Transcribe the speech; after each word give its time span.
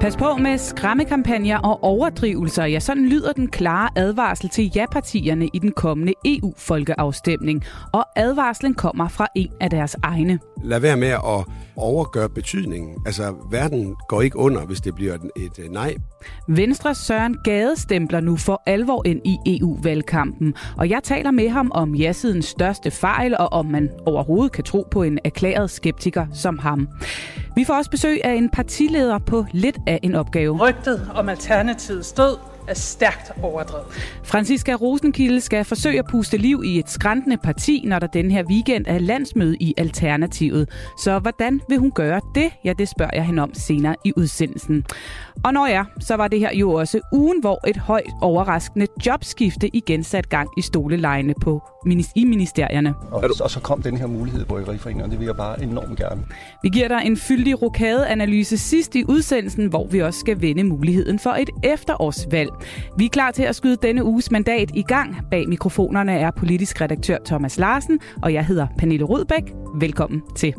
Pas 0.00 0.16
på 0.16 0.36
med 0.36 0.58
skræmmekampagner 0.58 1.58
og 1.58 1.84
overdrivelser. 1.84 2.64
Ja, 2.64 2.80
sådan 2.80 3.08
lyder 3.08 3.32
den 3.32 3.48
klare 3.48 3.88
advarsel 3.96 4.48
til 4.48 4.72
ja-partierne 4.76 5.48
i 5.52 5.58
den 5.58 5.72
kommende 5.72 6.12
EU-folkeafstemning. 6.24 7.64
Og 7.92 8.04
advarslen 8.16 8.74
kommer 8.74 9.08
fra 9.08 9.26
en 9.34 9.50
af 9.60 9.70
deres 9.70 9.96
egne. 10.02 10.38
Lad 10.64 10.80
være 10.80 10.96
med 10.96 11.08
at 11.08 11.44
overgøre 11.76 12.28
betydningen. 12.28 12.96
Altså, 13.06 13.34
verden 13.50 13.96
går 14.08 14.22
ikke 14.22 14.36
under, 14.36 14.66
hvis 14.66 14.80
det 14.80 14.94
bliver 14.94 15.14
et, 15.14 15.30
et 15.36 15.72
nej. 15.72 15.94
Venstre 16.48 16.94
Søren 16.94 17.36
Gade 17.44 17.80
stempler 17.80 18.20
nu 18.20 18.36
for 18.36 18.62
alvor 18.66 19.06
ind 19.06 19.20
i 19.24 19.58
EU-valgkampen. 19.58 20.54
Og 20.76 20.90
jeg 20.90 21.00
taler 21.02 21.30
med 21.30 21.48
ham 21.48 21.70
om 21.74 21.94
ja-sidens 21.94 22.46
største 22.46 22.90
fejl, 22.90 23.36
og 23.38 23.52
om 23.52 23.66
man 23.66 23.90
overhovedet 24.06 24.52
kan 24.52 24.64
tro 24.64 24.86
på 24.90 25.02
en 25.02 25.18
erklæret 25.24 25.70
skeptiker 25.70 26.26
som 26.32 26.58
ham. 26.58 26.88
Vi 27.56 27.64
får 27.64 27.74
også 27.74 27.90
besøg 27.90 28.24
af 28.24 28.34
en 28.34 28.50
partileder 28.50 29.18
på 29.18 29.44
lidt 29.52 29.78
af 29.88 30.00
en 30.02 30.14
opgave. 30.14 30.56
Rygtet 30.56 31.10
om 31.14 31.28
Alternativets 31.28 32.12
død 32.12 32.36
er 32.68 32.74
stærkt 32.74 33.32
overdrevet. 33.42 33.86
Franziska 34.24 34.72
Rosenkilde 34.74 35.40
skal 35.40 35.64
forsøge 35.64 35.98
at 35.98 36.04
puste 36.10 36.36
liv 36.36 36.62
i 36.64 36.78
et 36.78 36.90
skræntende 36.90 37.36
parti, 37.36 37.82
når 37.86 37.98
der 37.98 38.06
den 38.06 38.30
her 38.30 38.44
weekend 38.44 38.84
er 38.88 38.98
landsmøde 38.98 39.56
i 39.60 39.74
Alternativet. 39.76 40.68
Så 41.02 41.18
hvordan 41.18 41.60
vil 41.68 41.78
hun 41.78 41.90
gøre 41.90 42.20
det? 42.34 42.50
Ja, 42.64 42.72
det 42.78 42.88
spørger 42.88 43.10
jeg 43.14 43.26
hende 43.26 43.42
om 43.42 43.54
senere 43.54 43.96
i 44.04 44.12
udsendelsen. 44.16 44.84
Og 45.44 45.52
når 45.52 45.66
ja, 45.66 45.84
så 46.00 46.14
var 46.14 46.28
det 46.28 46.40
her 46.40 46.54
jo 46.54 46.72
også 46.72 47.00
ugen, 47.12 47.40
hvor 47.40 47.68
et 47.68 47.76
højt 47.76 48.10
overraskende 48.22 48.86
jobskifte 49.06 49.76
igen 49.76 50.04
sat 50.04 50.28
gang 50.28 50.48
i 50.58 50.62
stolelejene 50.62 51.34
på 51.42 51.62
i 52.14 52.24
ministerierne. 52.24 52.94
Og, 53.10 53.24
og 53.40 53.50
så 53.50 53.60
kom 53.60 53.82
den 53.82 53.96
her 53.96 54.06
mulighed 54.06 54.42
i 54.42 54.44
Bryggeriforeningen, 54.44 55.04
og 55.04 55.10
det 55.10 55.18
vil 55.18 55.26
jeg 55.26 55.36
bare 55.36 55.62
enormt 55.62 55.98
gerne. 55.98 56.22
Vi 56.62 56.68
giver 56.68 56.88
dig 56.88 57.02
en 57.04 57.16
fyldig 57.16 57.62
rokadeanalyse 57.62 58.58
sidst 58.58 58.94
i 58.94 59.04
udsendelsen, 59.08 59.66
hvor 59.66 59.86
vi 59.86 59.98
også 59.98 60.20
skal 60.20 60.42
vende 60.42 60.64
muligheden 60.64 61.18
for 61.18 61.30
et 61.30 61.50
efterårsvalg. 61.64 62.50
Vi 62.98 63.04
er 63.04 63.08
klar 63.08 63.30
til 63.30 63.42
at 63.42 63.56
skyde 63.56 63.76
denne 63.82 64.04
uges 64.04 64.30
mandat 64.30 64.70
i 64.74 64.82
gang. 64.82 65.16
Bag 65.30 65.48
mikrofonerne 65.48 66.12
er 66.12 66.30
politisk 66.30 66.80
redaktør 66.80 67.18
Thomas 67.24 67.58
Larsen, 67.58 68.00
og 68.22 68.32
jeg 68.32 68.46
hedder 68.46 68.66
Pernille 68.78 69.04
Rudbæk. 69.04 69.52
Velkommen 69.80 70.22
til. 70.36 70.54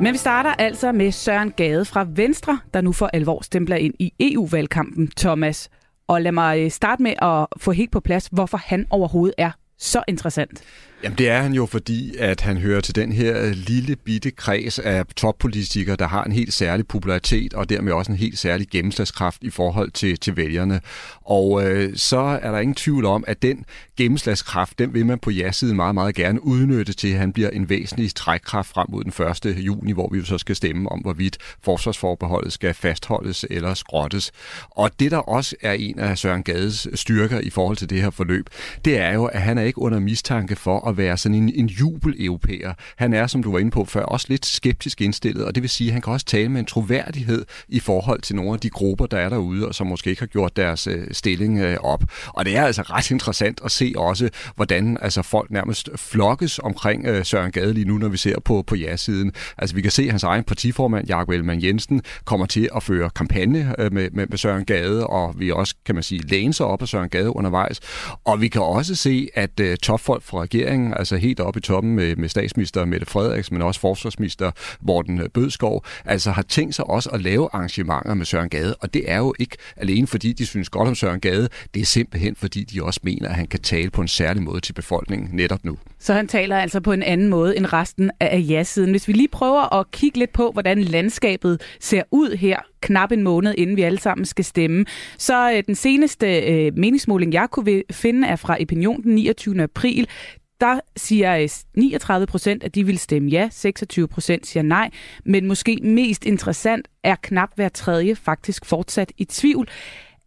Men 0.00 0.12
vi 0.12 0.18
starter 0.18 0.50
altså 0.50 0.92
med 0.92 1.12
Søren 1.12 1.50
Gade 1.50 1.84
fra 1.84 2.06
Venstre, 2.14 2.58
der 2.74 2.80
nu 2.80 2.92
for 2.92 3.10
alvor 3.12 3.42
stempler 3.42 3.76
ind 3.76 3.94
i 3.98 4.12
EU-valgkampen, 4.20 5.10
Thomas. 5.16 5.70
Og 6.10 6.22
lad 6.22 6.32
mig 6.32 6.64
øh, 6.64 6.70
starte 6.70 7.02
med 7.02 7.14
at 7.22 7.46
få 7.56 7.70
helt 7.72 7.92
på 7.92 8.00
plads, 8.00 8.28
hvorfor 8.32 8.58
han 8.58 8.86
overhovedet 8.90 9.34
er 9.38 9.50
så 9.80 10.02
interessant. 10.08 10.62
Jamen 11.02 11.18
det 11.18 11.28
er 11.28 11.42
han 11.42 11.52
jo, 11.52 11.66
fordi 11.66 12.16
at 12.18 12.40
han 12.40 12.56
hører 12.56 12.80
til 12.80 12.94
den 12.94 13.12
her 13.12 13.52
lille 13.54 13.96
bitte 13.96 14.30
kreds 14.30 14.78
af 14.78 15.06
toppolitikere, 15.16 15.96
der 15.96 16.06
har 16.06 16.24
en 16.24 16.32
helt 16.32 16.52
særlig 16.52 16.86
popularitet 16.86 17.54
og 17.54 17.68
dermed 17.68 17.92
også 17.92 18.12
en 18.12 18.18
helt 18.18 18.38
særlig 18.38 18.68
gennemslagskraft 18.68 19.42
i 19.42 19.50
forhold 19.50 19.90
til, 19.90 20.18
til 20.18 20.36
vælgerne. 20.36 20.80
Og 21.24 21.64
øh, 21.64 21.96
så 21.96 22.18
er 22.18 22.50
der 22.50 22.58
ingen 22.58 22.74
tvivl 22.74 23.04
om, 23.04 23.24
at 23.26 23.42
den 23.42 23.64
gennemslagskraft, 23.96 24.78
den 24.78 24.94
vil 24.94 25.06
man 25.06 25.18
på 25.18 25.30
ja-siden 25.30 25.76
meget, 25.76 25.94
meget 25.94 26.14
gerne 26.14 26.44
udnytte 26.44 26.92
til, 26.92 27.08
at 27.08 27.18
han 27.18 27.32
bliver 27.32 27.50
en 27.50 27.68
væsentlig 27.68 28.14
trækkraft 28.14 28.68
frem 28.68 28.86
mod 28.90 29.04
den 29.04 29.50
1. 29.50 29.64
juni, 29.66 29.92
hvor 29.92 30.08
vi 30.12 30.18
jo 30.18 30.24
så 30.24 30.38
skal 30.38 30.56
stemme 30.56 30.92
om, 30.92 30.98
hvorvidt 30.98 31.38
forsvarsforbeholdet 31.62 32.52
skal 32.52 32.74
fastholdes 32.74 33.44
eller 33.50 33.74
skrottes. 33.74 34.32
Og 34.70 34.90
det, 35.00 35.10
der 35.10 35.18
også 35.18 35.56
er 35.60 35.72
en 35.72 35.98
af 35.98 36.18
Søren 36.18 36.42
Gades 36.42 36.88
styrker 36.94 37.40
i 37.40 37.50
forhold 37.50 37.76
til 37.76 37.90
det 37.90 38.02
her 38.02 38.10
forløb, 38.10 38.46
det 38.84 38.98
er 38.98 39.14
jo, 39.14 39.24
at 39.24 39.42
han 39.42 39.58
er 39.58 39.62
ikke 39.70 39.82
under 39.82 40.00
mistanke 40.00 40.56
for 40.56 40.88
at 40.88 40.96
være 40.96 41.16
sådan 41.16 41.34
en, 41.34 41.52
en 41.54 41.66
jubel-europæer. 41.66 42.74
Han 42.96 43.12
er, 43.12 43.26
som 43.26 43.42
du 43.42 43.52
var 43.52 43.58
inde 43.58 43.70
på 43.70 43.84
før, 43.84 44.02
også 44.02 44.26
lidt 44.28 44.46
skeptisk 44.46 45.00
indstillet, 45.00 45.44
og 45.44 45.54
det 45.54 45.62
vil 45.62 45.70
sige, 45.70 45.88
at 45.88 45.92
han 45.92 46.02
kan 46.02 46.12
også 46.12 46.26
tale 46.26 46.48
med 46.48 46.60
en 46.60 46.66
troværdighed 46.66 47.44
i 47.68 47.80
forhold 47.80 48.20
til 48.20 48.36
nogle 48.36 48.52
af 48.52 48.60
de 48.60 48.70
grupper, 48.70 49.06
der 49.06 49.18
er 49.18 49.28
derude, 49.28 49.68
og 49.68 49.74
som 49.74 49.86
måske 49.86 50.10
ikke 50.10 50.22
har 50.22 50.26
gjort 50.26 50.56
deres 50.56 50.86
øh, 50.86 51.06
stilling 51.12 51.58
øh, 51.58 51.76
op. 51.80 52.04
Og 52.26 52.44
det 52.44 52.56
er 52.56 52.64
altså 52.64 52.82
ret 52.82 53.10
interessant 53.10 53.60
at 53.64 53.70
se 53.70 53.92
også, 53.96 54.30
hvordan 54.56 54.98
altså, 55.02 55.22
folk 55.22 55.50
nærmest 55.50 55.88
flokkes 55.96 56.58
omkring 56.58 57.06
øh, 57.06 57.24
Søren 57.24 57.52
Gade 57.52 57.74
lige 57.74 57.88
nu, 57.88 57.98
når 57.98 58.08
vi 58.08 58.16
ser 58.16 58.40
på, 58.40 58.64
på 58.66 58.74
ja-siden. 58.74 59.32
Altså 59.58 59.74
vi 59.74 59.82
kan 59.82 59.90
se, 59.90 60.02
at 60.02 60.10
hans 60.10 60.22
egen 60.22 60.44
partiformand, 60.44 61.08
Jakob 61.08 61.28
Ellemann 61.28 61.62
Jensen, 61.62 62.02
kommer 62.24 62.46
til 62.46 62.68
at 62.76 62.82
føre 62.82 63.10
kampagne 63.10 63.74
øh, 63.78 63.92
med, 63.92 64.10
med, 64.10 64.26
med 64.26 64.38
Søren 64.38 64.64
Gade, 64.64 65.06
og 65.06 65.34
vi 65.38 65.50
også, 65.50 65.74
kan 65.86 65.94
man 65.94 66.04
sige, 66.04 66.20
læne 66.26 66.54
sig 66.54 66.66
op 66.66 66.82
af 66.82 66.88
Søren 66.88 67.08
Gade 67.08 67.36
undervejs. 67.36 67.80
Og 68.24 68.40
vi 68.40 68.48
kan 68.48 68.62
også 68.62 68.94
se, 68.94 69.28
at 69.34 69.59
øh, 69.60 69.76
topfolk 69.76 70.22
fra 70.22 70.42
regeringen, 70.42 70.94
altså 70.94 71.16
helt 71.16 71.40
oppe 71.40 71.58
i 71.58 71.60
toppen 71.60 71.94
med, 71.94 72.16
med 72.16 72.28
statsminister 72.28 72.84
Mette 72.84 73.06
Frederiksen, 73.06 73.54
men 73.54 73.62
også 73.62 73.80
forsvarsminister 73.80 74.50
Morten 74.80 75.30
Bødskov, 75.34 75.84
altså 76.04 76.30
har 76.30 76.42
tænkt 76.42 76.74
sig 76.74 76.90
også 76.90 77.10
at 77.10 77.22
lave 77.22 77.48
arrangementer 77.52 78.14
med 78.14 78.26
Søren 78.26 78.48
Gade, 78.48 78.76
og 78.80 78.94
det 78.94 79.10
er 79.10 79.18
jo 79.18 79.34
ikke 79.38 79.56
alene 79.76 80.06
fordi 80.06 80.32
de 80.32 80.46
synes 80.46 80.68
godt 80.68 80.88
om 80.88 80.94
Søren 80.94 81.20
Gade, 81.20 81.48
det 81.74 81.82
er 81.82 81.86
simpelthen 81.86 82.36
fordi 82.36 82.64
de 82.64 82.82
også 82.84 83.00
mener, 83.02 83.28
at 83.28 83.34
han 83.34 83.46
kan 83.46 83.60
tale 83.60 83.90
på 83.90 84.00
en 84.00 84.08
særlig 84.08 84.42
måde 84.42 84.60
til 84.60 84.72
befolkningen 84.72 85.28
netop 85.32 85.64
nu. 85.64 85.78
Så 86.00 86.14
han 86.14 86.28
taler 86.28 86.56
altså 86.56 86.80
på 86.80 86.92
en 86.92 87.02
anden 87.02 87.28
måde 87.28 87.56
end 87.56 87.72
resten 87.72 88.10
af 88.20 88.44
ja-siden. 88.48 88.90
Hvis 88.90 89.08
vi 89.08 89.12
lige 89.12 89.28
prøver 89.28 89.74
at 89.74 89.90
kigge 89.90 90.18
lidt 90.18 90.32
på, 90.32 90.50
hvordan 90.50 90.82
landskabet 90.82 91.62
ser 91.80 92.02
ud 92.10 92.36
her 92.36 92.58
knap 92.80 93.12
en 93.12 93.22
måned, 93.22 93.54
inden 93.58 93.76
vi 93.76 93.82
alle 93.82 94.00
sammen 94.00 94.24
skal 94.24 94.44
stemme. 94.44 94.84
Så 95.18 95.52
øh, 95.52 95.62
den 95.66 95.74
seneste 95.74 96.40
øh, 96.40 96.72
meningsmåling, 96.76 97.32
jeg 97.32 97.48
kunne 97.50 97.82
finde, 97.90 98.28
er 98.28 98.36
fra 98.36 98.56
Opinion 98.60 99.02
den 99.02 99.14
29. 99.14 99.62
april 99.62 100.08
der 100.60 100.80
siger 100.96 101.36
øh, 101.36 101.48
39 101.76 102.26
procent, 102.26 102.64
at 102.64 102.74
de 102.74 102.86
vil 102.86 102.98
stemme 102.98 103.30
ja, 103.30 103.48
26 103.52 104.08
procent 104.08 104.46
siger 104.46 104.62
nej, 104.62 104.90
men 105.24 105.46
måske 105.46 105.78
mest 105.82 106.24
interessant 106.24 106.88
er 107.04 107.16
knap 107.22 107.50
hver 107.54 107.68
tredje 107.68 108.14
faktisk 108.14 108.64
fortsat 108.64 109.12
i 109.18 109.24
tvivl. 109.24 109.68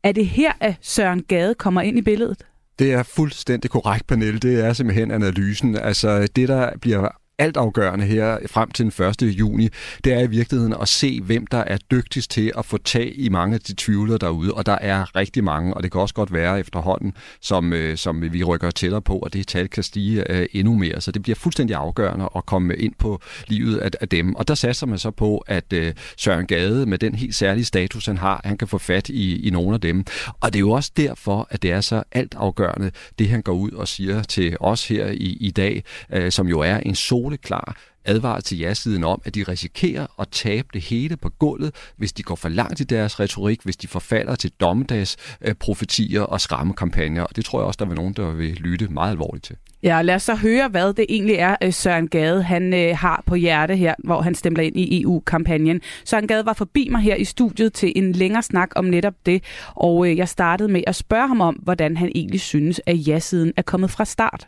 Er 0.03 0.11
det 0.11 0.27
her, 0.27 0.51
at 0.59 0.75
Søren 0.81 1.23
Gade 1.23 1.55
kommer 1.55 1.81
ind 1.81 1.97
i 1.97 2.01
billedet? 2.01 2.45
Det 2.79 2.93
er 2.93 3.03
fuldstændig 3.03 3.71
korrekt, 3.71 4.07
Pernille. 4.07 4.39
Det 4.39 4.65
er 4.65 4.73
simpelthen 4.73 5.11
analysen. 5.11 5.75
Altså, 5.75 6.27
det, 6.35 6.49
der 6.49 6.77
bliver 6.81 7.22
altafgørende 7.39 8.05
her 8.05 8.37
frem 8.47 8.71
til 8.71 8.85
den 8.85 9.05
1. 9.05 9.21
juni, 9.21 9.69
det 10.03 10.13
er 10.13 10.19
i 10.19 10.27
virkeligheden 10.27 10.75
at 10.81 10.87
se, 10.87 11.21
hvem 11.21 11.47
der 11.47 11.57
er 11.57 11.77
dygtigst 11.91 12.31
til 12.31 12.51
at 12.57 12.65
få 12.65 12.77
tag 12.77 13.13
i 13.15 13.29
mange 13.29 13.55
af 13.55 13.61
de 13.61 13.73
tvivlere 13.77 14.17
derude. 14.17 14.53
Og 14.53 14.65
der 14.65 14.77
er 14.81 15.15
rigtig 15.15 15.43
mange, 15.43 15.73
og 15.73 15.83
det 15.83 15.91
kan 15.91 16.01
også 16.01 16.13
godt 16.13 16.33
være 16.33 16.59
efterhånden, 16.59 17.13
som, 17.41 17.73
øh, 17.73 17.97
som 17.97 18.33
vi 18.33 18.43
rykker 18.43 18.71
tættere 18.71 19.01
på, 19.01 19.19
og 19.19 19.33
det 19.33 19.47
tal 19.47 19.67
kan 19.67 19.83
stige 19.83 20.31
øh, 20.31 20.45
endnu 20.53 20.73
mere. 20.73 21.01
Så 21.01 21.11
det 21.11 21.23
bliver 21.23 21.35
fuldstændig 21.35 21.75
afgørende 21.75 22.29
at 22.35 22.45
komme 22.45 22.75
ind 22.75 22.93
på 22.99 23.21
livet 23.47 23.77
af, 23.77 23.89
af 24.01 24.09
dem. 24.09 24.35
Og 24.35 24.47
der 24.47 24.55
satser 24.55 24.87
man 24.87 24.97
så 24.97 25.11
på, 25.11 25.37
at 25.37 25.73
øh, 25.73 25.93
Søren 26.17 26.47
Gade 26.47 26.85
med 26.85 26.97
den 26.97 27.15
helt 27.15 27.35
særlige 27.35 27.65
status, 27.65 28.05
han 28.05 28.17
har, 28.17 28.41
han 28.43 28.57
kan 28.57 28.67
få 28.67 28.77
fat 28.77 29.09
i, 29.09 29.47
i 29.47 29.49
nogle 29.49 29.73
af 29.73 29.81
dem. 29.81 30.05
Og 30.41 30.53
det 30.53 30.55
er 30.55 30.59
jo 30.59 30.71
også 30.71 30.91
derfor, 30.97 31.47
at 31.49 31.61
det 31.61 31.71
er 31.71 31.81
så 31.81 32.03
altafgørende, 32.11 32.91
det 33.19 33.29
han 33.29 33.41
går 33.41 33.53
ud 33.53 33.71
og 33.71 33.87
siger 33.87 34.23
til 34.23 34.57
os 34.59 34.87
her 34.87 35.07
i, 35.07 35.37
i 35.39 35.51
dag, 35.51 35.83
øh, 36.13 36.31
som 36.31 36.47
jo 36.47 36.59
er 36.59 36.77
en 36.77 36.95
sol 36.95 37.32
soleklar 37.33 37.77
advarer 38.05 38.39
til 38.39 38.57
ja-siden 38.59 39.03
om, 39.03 39.21
at 39.25 39.35
de 39.35 39.43
risikerer 39.43 40.07
at 40.19 40.27
tabe 40.31 40.67
det 40.73 40.81
hele 40.81 41.17
på 41.17 41.29
gulvet, 41.29 41.75
hvis 41.97 42.13
de 42.13 42.23
går 42.23 42.35
for 42.35 42.49
langt 42.49 42.79
i 42.79 42.83
deres 42.83 43.19
retorik, 43.19 43.61
hvis 43.63 43.77
de 43.77 43.87
forfalder 43.87 44.35
til 44.35 44.51
dommedagsprofetier 44.51 46.21
og 46.21 46.41
skræmmekampagner. 46.41 47.23
Og 47.23 47.35
det 47.35 47.45
tror 47.45 47.59
jeg 47.59 47.67
også, 47.67 47.77
der 47.85 47.91
er 47.91 47.95
nogen, 47.95 48.13
der 48.13 48.31
vil 48.31 48.53
lytte 48.53 48.87
meget 48.87 49.11
alvorligt 49.11 49.45
til. 49.45 49.55
Ja, 49.83 50.01
lad 50.01 50.15
os 50.15 50.23
så 50.23 50.35
høre, 50.35 50.67
hvad 50.67 50.93
det 50.93 51.05
egentlig 51.09 51.35
er, 51.35 51.55
øh, 51.63 51.73
Søren 51.73 52.07
Gade 52.07 52.43
han 52.43 52.73
øh, 52.73 52.97
har 52.97 53.23
på 53.25 53.35
hjerte 53.35 53.75
her, 53.75 53.95
hvor 54.03 54.21
han 54.21 54.35
stemmer 54.35 54.59
ind 54.59 54.77
i 54.77 55.01
EU-kampagnen. 55.01 55.81
Søren 56.05 56.27
Gade 56.27 56.45
var 56.45 56.53
forbi 56.53 56.87
mig 56.91 57.01
her 57.01 57.15
i 57.15 57.23
studiet 57.23 57.73
til 57.73 57.93
en 57.95 58.11
længere 58.11 58.43
snak 58.43 58.69
om 58.75 58.85
netop 58.85 59.15
det, 59.25 59.43
og 59.75 60.09
øh, 60.09 60.17
jeg 60.17 60.29
startede 60.29 60.69
med 60.69 60.83
at 60.87 60.95
spørge 60.95 61.27
ham 61.27 61.41
om, 61.41 61.55
hvordan 61.55 61.97
han 61.97 62.11
egentlig 62.15 62.41
synes, 62.41 62.81
at 62.85 63.07
ja-siden 63.07 63.53
er 63.57 63.61
kommet 63.61 63.91
fra 63.91 64.05
start. 64.05 64.47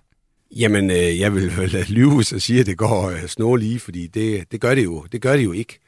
Jamen, 0.51 0.91
øh, 0.91 1.19
jeg 1.19 1.33
vil 1.33 1.51
vel 1.57 1.85
lyve, 1.89 2.15
hvis 2.15 2.31
jeg 2.31 2.41
siger, 2.41 2.59
at 2.59 2.65
det 2.65 2.77
går 2.77 3.09
øh, 3.09 3.27
snor 3.27 3.55
lige, 3.55 3.79
fordi 3.79 4.07
det, 4.07 4.51
det, 4.51 4.61
gør 4.61 4.75
det 4.75 4.83
jo. 4.83 5.05
Det 5.11 5.21
gør 5.21 5.35
det 5.35 5.43
jo 5.43 5.51
ikke. 5.51 5.79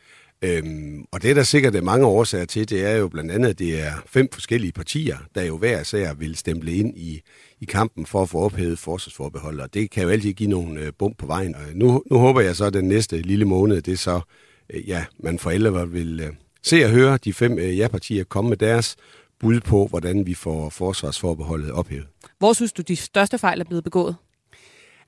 Øhm, 0.41 1.05
og 1.11 1.21
det, 1.21 1.35
der 1.35 1.43
sikkert 1.43 1.75
er 1.75 1.81
mange 1.81 2.05
årsager 2.05 2.45
til, 2.45 2.69
det 2.69 2.85
er 2.85 2.95
jo 2.95 3.07
blandt 3.07 3.31
andet, 3.31 3.49
at 3.49 3.59
det 3.59 3.83
er 3.83 3.91
fem 4.05 4.29
forskellige 4.33 4.71
partier, 4.71 5.17
der 5.35 5.43
jo 5.43 5.57
hver 5.57 5.81
især 5.81 6.13
vil 6.13 6.35
stemple 6.35 6.71
ind 6.71 6.97
i, 6.97 7.21
i 7.61 7.65
kampen 7.65 8.05
for 8.05 8.21
at 8.21 8.29
få 8.29 8.39
ophævet 8.39 8.79
forsvarsforbeholdet. 8.79 9.61
Og 9.61 9.73
det 9.73 9.91
kan 9.91 10.03
jo 10.03 10.09
altid 10.09 10.33
give 10.33 10.49
nogle 10.49 10.81
øh, 10.81 10.91
bump 10.99 11.17
på 11.17 11.25
vejen. 11.25 11.55
Og 11.55 11.61
nu, 11.73 12.03
nu 12.11 12.17
håber 12.17 12.41
jeg 12.41 12.55
så, 12.55 12.65
at 12.65 12.73
den 12.73 12.87
næste 12.87 13.21
lille 13.21 13.45
måned, 13.45 13.81
det 13.81 13.93
er 13.93 13.97
så, 13.97 14.21
øh, 14.69 14.89
ja, 14.89 15.05
man 15.19 15.39
for 15.39 15.49
alle 15.49 15.87
vil 15.87 16.19
øh, 16.19 16.31
se 16.63 16.83
og 16.83 16.89
høre 16.91 17.17
de 17.17 17.33
fem 17.33 17.59
øh, 17.59 17.77
ja-partier 17.77 18.23
komme 18.23 18.49
med 18.49 18.57
deres 18.57 18.95
bud 19.39 19.59
på, 19.59 19.87
hvordan 19.87 20.25
vi 20.25 20.33
får 20.33 20.69
forsvarsforbeholdet 20.69 21.71
ophævet. 21.71 22.07
Hvor 22.39 22.53
synes 22.53 22.73
du, 22.73 22.81
de 22.81 22.95
største 22.95 23.37
fejl 23.37 23.59
er 23.59 23.65
blevet 23.65 23.83
begået? 23.83 24.15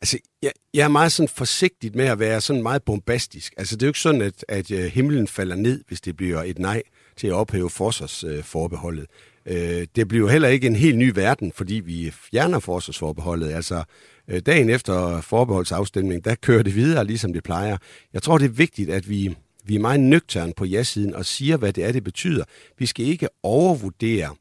Altså, 0.02 0.18
jeg, 0.42 0.52
jeg 0.74 0.84
er 0.84 0.88
meget 0.88 1.12
sådan 1.12 1.30
forsigtig 1.30 1.92
med 1.96 2.06
at 2.06 2.20
være 2.20 2.42
sådan 2.42 2.64
meget 2.64 2.84
bombastisk. 2.84 3.54
Altså, 3.58 3.76
det 3.76 3.82
er 3.84 3.88
jo 3.88 3.90
ikke 3.90 4.00
sådan, 4.00 4.22
at, 4.22 4.46
at 4.48 4.72
øh, 4.72 4.86
himlen 4.86 5.28
falder 5.28 5.56
ned, 5.56 5.84
hvis 5.88 6.02
det 6.02 6.18
bliver 6.18 6.44
et 6.44 6.60
nej 6.60 6.82
til 7.18 7.28
at 7.28 7.34
ophæve 7.34 7.70
forsvarsforbeholdet. 7.70 9.06
Øh, 9.46 9.88
det 9.96 10.08
bliver 10.08 10.30
heller 10.30 10.48
ikke 10.48 10.68
en 10.68 10.76
helt 10.76 10.98
ny 10.98 11.12
verden, 11.16 11.52
fordi 11.56 11.74
vi 11.74 12.12
fjerner 12.32 12.60
forsvarsforbeholdet. 12.60 13.52
Altså, 13.52 13.84
øh, 14.28 14.40
dagen 14.40 14.70
efter 14.70 15.22
forbeholdsafstemningen, 15.22 16.24
der 16.24 16.36
kører 16.36 16.64
det 16.64 16.76
videre, 16.76 17.06
ligesom 17.06 17.34
det 17.34 17.44
plejer. 17.44 17.78
Jeg 18.14 18.24
tror, 18.24 18.38
det 18.38 18.46
er 18.46 18.50
vigtigt, 18.50 18.90
at 18.90 19.10
vi, 19.10 19.36
vi 19.66 19.76
er 19.76 19.80
meget 19.80 20.00
nøgterne 20.00 20.54
på 20.58 20.66
ja-siden 20.66 21.16
og 21.16 21.26
siger, 21.26 21.58
hvad 21.58 21.74
det 21.74 21.84
er, 21.84 21.92
det 21.92 22.04
betyder. 22.04 22.44
Vi 22.78 22.86
skal 22.86 23.06
ikke 23.06 23.28
overvurdere 23.44 24.36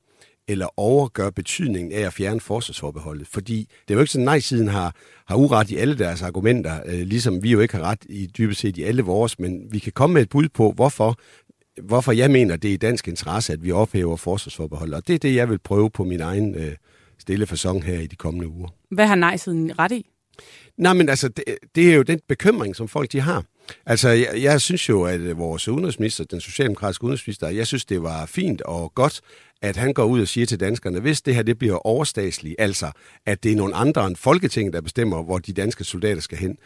eller 0.48 0.80
overgøre 0.80 1.32
betydningen 1.32 1.92
af 1.92 2.00
at 2.00 2.12
fjerne 2.12 2.40
forsvarsforbeholdet. 2.40 3.28
Fordi 3.28 3.68
det 3.88 3.94
er 3.94 3.94
jo 3.94 4.00
ikke 4.00 4.12
sådan, 4.12 4.22
at 4.22 4.30
nej-siden 4.30 4.68
har, 4.68 4.94
har 5.26 5.36
uret 5.36 5.70
i 5.70 5.76
alle 5.76 5.98
deres 5.98 6.22
argumenter, 6.22 6.80
øh, 6.86 7.00
ligesom 7.00 7.42
vi 7.42 7.50
jo 7.50 7.60
ikke 7.60 7.76
har 7.76 7.82
ret 7.82 8.04
i 8.08 8.26
dybest 8.26 8.60
set 8.60 8.76
i 8.76 8.82
alle 8.82 9.02
vores, 9.02 9.38
men 9.38 9.62
vi 9.70 9.78
kan 9.78 9.92
komme 9.92 10.14
med 10.14 10.22
et 10.22 10.28
bud 10.28 10.48
på, 10.48 10.72
hvorfor 10.72 11.18
hvorfor 11.82 12.12
jeg 12.12 12.30
mener, 12.30 12.56
det 12.56 12.68
er 12.68 12.74
i 12.74 12.76
dansk 12.76 13.08
interesse, 13.08 13.52
at 13.52 13.64
vi 13.64 13.72
ophæver 13.72 14.16
forsvarsforbeholdet. 14.16 14.94
Og 14.94 15.06
det 15.08 15.14
er 15.14 15.18
det, 15.18 15.34
jeg 15.34 15.48
vil 15.48 15.58
prøve 15.58 15.90
på 15.90 16.04
min 16.04 16.20
egen 16.20 16.54
øh, 16.54 16.72
stille 17.18 17.46
fasong 17.46 17.84
her 17.84 18.00
i 18.00 18.06
de 18.06 18.16
kommende 18.16 18.48
uger. 18.48 18.68
Hvad 18.90 19.06
har 19.06 19.14
nej-siden 19.14 19.78
ret 19.78 19.92
i? 19.92 20.10
Nej, 20.76 20.92
men 20.92 21.08
altså, 21.08 21.28
det, 21.28 21.44
det 21.74 21.92
er 21.92 21.96
jo 21.96 22.02
den 22.02 22.20
bekymring, 22.28 22.76
som 22.76 22.88
folk 22.88 23.12
de 23.12 23.20
har. 23.20 23.44
Altså, 23.86 24.08
jeg, 24.08 24.28
jeg 24.42 24.60
synes 24.60 24.88
jo, 24.88 25.02
at 25.02 25.20
øh, 25.20 25.38
vores 25.38 25.68
udenrigsminister, 25.68 26.24
den 26.24 26.40
socialdemokratiske 26.40 27.04
udenrigsminister, 27.04 27.48
jeg 27.48 27.66
synes, 27.66 27.84
det 27.84 28.02
var 28.02 28.26
fint 28.26 28.62
og 28.62 28.94
godt, 28.94 29.20
at 29.62 29.76
han 29.76 29.92
går 29.92 30.04
ud 30.04 30.20
og 30.20 30.28
siger 30.28 30.46
til 30.46 30.60
danskerne, 30.60 31.00
hvis 31.00 31.22
det 31.22 31.34
her 31.34 31.42
det 31.42 31.58
bliver 31.58 31.86
overstatsligt, 31.86 32.54
altså 32.58 32.90
at 33.26 33.42
det 33.42 33.52
er 33.52 33.56
nogle 33.56 33.74
andre 33.74 34.06
end 34.06 34.16
Folketinget, 34.16 34.74
der 34.74 34.80
bestemmer, 34.80 35.22
hvor 35.22 35.38
de 35.38 35.52
danske 35.52 35.84
soldater 35.84 36.20
skal 36.20 36.38
hen, 36.38 36.56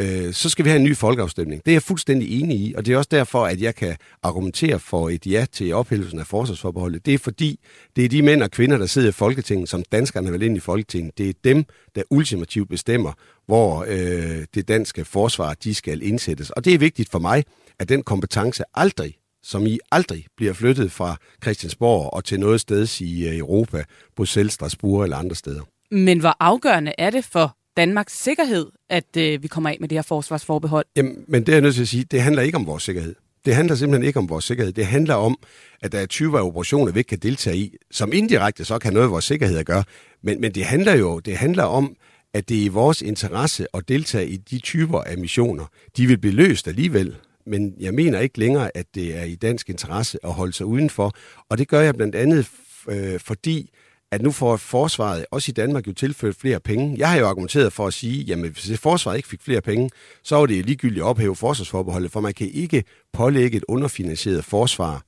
øh, 0.00 0.32
så 0.32 0.48
skal 0.48 0.64
vi 0.64 0.70
have 0.70 0.78
en 0.78 0.84
ny 0.84 0.96
folkeafstemning. 0.96 1.64
Det 1.64 1.70
er 1.70 1.74
jeg 1.74 1.82
fuldstændig 1.82 2.40
enig 2.40 2.56
i, 2.56 2.74
og 2.76 2.86
det 2.86 2.94
er 2.94 2.98
også 2.98 3.08
derfor, 3.10 3.46
at 3.46 3.60
jeg 3.60 3.74
kan 3.74 3.96
argumentere 4.22 4.78
for 4.78 5.08
et 5.08 5.26
ja 5.26 5.46
til 5.52 5.72
ophævelsen 5.72 6.18
af 6.18 6.26
forsvarsforbeholdet. 6.26 7.06
Det 7.06 7.14
er 7.14 7.18
fordi, 7.18 7.60
det 7.96 8.04
er 8.04 8.08
de 8.08 8.22
mænd 8.22 8.42
og 8.42 8.50
kvinder, 8.50 8.78
der 8.78 8.86
sidder 8.86 9.08
i 9.08 9.12
Folketinget, 9.12 9.68
som 9.68 9.82
danskerne 9.92 10.32
vil 10.32 10.42
ind 10.42 10.56
i 10.56 10.60
Folketinget. 10.60 11.18
Det 11.18 11.28
er 11.28 11.32
dem, 11.44 11.64
der 11.94 12.02
ultimativt 12.10 12.68
bestemmer, 12.68 13.12
hvor 13.46 13.84
øh, 13.88 14.44
det 14.54 14.68
danske 14.68 15.04
forsvar 15.04 15.54
de 15.54 15.74
skal 15.74 16.02
indsættes. 16.02 16.50
Og 16.50 16.64
det 16.64 16.74
er 16.74 16.78
vigtigt 16.78 17.10
for 17.10 17.18
mig, 17.18 17.44
at 17.78 17.88
den 17.88 18.02
kompetence 18.02 18.62
aldrig 18.74 19.14
som 19.44 19.66
I 19.66 19.78
aldrig 19.92 20.26
bliver 20.36 20.52
flyttet 20.52 20.92
fra 20.92 21.16
Christiansborg 21.42 22.14
og 22.14 22.24
til 22.24 22.40
noget 22.40 22.60
sted 22.60 23.00
i 23.00 23.28
øh, 23.28 23.38
Europa, 23.38 23.84
Bruxelles, 24.16 24.52
Strasbourg 24.52 25.02
eller 25.02 25.16
andre 25.16 25.36
steder. 25.36 25.60
Men 25.90 26.20
hvor 26.20 26.36
afgørende 26.40 26.92
er 26.98 27.10
det 27.10 27.24
for 27.24 27.56
Danmarks 27.76 28.22
sikkerhed, 28.22 28.66
at 28.90 29.16
øh, 29.16 29.42
vi 29.42 29.48
kommer 29.48 29.70
af 29.70 29.76
med 29.80 29.88
det 29.88 29.96
her 29.96 30.02
forsvarsforbehold? 30.02 30.86
Jamen, 30.96 31.24
men 31.28 31.42
det 31.42 31.48
er 31.48 31.52
jeg 31.52 31.62
nødt 31.62 31.74
til 31.74 31.82
at 31.82 31.88
sige, 31.88 32.04
det 32.04 32.22
handler 32.22 32.42
ikke 32.42 32.56
om 32.56 32.66
vores 32.66 32.82
sikkerhed. 32.82 33.14
Det 33.44 33.54
handler 33.54 33.74
simpelthen 33.76 34.06
ikke 34.06 34.18
om 34.18 34.28
vores 34.28 34.44
sikkerhed. 34.44 34.72
Det 34.72 34.86
handler 34.86 35.14
om, 35.14 35.38
at 35.82 35.92
der 35.92 35.98
er 35.98 36.06
20 36.06 36.40
operationer, 36.40 36.92
vi 36.92 37.00
ikke 37.00 37.08
kan 37.08 37.18
deltage 37.18 37.56
i, 37.56 37.76
som 37.90 38.12
indirekte 38.12 38.64
så 38.64 38.78
kan 38.78 38.92
noget 38.92 39.06
af 39.06 39.10
vores 39.10 39.24
sikkerhed 39.24 39.58
at 39.58 39.66
gøre. 39.66 39.84
Men, 40.22 40.40
men 40.40 40.52
det 40.52 40.64
handler 40.64 40.94
jo 40.94 41.18
det 41.18 41.36
handler 41.36 41.64
om, 41.64 41.96
at 42.34 42.48
det 42.48 42.60
er 42.60 42.64
i 42.64 42.68
vores 42.68 43.02
interesse 43.02 43.66
at 43.74 43.88
deltage 43.88 44.28
i 44.28 44.36
de 44.36 44.58
typer 44.58 45.00
af 45.00 45.18
missioner. 45.18 45.64
De 45.96 46.06
vil 46.06 46.18
blive 46.18 46.34
løst 46.34 46.68
alligevel, 46.68 47.16
men 47.46 47.74
jeg 47.80 47.94
mener 47.94 48.20
ikke 48.20 48.38
længere, 48.38 48.76
at 48.76 48.86
det 48.94 49.18
er 49.18 49.24
i 49.24 49.34
dansk 49.34 49.70
interesse 49.70 50.18
at 50.24 50.32
holde 50.32 50.52
sig 50.52 50.66
udenfor. 50.66 51.12
Og 51.48 51.58
det 51.58 51.68
gør 51.68 51.80
jeg 51.80 51.94
blandt 51.94 52.14
andet, 52.14 52.48
øh, 52.88 53.20
fordi 53.20 53.70
at 54.12 54.22
nu 54.22 54.30
får 54.30 54.56
forsvaret, 54.56 55.26
også 55.30 55.50
i 55.50 55.52
Danmark, 55.52 55.86
jo 55.86 55.92
tilført 55.92 56.34
flere 56.36 56.60
penge. 56.60 56.94
Jeg 56.98 57.10
har 57.10 57.18
jo 57.18 57.28
argumenteret 57.28 57.72
for 57.72 57.86
at 57.86 57.94
sige, 57.94 58.22
jamen 58.22 58.50
hvis 58.50 58.78
forsvaret 58.78 59.16
ikke 59.16 59.28
fik 59.28 59.42
flere 59.42 59.60
penge, 59.60 59.90
så 60.22 60.36
var 60.36 60.46
det 60.46 60.66
ligegyldigt 60.66 61.02
at 61.02 61.06
ophæve 61.06 61.36
forsvarsforbeholdet, 61.36 62.10
for 62.10 62.20
man 62.20 62.34
kan 62.34 62.48
ikke 62.48 62.84
pålægge 63.12 63.56
et 63.56 63.64
underfinansieret 63.68 64.44
forsvar 64.44 65.02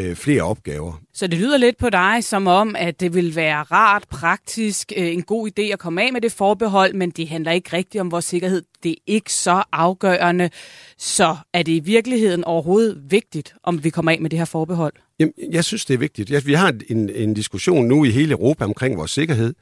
øh, 0.00 0.16
flere 0.16 0.42
opgaver. 0.42 0.92
Så 1.14 1.26
det 1.26 1.38
lyder 1.38 1.56
lidt 1.56 1.76
på 1.76 1.90
dig 1.90 2.24
som 2.24 2.46
om, 2.46 2.76
at 2.78 3.00
det 3.00 3.14
vil 3.14 3.36
være 3.36 3.62
rart, 3.62 4.04
praktisk, 4.10 4.92
øh, 4.96 5.06
en 5.06 5.22
god 5.22 5.48
idé 5.48 5.62
at 5.62 5.78
komme 5.78 6.02
af 6.02 6.12
med 6.12 6.20
det 6.20 6.32
forbehold, 6.32 6.94
men 6.94 7.10
det 7.10 7.28
handler 7.28 7.52
ikke 7.52 7.76
rigtigt 7.76 8.00
om 8.00 8.10
vores 8.10 8.24
sikkerhed. 8.24 8.62
Det 8.82 8.90
er 8.92 9.02
ikke 9.06 9.32
så 9.32 9.62
afgørende. 9.72 10.50
Så 10.98 11.36
er 11.52 11.62
det 11.62 11.72
i 11.72 11.80
virkeligheden 11.80 12.44
overhovedet 12.44 13.02
vigtigt, 13.10 13.54
om 13.62 13.84
vi 13.84 13.90
kommer 13.90 14.12
af 14.12 14.20
med 14.20 14.30
det 14.30 14.38
her 14.38 14.46
forbehold? 14.46 14.92
Jamen, 15.20 15.34
jeg 15.52 15.64
synes, 15.64 15.84
det 15.84 15.94
er 15.94 15.98
vigtigt. 15.98 16.46
Vi 16.46 16.54
har 16.54 16.74
en, 16.88 17.10
en 17.10 17.34
diskussion 17.34 17.86
nu 17.86 18.04
i 18.04 18.10
hele 18.10 18.32
Europa 18.32 18.64
omkring 18.64 18.96
vores 18.96 19.10
sikkerhed. 19.10 19.54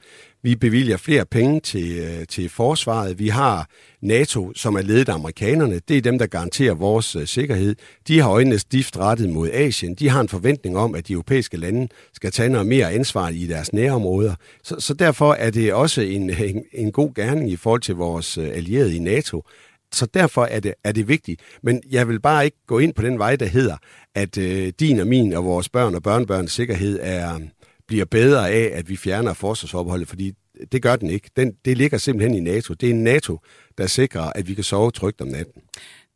Vi 0.43 0.57
bevilger 0.57 0.97
flere 0.97 1.25
penge 1.25 1.61
til, 1.61 1.99
øh, 1.99 2.27
til 2.27 2.49
forsvaret. 2.49 3.19
Vi 3.19 3.29
har 3.29 3.69
NATO, 4.01 4.53
som 4.55 4.75
er 4.75 4.83
ledet 4.83 5.09
af 5.09 5.15
amerikanerne. 5.15 5.81
Det 5.89 5.97
er 5.97 6.01
dem, 6.01 6.19
der 6.19 6.27
garanterer 6.27 6.75
vores 6.75 7.17
uh, 7.17 7.25
sikkerhed. 7.25 7.75
De 8.09 8.21
har 8.21 8.31
øjnene 8.31 8.59
stift 8.59 8.97
rettet 8.97 9.31
mod 9.31 9.51
Asien. 9.53 9.95
De 9.95 10.09
har 10.09 10.21
en 10.21 10.29
forventning 10.29 10.79
om, 10.79 10.95
at 10.95 11.09
de 11.09 11.13
europæiske 11.13 11.57
lande 11.57 11.89
skal 12.13 12.33
tage 12.33 12.49
noget 12.49 12.67
mere 12.67 12.93
ansvar 12.93 13.29
i 13.29 13.47
deres 13.47 13.73
nærområder. 13.73 14.35
Så, 14.63 14.77
så 14.79 14.95
derfor 14.95 15.33
er 15.33 15.51
det 15.51 15.73
også 15.73 16.01
en, 16.01 16.31
en, 16.51 16.65
en 16.73 16.93
god 16.93 17.15
gerning 17.15 17.51
i 17.51 17.57
forhold 17.57 17.81
til 17.81 17.95
vores 17.95 18.39
øh, 18.39 18.49
allierede 18.49 18.97
i 18.97 18.99
NATO, 18.99 19.45
så 19.93 20.07
derfor 20.07 20.45
er 20.45 20.61
det, 20.61 20.75
er 20.85 20.93
det 20.93 21.09
vigtigt. 21.09 21.41
Men 21.63 21.83
jeg 21.91 22.09
vil 22.09 22.21
bare 22.21 22.45
ikke 22.45 22.57
gå 22.67 22.79
ind 22.79 22.95
på 22.95 23.03
den 23.03 23.19
vej, 23.19 23.37
der 23.37 23.47
hedder, 23.47 23.77
at 24.15 24.39
øh, 24.39 24.73
din 24.81 25.01
og 25.01 25.07
min 25.07 25.33
og 25.33 25.45
vores 25.45 25.69
børn 25.69 25.95
og 25.95 26.03
børnebørns 26.03 26.53
sikkerhed 26.53 26.99
er, 27.03 27.41
bliver 27.87 28.05
bedre 28.05 28.51
af, 28.51 28.71
at 28.75 28.89
vi 28.89 28.97
fjerner 28.97 29.33
forsvarsopholdet, 29.33 30.09
fordi 30.09 30.33
det 30.73 30.83
gør 30.83 30.97
den 30.97 31.11
ikke. 31.11 31.31
Den, 31.37 31.53
det 31.65 31.79
ligger 31.79 31.99
simpelthen 31.99 32.37
i 32.37 32.41
NATO. 32.41 32.75
Det 32.75 32.91
er 32.91 32.95
NATO, 32.95 33.39
der 33.79 33.87
sikrer, 33.87 34.33
at 34.35 34.49
vi 34.49 34.55
kan 34.55 34.65
sove 34.65 34.91
trygt 34.91 35.21
om 35.21 35.29
natten. 35.29 35.63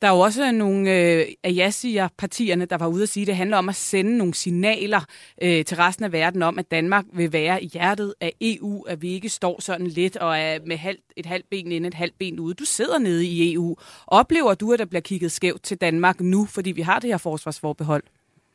Der 0.02 0.08
er 0.08 0.12
jo 0.12 0.20
også 0.20 0.46
øh, 0.46 0.52
nogle 0.52 0.90
øh, 0.90 1.26
af 1.44 1.52
ja-partierne, 1.84 2.64
der 2.64 2.76
var 2.76 2.86
ude 2.86 3.02
at 3.02 3.08
sige, 3.08 3.22
at 3.22 3.26
det 3.26 3.36
handler 3.36 3.56
om 3.56 3.68
at 3.68 3.74
sende 3.74 4.16
nogle 4.16 4.34
signaler 4.34 5.00
øh, 5.42 5.64
til 5.64 5.76
resten 5.76 6.04
af 6.04 6.12
verden 6.12 6.42
om, 6.42 6.58
at 6.58 6.70
Danmark 6.70 7.04
vil 7.12 7.32
være 7.32 7.64
i 7.64 7.66
hjertet 7.66 8.14
af 8.20 8.32
EU, 8.40 8.82
at 8.82 9.02
vi 9.02 9.08
ikke 9.12 9.28
står 9.28 9.60
sådan 9.60 9.86
lidt 9.86 10.16
og 10.16 10.38
er 10.38 10.58
med 10.66 10.76
halvt, 10.76 11.00
et 11.16 11.26
halvt 11.26 11.46
ben 11.50 11.72
ind, 11.72 11.86
et 11.86 11.94
halvt 11.94 12.18
ben 12.18 12.38
ude. 12.38 12.54
Du 12.54 12.64
sidder 12.64 12.98
nede 12.98 13.26
i 13.26 13.52
EU. 13.52 13.76
Oplever 14.06 14.54
du, 14.54 14.72
at 14.72 14.78
der 14.78 14.84
bliver 14.84 15.00
kigget 15.00 15.32
skævt 15.32 15.62
til 15.62 15.76
Danmark 15.76 16.20
nu, 16.20 16.46
fordi 16.46 16.72
vi 16.72 16.82
har 16.82 16.98
det 16.98 17.10
her 17.10 17.18
forsvarsforbehold? 17.18 18.02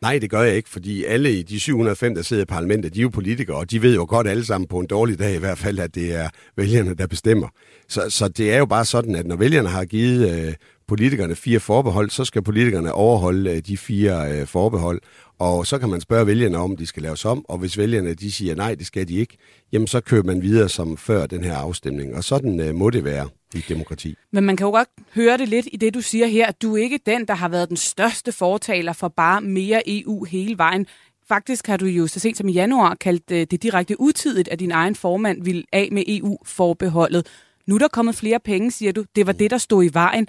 Nej, 0.01 0.19
det 0.19 0.29
gør 0.29 0.41
jeg 0.41 0.55
ikke, 0.55 0.69
fordi 0.69 1.03
alle 1.03 1.31
i 1.31 1.43
de 1.43 1.59
705, 1.59 2.15
der 2.15 2.21
sidder 2.21 2.43
i 2.43 2.45
parlamentet, 2.45 2.93
de 2.93 2.99
er 2.99 3.01
jo 3.01 3.09
politikere, 3.09 3.57
og 3.57 3.71
de 3.71 3.81
ved 3.81 3.95
jo 3.95 4.05
godt 4.09 4.27
alle 4.27 4.45
sammen 4.45 4.67
på 4.67 4.79
en 4.79 4.87
dårlig 4.87 5.19
dag 5.19 5.35
i 5.35 5.39
hvert 5.39 5.57
fald, 5.57 5.79
at 5.79 5.95
det 5.95 6.15
er 6.15 6.29
vælgerne, 6.55 6.93
der 6.93 7.07
bestemmer. 7.07 7.47
Så, 7.87 8.09
så 8.09 8.27
det 8.27 8.53
er 8.53 8.57
jo 8.57 8.65
bare 8.65 8.85
sådan, 8.85 9.15
at 9.15 9.25
når 9.25 9.35
vælgerne 9.35 9.69
har 9.69 9.85
givet 9.85 10.47
øh, 10.47 10.53
politikerne 10.87 11.35
fire 11.35 11.59
forbehold, 11.59 12.09
så 12.09 12.25
skal 12.25 12.41
politikerne 12.41 12.91
overholde 12.91 13.51
øh, 13.51 13.61
de 13.67 13.77
fire 13.77 14.31
øh, 14.31 14.47
forbehold. 14.47 15.01
Og 15.39 15.67
så 15.67 15.79
kan 15.79 15.89
man 15.89 16.01
spørge 16.01 16.27
vælgerne 16.27 16.57
om, 16.57 16.77
de 16.77 16.85
skal 16.85 17.03
laves 17.03 17.25
om, 17.25 17.45
og 17.49 17.57
hvis 17.57 17.77
vælgerne 17.77 18.13
de 18.13 18.31
siger 18.31 18.55
nej, 18.55 18.75
det 18.75 18.87
skal 18.87 19.07
de 19.07 19.15
ikke, 19.15 19.37
jamen 19.71 19.87
så 19.87 20.01
kører 20.01 20.23
man 20.23 20.41
videre 20.41 20.69
som 20.69 20.97
før 20.97 21.25
den 21.25 21.43
her 21.43 21.55
afstemning. 21.55 22.15
Og 22.15 22.23
sådan 22.23 22.59
øh, 22.59 22.75
må 22.75 22.89
det 22.89 23.03
være 23.03 23.29
i 23.53 23.63
demokrati. 23.69 24.15
Men 24.31 24.43
man 24.43 24.57
kan 24.57 24.65
jo 24.65 24.71
godt 24.71 24.89
høre 25.15 25.37
det 25.37 25.49
lidt 25.49 25.67
i 25.71 25.77
det, 25.77 25.93
du 25.93 26.01
siger 26.01 26.27
her, 26.27 26.47
at 26.47 26.61
du 26.61 26.75
er 26.75 26.83
ikke 26.83 26.99
den, 27.05 27.25
der 27.25 27.33
har 27.33 27.49
været 27.49 27.69
den 27.69 27.77
største 27.77 28.31
fortaler 28.31 28.93
for 28.93 29.07
bare 29.07 29.41
mere 29.41 29.81
EU 29.85 30.23
hele 30.23 30.57
vejen. 30.57 30.85
Faktisk 31.27 31.67
har 31.67 31.77
du 31.77 31.85
jo 31.85 32.07
så 32.07 32.19
sent 32.19 32.37
som 32.37 32.47
i 32.47 32.51
januar 32.51 32.95
kaldt 32.95 33.29
det 33.29 33.63
direkte 33.63 34.01
utidigt, 34.01 34.47
at 34.47 34.59
din 34.59 34.71
egen 34.71 34.95
formand 34.95 35.43
vil 35.43 35.65
af 35.73 35.89
med 35.91 36.03
EU-forbeholdet. 36.07 37.27
Nu 37.65 37.75
er 37.75 37.79
der 37.79 37.87
kommet 37.87 38.15
flere 38.15 38.39
penge, 38.39 38.71
siger 38.71 38.91
du. 38.91 39.05
Det 39.15 39.27
var 39.27 39.31
det, 39.31 39.51
der 39.51 39.57
stod 39.57 39.83
i 39.83 39.89
vejen. 39.93 40.27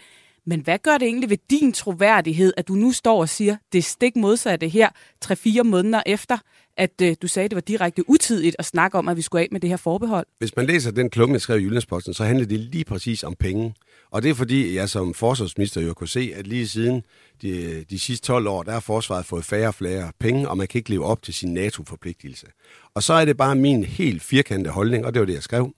Men 0.49 0.61
hvad 0.61 0.79
gør 0.79 0.99
det 0.99 1.07
egentlig 1.07 1.31
ved 1.31 1.39
din 1.51 1.73
troværdighed, 1.73 2.53
at 2.57 2.69
du 2.69 2.73
nu 2.73 2.93
står 2.93 3.21
og 3.21 3.29
siger, 3.29 3.57
det 3.73 3.85
stik 3.85 4.17
modsatte 4.17 4.69
her, 4.69 4.89
3-4 5.25 5.63
måneder 5.63 6.03
efter, 6.07 6.39
at 6.77 6.91
øh, 7.03 7.17
du 7.23 7.29
sagde, 7.29 7.49
det 7.49 7.55
var 7.55 7.61
direkte 7.61 8.11
utidigt 8.11 8.57
at 8.59 8.65
snakke 8.65 8.99
om, 8.99 9.09
at 9.09 9.17
vi 9.17 9.23
skulle 9.23 9.43
af 9.43 9.49
med 9.51 9.61
det 9.61 9.71
her 9.71 9.77
forbehold? 9.77 10.27
Hvis 10.39 10.57
man 10.57 10.67
læser 10.67 10.91
den 10.91 11.11
klumme, 11.11 11.33
jeg 11.33 11.41
skrev 11.41 11.59
i 11.59 11.63
Jyllandsposten, 11.63 12.15
så 12.15 12.25
handler 12.25 12.47
det 12.47 12.61
lige 12.61 12.85
præcis 12.85 13.25
om 13.25 13.35
penge. 13.35 13.75
Og 14.11 14.23
det 14.23 14.31
er 14.31 14.35
fordi, 14.35 14.77
jeg 14.77 14.89
som 14.89 15.15
forsvarsminister 15.15 15.81
jo 15.81 15.95
kunne 15.95 16.09
se, 16.09 16.33
at 16.37 16.47
lige 16.47 16.69
siden 16.69 17.03
de, 17.43 17.85
de 17.91 17.99
sidste 17.99 18.27
12 18.27 18.49
år, 18.49 18.63
der 18.63 18.73
har 18.73 18.81
forsvaret 18.81 19.27
fået 19.27 19.45
færre 19.45 19.69
og 19.69 19.75
flere 19.75 20.13
penge, 20.21 20.49
og 20.49 20.57
man 20.57 20.69
kan 20.69 20.79
ikke 20.79 20.91
leve 20.91 21.05
op 21.05 21.23
til 21.23 21.35
sin 21.35 21.55
NATO-forpligtelse. 21.55 22.47
Og 22.95 23.03
så 23.03 23.13
er 23.13 23.25
det 23.25 23.37
bare 23.37 23.57
min 23.57 23.85
helt 23.85 24.23
firkantede 24.23 24.75
holdning, 24.75 25.07
og 25.07 25.15
det 25.15 25.21
var 25.21 25.27
det, 25.27 25.35
jeg 25.35 25.43
skrev. 25.43 25.73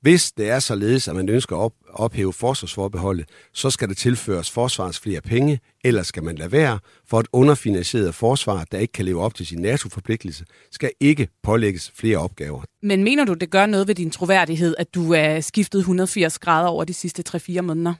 Hvis 0.00 0.32
det 0.32 0.48
er 0.50 0.58
således, 0.58 1.08
at 1.08 1.16
man 1.16 1.28
ønsker 1.28 1.56
at 1.56 1.60
op, 1.60 1.72
ophæve 1.92 2.32
forsvarsforbeholdet, 2.32 3.28
så 3.52 3.70
skal 3.70 3.88
der 3.88 3.94
tilføres 3.94 4.50
forsvarens 4.50 5.00
flere 5.00 5.20
penge, 5.20 5.60
eller 5.84 6.02
skal 6.02 6.22
man 6.22 6.36
lade 6.36 6.52
være, 6.52 6.78
for 7.08 7.20
et 7.20 7.26
underfinansieret 7.32 8.14
forsvar, 8.14 8.64
der 8.72 8.78
ikke 8.78 8.92
kan 8.92 9.04
leve 9.04 9.22
op 9.22 9.34
til 9.34 9.46
sin 9.46 9.58
NATO-forpligtelse, 9.58 10.44
skal 10.70 10.90
ikke 11.00 11.28
pålægges 11.42 11.92
flere 11.94 12.18
opgaver. 12.18 12.62
Men 12.82 13.04
mener 13.04 13.24
du, 13.24 13.34
det 13.34 13.50
gør 13.50 13.66
noget 13.66 13.88
ved 13.88 13.94
din 13.94 14.10
troværdighed, 14.10 14.74
at 14.78 14.94
du 14.94 15.12
er 15.12 15.40
skiftet 15.40 15.78
180 15.78 16.38
grader 16.38 16.68
over 16.68 16.84
de 16.84 16.94
sidste 16.94 17.22
3-4 17.28 17.60
måneder? 17.60 17.94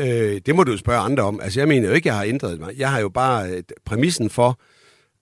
Øh, 0.00 0.40
det 0.46 0.54
må 0.54 0.64
du 0.64 0.76
spørge 0.76 1.00
andre 1.00 1.22
om. 1.22 1.40
Altså, 1.40 1.60
jeg 1.60 1.68
mener 1.68 1.88
jo 1.88 1.94
ikke, 1.94 2.08
jeg 2.08 2.16
har 2.16 2.24
ændret 2.24 2.60
mig. 2.60 2.78
Jeg 2.78 2.90
har 2.90 3.00
jo 3.00 3.08
bare 3.08 3.50
øh, 3.50 3.62
præmissen 3.84 4.30
for, 4.30 4.60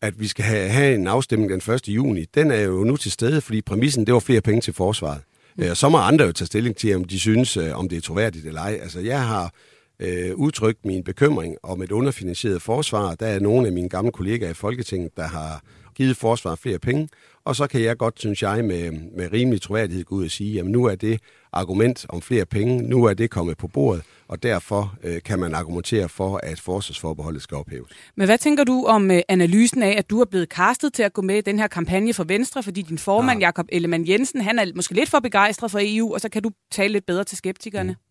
at 0.02 0.20
vi 0.20 0.26
skal 0.26 0.44
have, 0.44 0.68
have 0.68 0.94
en 0.94 1.06
afstemning 1.06 1.50
den 1.50 1.74
1. 1.74 1.88
juni, 1.88 2.24
den 2.24 2.50
er 2.50 2.60
jo 2.60 2.84
nu 2.84 2.96
til 2.96 3.12
stede, 3.12 3.40
fordi 3.40 3.62
præmissen, 3.62 4.06
det 4.06 4.14
var 4.14 4.20
flere 4.20 4.40
penge 4.40 4.60
til 4.60 4.74
forsvaret. 4.74 5.20
Mm. 5.60 5.74
Så 5.74 5.88
må 5.88 5.98
andre 5.98 6.24
jo 6.24 6.32
tage 6.32 6.46
stilling 6.46 6.76
til, 6.76 6.96
om 6.96 7.04
de 7.04 7.20
synes, 7.20 7.56
øh, 7.56 7.78
om 7.78 7.88
det 7.88 7.96
er 7.96 8.00
troværdigt 8.00 8.46
eller 8.46 8.60
ej. 8.60 8.78
Altså, 8.82 9.00
jeg 9.00 9.26
har 9.26 9.52
øh, 10.00 10.34
udtrykt 10.34 10.84
min 10.84 11.04
bekymring 11.04 11.56
om 11.62 11.82
et 11.82 11.92
underfinansieret 11.92 12.62
forsvar. 12.62 13.14
Der 13.14 13.26
er 13.26 13.40
nogle 13.40 13.66
af 13.66 13.72
mine 13.72 13.88
gamle 13.88 14.12
kollegaer 14.12 14.50
i 14.50 14.54
Folketinget, 14.54 15.16
der 15.16 15.26
har 15.26 15.62
givet 15.94 16.16
forsvaret 16.16 16.58
flere 16.58 16.78
penge, 16.78 17.08
og 17.44 17.56
så 17.56 17.66
kan 17.66 17.82
jeg 17.82 17.96
godt, 17.96 18.20
synes 18.20 18.42
jeg, 18.42 18.64
med, 18.64 18.92
med 19.16 19.32
rimelig 19.32 19.62
troværdighed 19.62 20.04
gå 20.04 20.14
ud 20.14 20.24
og 20.24 20.30
sige, 20.30 20.60
at 20.60 20.66
nu 20.66 20.84
er 20.84 20.94
det 20.94 21.20
argument 21.52 22.06
om 22.08 22.22
flere 22.22 22.46
penge, 22.46 22.82
nu 22.82 23.04
er 23.04 23.14
det 23.14 23.30
kommet 23.30 23.58
på 23.58 23.68
bordet, 23.68 24.02
og 24.28 24.42
derfor 24.42 24.94
øh, 25.02 25.22
kan 25.22 25.38
man 25.38 25.54
argumentere 25.54 26.08
for, 26.08 26.40
at 26.42 26.60
forsvarsforbeholdet 26.60 27.42
skal 27.42 27.56
ophæves. 27.56 27.90
Men 28.16 28.26
hvad 28.26 28.38
tænker 28.38 28.64
du 28.64 28.84
om 28.86 29.10
øh, 29.10 29.20
analysen 29.28 29.82
af, 29.82 29.94
at 29.98 30.10
du 30.10 30.20
er 30.20 30.24
blevet 30.24 30.48
kastet 30.48 30.92
til 30.92 31.02
at 31.02 31.12
gå 31.12 31.22
med 31.22 31.36
i 31.36 31.40
den 31.40 31.58
her 31.58 31.66
kampagne 31.66 32.14
for 32.14 32.24
Venstre, 32.24 32.62
fordi 32.62 32.82
din 32.82 32.98
formand, 32.98 33.40
ja. 33.40 33.46
Jakob 33.46 33.66
Ellemann 33.72 34.08
Jensen, 34.08 34.40
han 34.40 34.58
er 34.58 34.66
måske 34.74 34.94
lidt 34.94 35.08
for 35.08 35.20
begejstret 35.20 35.70
for 35.70 35.78
EU, 35.82 36.14
og 36.14 36.20
så 36.20 36.28
kan 36.28 36.42
du 36.42 36.50
tale 36.70 36.92
lidt 36.92 37.06
bedre 37.06 37.24
til 37.24 37.38
skeptikerne? 37.38 37.92
Mm. 37.92 38.09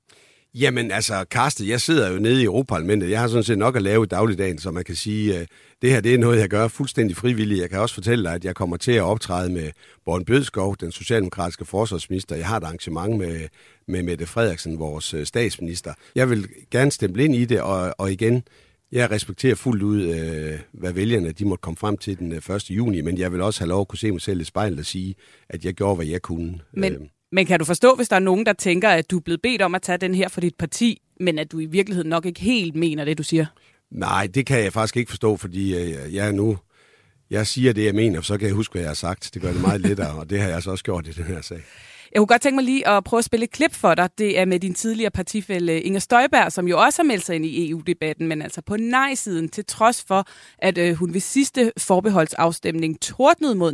Jamen 0.56 0.92
altså, 0.92 1.26
Karsten, 1.32 1.68
jeg 1.68 1.82
sidder 1.82 2.12
jo 2.12 2.20
nede 2.20 2.42
i 2.42 2.46
Europaparlamentet. 2.46 3.10
Jeg 3.10 3.20
har 3.20 3.28
sådan 3.28 3.44
set 3.44 3.58
nok 3.58 3.76
at 3.76 3.82
lave 3.82 4.04
i 4.04 4.08
dagligdagen, 4.08 4.58
så 4.58 4.72
man 4.72 4.84
kan 4.84 4.96
sige, 4.96 5.36
uh, 5.36 5.46
det 5.82 5.92
her 5.92 6.02
det 6.02 6.14
er 6.14 6.18
noget, 6.18 6.40
jeg 6.40 6.50
gør 6.50 6.68
fuldstændig 6.68 7.18
frivilligt. 7.18 7.62
Jeg 7.62 7.70
kan 7.70 7.80
også 7.80 7.96
fortælle 7.96 8.24
dig, 8.24 8.34
at 8.34 8.46
jeg 8.46 8.56
kommer 8.56 8.78
til 8.78 8.92
at 8.92 9.02
optræde 9.02 9.52
med 9.52 9.72
Born 10.06 10.26
Bødskov, 10.26 10.76
den 10.78 10.92
socialdemokratiske 10.92 11.66
forsvarsminister. 11.66 12.36
Jeg 12.36 12.48
har 12.48 12.58
et 12.58 12.64
arrangement 12.64 13.18
med, 13.18 13.48
med 13.88 14.04
Mette 14.04 14.26
Frederiksen, 14.26 14.80
vores 14.80 15.14
uh, 15.14 15.24
statsminister. 15.24 15.94
Jeg 16.16 16.30
vil 16.30 16.48
gerne 16.72 16.92
stemple 16.92 17.26
ind 17.26 17.36
i 17.36 17.46
det, 17.46 17.62
og, 17.62 17.96
og 17.98 18.12
igen, 18.12 18.44
jeg 18.92 19.12
respekterer 19.12 19.56
fuldt 19.56 19.84
ud, 19.84 20.06
uh, 20.06 20.80
hvad 20.80 20.94
vælgerne 20.94 21.32
de 21.32 21.46
måtte 21.46 21.62
komme 21.62 21.78
frem 21.78 21.98
til 21.98 22.20
den 22.20 22.32
1. 22.32 22.70
juni, 22.70 23.02
men 23.02 23.18
jeg 23.18 23.32
vil 23.32 23.42
også 23.42 23.60
have 23.60 23.70
lov 23.70 23.82
at 23.82 23.88
kunne 23.88 24.00
se 24.00 24.12
mig 24.12 24.22
selv 24.22 24.42
i 24.42 24.44
spejlet 24.44 24.80
og 24.80 24.86
sige, 24.86 25.16
at 25.50 25.66
jeg 25.66 25.74
gjorde, 25.74 25.96
hvad 25.96 26.06
jeg 26.06 26.22
kunne. 26.22 26.60
Men 26.74 27.10
men 27.32 27.46
kan 27.46 27.60
du 27.60 27.66
forstå, 27.66 27.96
hvis 27.96 28.10
der 28.10 28.16
er 28.16 28.20
nogen, 28.20 28.46
der 28.46 28.54
tænker, 28.54 28.90
at 28.90 29.12
du 29.12 29.18
er 29.18 29.22
blevet 29.22 29.42
bedt 29.42 29.62
om 29.62 29.76
at 29.76 29.82
tage 29.82 29.98
den 29.98 30.16
her 30.16 30.28
for 30.28 30.42
dit 30.42 30.56
parti, 30.56 31.02
men 31.20 31.40
at 31.40 31.52
du 31.52 31.60
i 31.60 31.66
virkeligheden 31.66 32.10
nok 32.10 32.26
ikke 32.26 32.42
helt 32.42 32.76
mener 32.76 33.06
det, 33.06 33.18
du 33.18 33.24
siger? 33.24 33.46
Nej, 33.92 34.28
det 34.28 34.46
kan 34.46 34.64
jeg 34.64 34.74
faktisk 34.74 34.98
ikke 34.98 35.10
forstå, 35.10 35.38
fordi 35.38 35.76
øh, 35.76 36.16
jeg 36.16 36.28
er 36.28 36.32
nu... 36.32 36.58
Jeg 37.30 37.48
siger 37.48 37.74
det, 37.74 37.86
jeg 37.86 37.96
mener, 37.96 38.22
så 38.22 38.38
kan 38.38 38.48
jeg 38.48 38.56
huske, 38.56 38.72
hvad 38.72 38.82
jeg 38.82 38.90
har 38.90 38.96
sagt. 38.96 39.30
Det 39.34 39.42
gør 39.42 39.52
det 39.52 39.62
meget 39.62 39.82
lettere, 39.82 40.20
og 40.20 40.30
det 40.30 40.40
har 40.40 40.50
jeg 40.50 40.64
så 40.64 40.72
også 40.72 40.84
gjort 40.84 41.08
i 41.08 41.12
den 41.12 41.24
her 41.24 41.42
sag. 41.42 41.62
Jeg 42.12 42.18
kunne 42.20 42.34
godt 42.34 42.42
tænke 42.42 42.56
mig 42.56 42.66
lige 42.66 42.88
at 42.88 43.04
prøve 43.08 43.24
at 43.24 43.30
spille 43.30 43.44
et 43.44 43.58
klip 43.58 43.74
for 43.84 43.94
dig. 44.00 44.08
Det 44.18 44.40
er 44.40 44.46
med 44.46 44.60
din 44.60 44.74
tidligere 44.74 45.12
partifælle 45.20 45.72
eh, 45.72 45.86
Inger 45.88 46.00
Støjberg, 46.00 46.52
som 46.52 46.68
jo 46.68 46.76
også 46.86 46.98
har 47.02 47.08
meldt 47.12 47.26
sig 47.26 47.36
ind 47.36 47.46
i 47.46 47.72
EU-debatten, 47.72 48.28
men 48.28 48.42
altså 48.42 48.62
på 48.70 48.76
nej-siden, 48.98 49.50
til 49.50 49.66
trods 49.66 50.06
for, 50.10 50.22
at 50.68 50.76
øh, 50.84 50.92
hun 51.00 51.10
ved 51.16 51.24
sidste 51.38 51.62
forbeholdsafstemning 51.88 53.02
tordnede 53.02 53.56
mod 53.56 53.72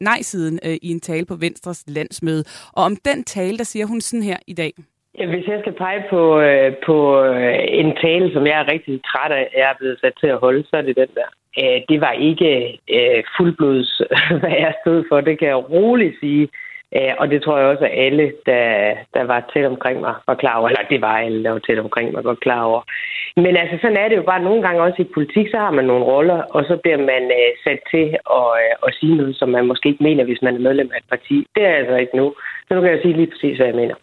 nej-siden 0.00 0.58
øh, 0.66 0.76
i 0.82 0.88
en 0.96 1.00
tale 1.00 1.26
på 1.26 1.36
Venstres 1.44 1.84
landsmøde. 1.96 2.44
Og 2.76 2.82
om 2.88 2.96
den 3.08 3.24
tale, 3.24 3.58
der 3.58 3.64
siger 3.72 3.86
hun 3.86 4.00
sådan 4.00 4.28
her 4.30 4.38
i 4.46 4.54
dag. 4.54 4.72
Ja, 5.18 5.26
hvis 5.26 5.46
jeg 5.48 5.58
skal 5.60 5.72
pege 5.72 6.02
på, 6.10 6.40
øh, 6.40 6.72
på 6.86 6.96
en 7.82 7.96
tale, 8.04 8.32
som 8.32 8.46
jeg 8.46 8.56
er 8.60 8.72
rigtig 8.72 9.00
træt 9.10 9.32
af, 9.32 9.44
jeg 9.56 9.70
er 9.70 9.78
blevet 9.78 10.00
sat 10.00 10.12
til 10.20 10.26
at 10.26 10.38
holde, 10.38 10.62
så 10.64 10.76
er 10.76 10.82
det 10.82 10.96
den 10.96 11.12
der. 11.18 11.28
Øh, 11.60 11.80
det 11.88 12.00
var 12.00 12.12
ikke 12.12 12.78
øh, 12.96 13.22
fuldblods, 13.36 14.02
hvad 14.40 14.56
jeg 14.64 14.74
stod 14.82 15.04
for, 15.08 15.20
det 15.20 15.38
kan 15.38 15.48
jeg 15.48 15.70
roligt 15.70 16.16
sige. 16.20 16.48
Øh, 16.96 17.12
og 17.20 17.26
det 17.30 17.42
tror 17.42 17.58
jeg 17.58 17.66
også, 17.66 17.84
at 17.84 17.98
alle, 18.06 18.32
der, 18.46 18.64
der 19.14 19.24
var 19.32 19.50
tæt 19.52 19.66
omkring 19.72 20.00
mig, 20.00 20.14
var 20.26 20.34
klar 20.42 20.56
over. 20.58 20.68
Eller 20.68 20.84
det 20.92 21.00
var 21.00 21.16
alle, 21.18 21.44
der 21.44 21.50
var 21.50 21.58
tæt 21.58 21.78
omkring 21.78 22.12
mig, 22.12 22.24
var 22.24 22.34
klar 22.46 22.62
over. 22.62 22.82
Men 23.36 23.56
altså, 23.62 23.76
sådan 23.82 23.96
er 23.96 24.08
det 24.08 24.16
jo 24.16 24.22
bare 24.22 24.42
nogle 24.48 24.62
gange 24.62 24.82
også 24.82 25.02
i 25.02 25.12
politik, 25.14 25.46
så 25.50 25.58
har 25.64 25.70
man 25.70 25.84
nogle 25.84 26.04
roller, 26.04 26.40
og 26.56 26.64
så 26.68 26.74
bliver 26.82 27.00
man 27.10 27.22
øh, 27.38 27.50
sat 27.64 27.80
til 27.92 28.06
at, 28.40 28.48
øh, 28.62 28.72
at 28.86 28.94
sige 29.00 29.16
noget, 29.16 29.36
som 29.36 29.48
man 29.48 29.66
måske 29.66 29.88
ikke 29.88 30.02
mener, 30.08 30.24
hvis 30.24 30.42
man 30.42 30.54
er 30.54 30.66
medlem 30.68 30.90
af 30.94 30.98
et 30.98 31.08
parti. 31.14 31.36
Det 31.54 31.62
er 31.66 31.74
altså 31.80 31.96
ikke 31.96 32.16
nu. 32.16 32.34
Så 32.66 32.74
nu 32.74 32.80
kan 32.80 32.90
jeg 32.90 33.00
sige 33.02 33.16
lige 33.16 33.30
præcis, 33.32 33.56
hvad 33.56 33.66
jeg 33.66 33.80
mener. 33.82 33.96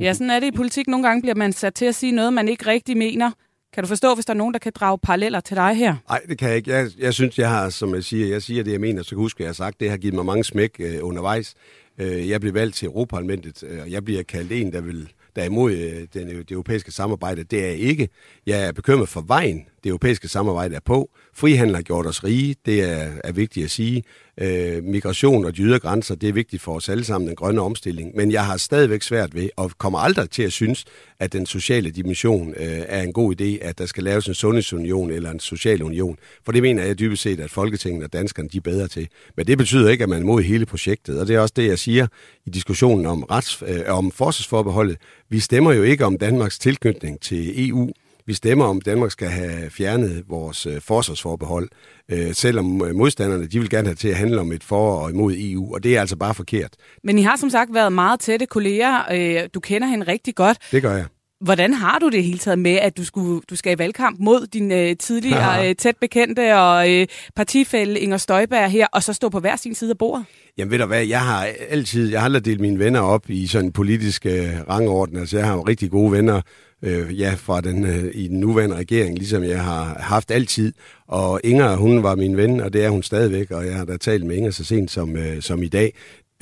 Ja, 0.00 0.12
sådan 0.12 0.30
er 0.30 0.40
det 0.40 0.46
i 0.46 0.56
politik. 0.56 0.86
Nogle 0.88 1.06
gange 1.06 1.22
bliver 1.22 1.34
man 1.34 1.52
sat 1.52 1.74
til 1.74 1.86
at 1.86 1.94
sige 1.94 2.12
noget, 2.12 2.32
man 2.32 2.48
ikke 2.48 2.66
rigtig 2.66 2.96
mener. 2.96 3.30
Kan 3.74 3.84
du 3.84 3.88
forstå, 3.88 4.14
hvis 4.14 4.24
der 4.24 4.32
er 4.32 4.42
nogen, 4.42 4.54
der 4.54 4.58
kan 4.58 4.72
drage 4.80 4.98
paralleller 4.98 5.40
til 5.40 5.56
dig 5.56 5.74
her? 5.74 5.94
Nej, 6.08 6.20
det 6.28 6.38
kan 6.38 6.48
jeg 6.48 6.56
ikke. 6.56 6.70
Jeg, 6.70 6.86
jeg 6.98 7.14
synes, 7.14 7.38
jeg 7.38 7.50
har, 7.50 7.70
som 7.70 7.94
jeg 7.94 8.04
siger, 8.04 8.26
jeg 8.26 8.42
siger 8.42 8.64
det, 8.64 8.72
jeg 8.72 8.80
mener, 8.80 9.02
så 9.02 9.08
kan 9.08 9.18
huske, 9.18 9.38
at 9.38 9.40
jeg 9.40 9.48
har 9.48 9.52
sagt, 9.64 9.80
det 9.80 9.90
har 9.90 9.96
givet 9.96 10.14
mig 10.14 10.24
mange 10.24 10.44
smæk 10.44 10.70
øh, 10.80 10.98
undervejs. 11.02 11.54
Øh, 11.98 12.28
jeg 12.28 12.40
blev 12.40 12.54
valgt 12.54 12.76
til 12.76 12.86
Europaparlamentet, 12.86 13.62
øh, 13.62 13.80
og 13.82 13.90
jeg 13.90 14.04
bliver 14.04 14.22
kaldt 14.22 14.52
en, 14.52 14.72
der 14.72 14.80
vil 14.80 15.12
der 15.36 15.44
er 15.44 15.46
imod 15.46 15.72
øh, 15.72 16.06
den, 16.14 16.28
det 16.28 16.50
europæiske 16.50 16.92
samarbejde. 16.92 17.44
Det 17.44 17.64
er 17.64 17.66
jeg 17.66 17.76
ikke. 17.76 18.08
Jeg 18.46 18.66
er 18.66 18.72
bekymret 18.72 19.08
for 19.08 19.20
vejen, 19.20 19.66
det 19.84 19.88
europæiske 19.88 20.28
samarbejde 20.28 20.74
er 20.74 20.80
på. 20.84 21.10
Frihandel 21.34 21.74
har 21.74 21.82
gjort 21.82 22.06
os 22.06 22.24
rige, 22.24 22.56
det 22.66 22.82
er, 22.82 23.08
er 23.24 23.32
vigtigt 23.32 23.64
at 23.64 23.70
sige. 23.70 24.02
Øh, 24.40 24.84
migration 24.84 25.44
og 25.44 25.56
de 25.56 25.62
ydre 25.62 25.78
grænser, 25.78 26.14
det 26.14 26.28
er 26.28 26.32
vigtigt 26.32 26.62
for 26.62 26.74
os 26.74 26.88
alle 26.88 27.04
sammen, 27.04 27.28
den 27.28 27.36
grønne 27.36 27.60
omstilling. 27.60 28.16
Men 28.16 28.32
jeg 28.32 28.46
har 28.46 28.56
stadigvæk 28.56 29.02
svært 29.02 29.34
ved, 29.34 29.48
og 29.56 29.70
kommer 29.78 29.98
aldrig 29.98 30.30
til 30.30 30.42
at 30.42 30.52
synes, 30.52 30.84
at 31.18 31.32
den 31.32 31.46
sociale 31.46 31.90
dimension 31.90 32.48
øh, 32.56 32.82
er 32.88 33.02
en 33.02 33.12
god 33.12 33.40
idé, 33.40 33.66
at 33.66 33.78
der 33.78 33.86
skal 33.86 34.04
laves 34.04 34.26
en 34.26 34.34
sundhedsunion 34.34 35.10
eller 35.10 35.30
en 35.30 35.40
social 35.40 35.82
union. 35.82 36.18
For 36.44 36.52
det 36.52 36.62
mener 36.62 36.84
jeg 36.84 36.98
dybest 36.98 37.22
set, 37.22 37.40
at 37.40 37.50
Folketinget 37.50 38.04
og 38.04 38.12
danskerne 38.12 38.48
de 38.48 38.56
er 38.56 38.60
bedre 38.60 38.88
til. 38.88 39.08
Men 39.36 39.46
det 39.46 39.58
betyder 39.58 39.90
ikke, 39.90 40.02
at 40.02 40.08
man 40.08 40.22
er 40.22 40.26
mod 40.26 40.42
hele 40.42 40.66
projektet. 40.66 41.20
Og 41.20 41.28
det 41.28 41.36
er 41.36 41.40
også 41.40 41.54
det, 41.56 41.66
jeg 41.66 41.78
siger 41.78 42.06
i 42.46 42.50
diskussionen 42.50 43.06
om, 43.06 43.22
rets, 43.22 43.62
øh, 43.66 43.80
om 43.88 44.10
forsvarsforbeholdet. 44.10 44.96
Vi 45.28 45.40
stemmer 45.40 45.72
jo 45.72 45.82
ikke 45.82 46.04
om 46.04 46.18
Danmarks 46.18 46.58
tilknytning 46.58 47.20
til 47.20 47.68
EU. 47.68 47.92
Vi 48.28 48.34
stemmer 48.34 48.64
om, 48.64 48.76
at 48.76 48.86
Danmark 48.86 49.10
skal 49.10 49.28
have 49.28 49.70
fjernet 49.70 50.24
vores 50.28 50.66
øh, 50.66 50.80
forsvarsforbehold, 50.80 51.68
øh, 52.08 52.34
selvom 52.34 52.84
øh, 52.84 52.94
modstanderne 52.94 53.46
de 53.46 53.60
vil 53.60 53.70
gerne 53.70 53.88
have 53.88 53.94
til 53.94 54.08
at 54.08 54.16
handle 54.16 54.40
om 54.40 54.52
et 54.52 54.64
for 54.64 55.00
og 55.00 55.10
imod 55.10 55.34
EU, 55.36 55.74
og 55.74 55.82
det 55.82 55.96
er 55.96 56.00
altså 56.00 56.16
bare 56.16 56.34
forkert. 56.34 56.70
Men 57.04 57.18
I 57.18 57.22
har 57.22 57.36
som 57.36 57.50
sagt 57.50 57.74
været 57.74 57.92
meget 57.92 58.20
tætte 58.20 58.46
kolleger. 58.46 59.02
Øh, 59.12 59.48
du 59.54 59.60
kender 59.60 59.88
hende 59.88 60.06
rigtig 60.06 60.34
godt. 60.34 60.58
Det 60.72 60.82
gør 60.82 60.92
jeg. 60.92 61.04
Hvordan 61.40 61.74
har 61.74 61.98
du 61.98 62.08
det 62.08 62.24
hele 62.24 62.38
taget 62.38 62.58
med, 62.58 62.74
at 62.76 62.96
du, 62.96 63.04
skulle, 63.04 63.40
du 63.50 63.56
skal 63.56 63.72
i 63.72 63.78
valgkamp 63.78 64.20
mod 64.20 64.46
din 64.46 64.72
øh, 64.72 64.96
tidligere 64.96 65.68
øh, 65.68 65.74
tæt 65.74 65.96
bekendte 66.00 66.56
og 66.56 66.92
øh, 66.92 67.06
partifælle 67.36 68.00
Inger 68.00 68.16
Støjberg 68.16 68.70
her, 68.70 68.86
og 68.92 69.02
så 69.02 69.12
stå 69.12 69.28
på 69.28 69.40
hver 69.40 69.56
sin 69.56 69.74
side 69.74 69.90
af 69.90 69.98
bordet? 69.98 70.24
Jamen 70.58 70.70
ved 70.70 70.78
du 70.78 70.86
hvad, 70.86 71.06
jeg 71.06 71.20
har 71.20 71.48
altid, 71.68 72.10
jeg 72.10 72.20
har 72.20 72.24
aldrig 72.24 72.44
delt 72.44 72.60
mine 72.60 72.78
venner 72.78 73.00
op 73.00 73.30
i 73.30 73.46
sådan 73.46 73.64
en 73.64 73.72
politisk 73.72 74.26
øh, 74.26 74.48
rangorden. 74.68 75.16
Altså 75.16 75.36
jeg 75.36 75.46
har 75.46 75.54
jo 75.54 75.62
rigtig 75.62 75.90
gode 75.90 76.12
venner, 76.12 76.40
øh, 76.82 77.20
ja, 77.20 77.34
fra 77.36 77.60
den, 77.60 77.84
øh, 77.86 78.10
i 78.14 78.28
den 78.28 78.40
nuværende 78.40 78.76
regering, 78.76 79.18
ligesom 79.18 79.44
jeg 79.44 79.64
har 79.64 79.96
haft 80.00 80.30
altid. 80.30 80.72
Og 81.08 81.40
Inger, 81.44 81.76
hun 81.76 82.02
var 82.02 82.14
min 82.14 82.36
ven, 82.36 82.60
og 82.60 82.72
det 82.72 82.84
er 82.84 82.88
hun 82.88 83.02
stadigvæk, 83.02 83.50
og 83.50 83.66
jeg 83.66 83.74
har 83.74 83.84
da 83.84 83.96
talt 83.96 84.26
med 84.26 84.36
Inger 84.36 84.50
så 84.50 84.64
sent 84.64 84.90
som, 84.90 85.16
øh, 85.16 85.42
som 85.42 85.62
i 85.62 85.68
dag. 85.68 85.92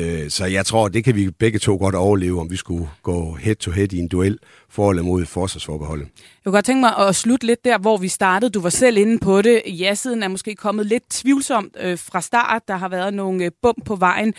Øh, 0.00 0.30
så 0.30 0.44
jeg 0.44 0.66
tror, 0.66 0.88
det 0.88 1.04
kan 1.04 1.14
vi 1.14 1.30
begge 1.30 1.58
to 1.58 1.76
godt 1.76 1.94
overleve, 1.94 2.40
om 2.40 2.50
vi 2.50 2.56
skulle 2.56 2.88
gå 3.02 3.34
head-to-head 3.34 3.92
i 3.92 3.98
en 3.98 4.08
duel 4.08 4.38
for 4.68 4.90
eller 4.90 5.02
mod 5.02 5.26
forsvarsforbeholdet. 5.26 6.04
Jeg 6.04 6.44
kunne 6.44 6.52
godt 6.52 6.64
tænke 6.64 6.80
mig 6.80 6.96
at 6.96 7.16
slutte 7.16 7.46
lidt 7.46 7.64
der, 7.64 7.78
hvor 7.78 7.96
vi 7.96 8.08
startede. 8.08 8.50
Du 8.50 8.60
var 8.60 8.68
selv 8.68 8.96
inde 8.96 9.18
på 9.18 9.42
det. 9.42 9.62
Ja-siden 9.66 10.22
er 10.22 10.28
måske 10.28 10.54
kommet 10.54 10.86
lidt 10.86 11.02
tvivlsomt 11.10 11.76
øh, 11.80 11.98
fra 11.98 12.20
start. 12.20 12.62
Der 12.68 12.76
har 12.76 12.88
været 12.88 13.14
nogle 13.14 13.44
øh, 13.44 13.50
bump 13.62 13.84
på 13.84 13.96
vejen. 13.96 14.34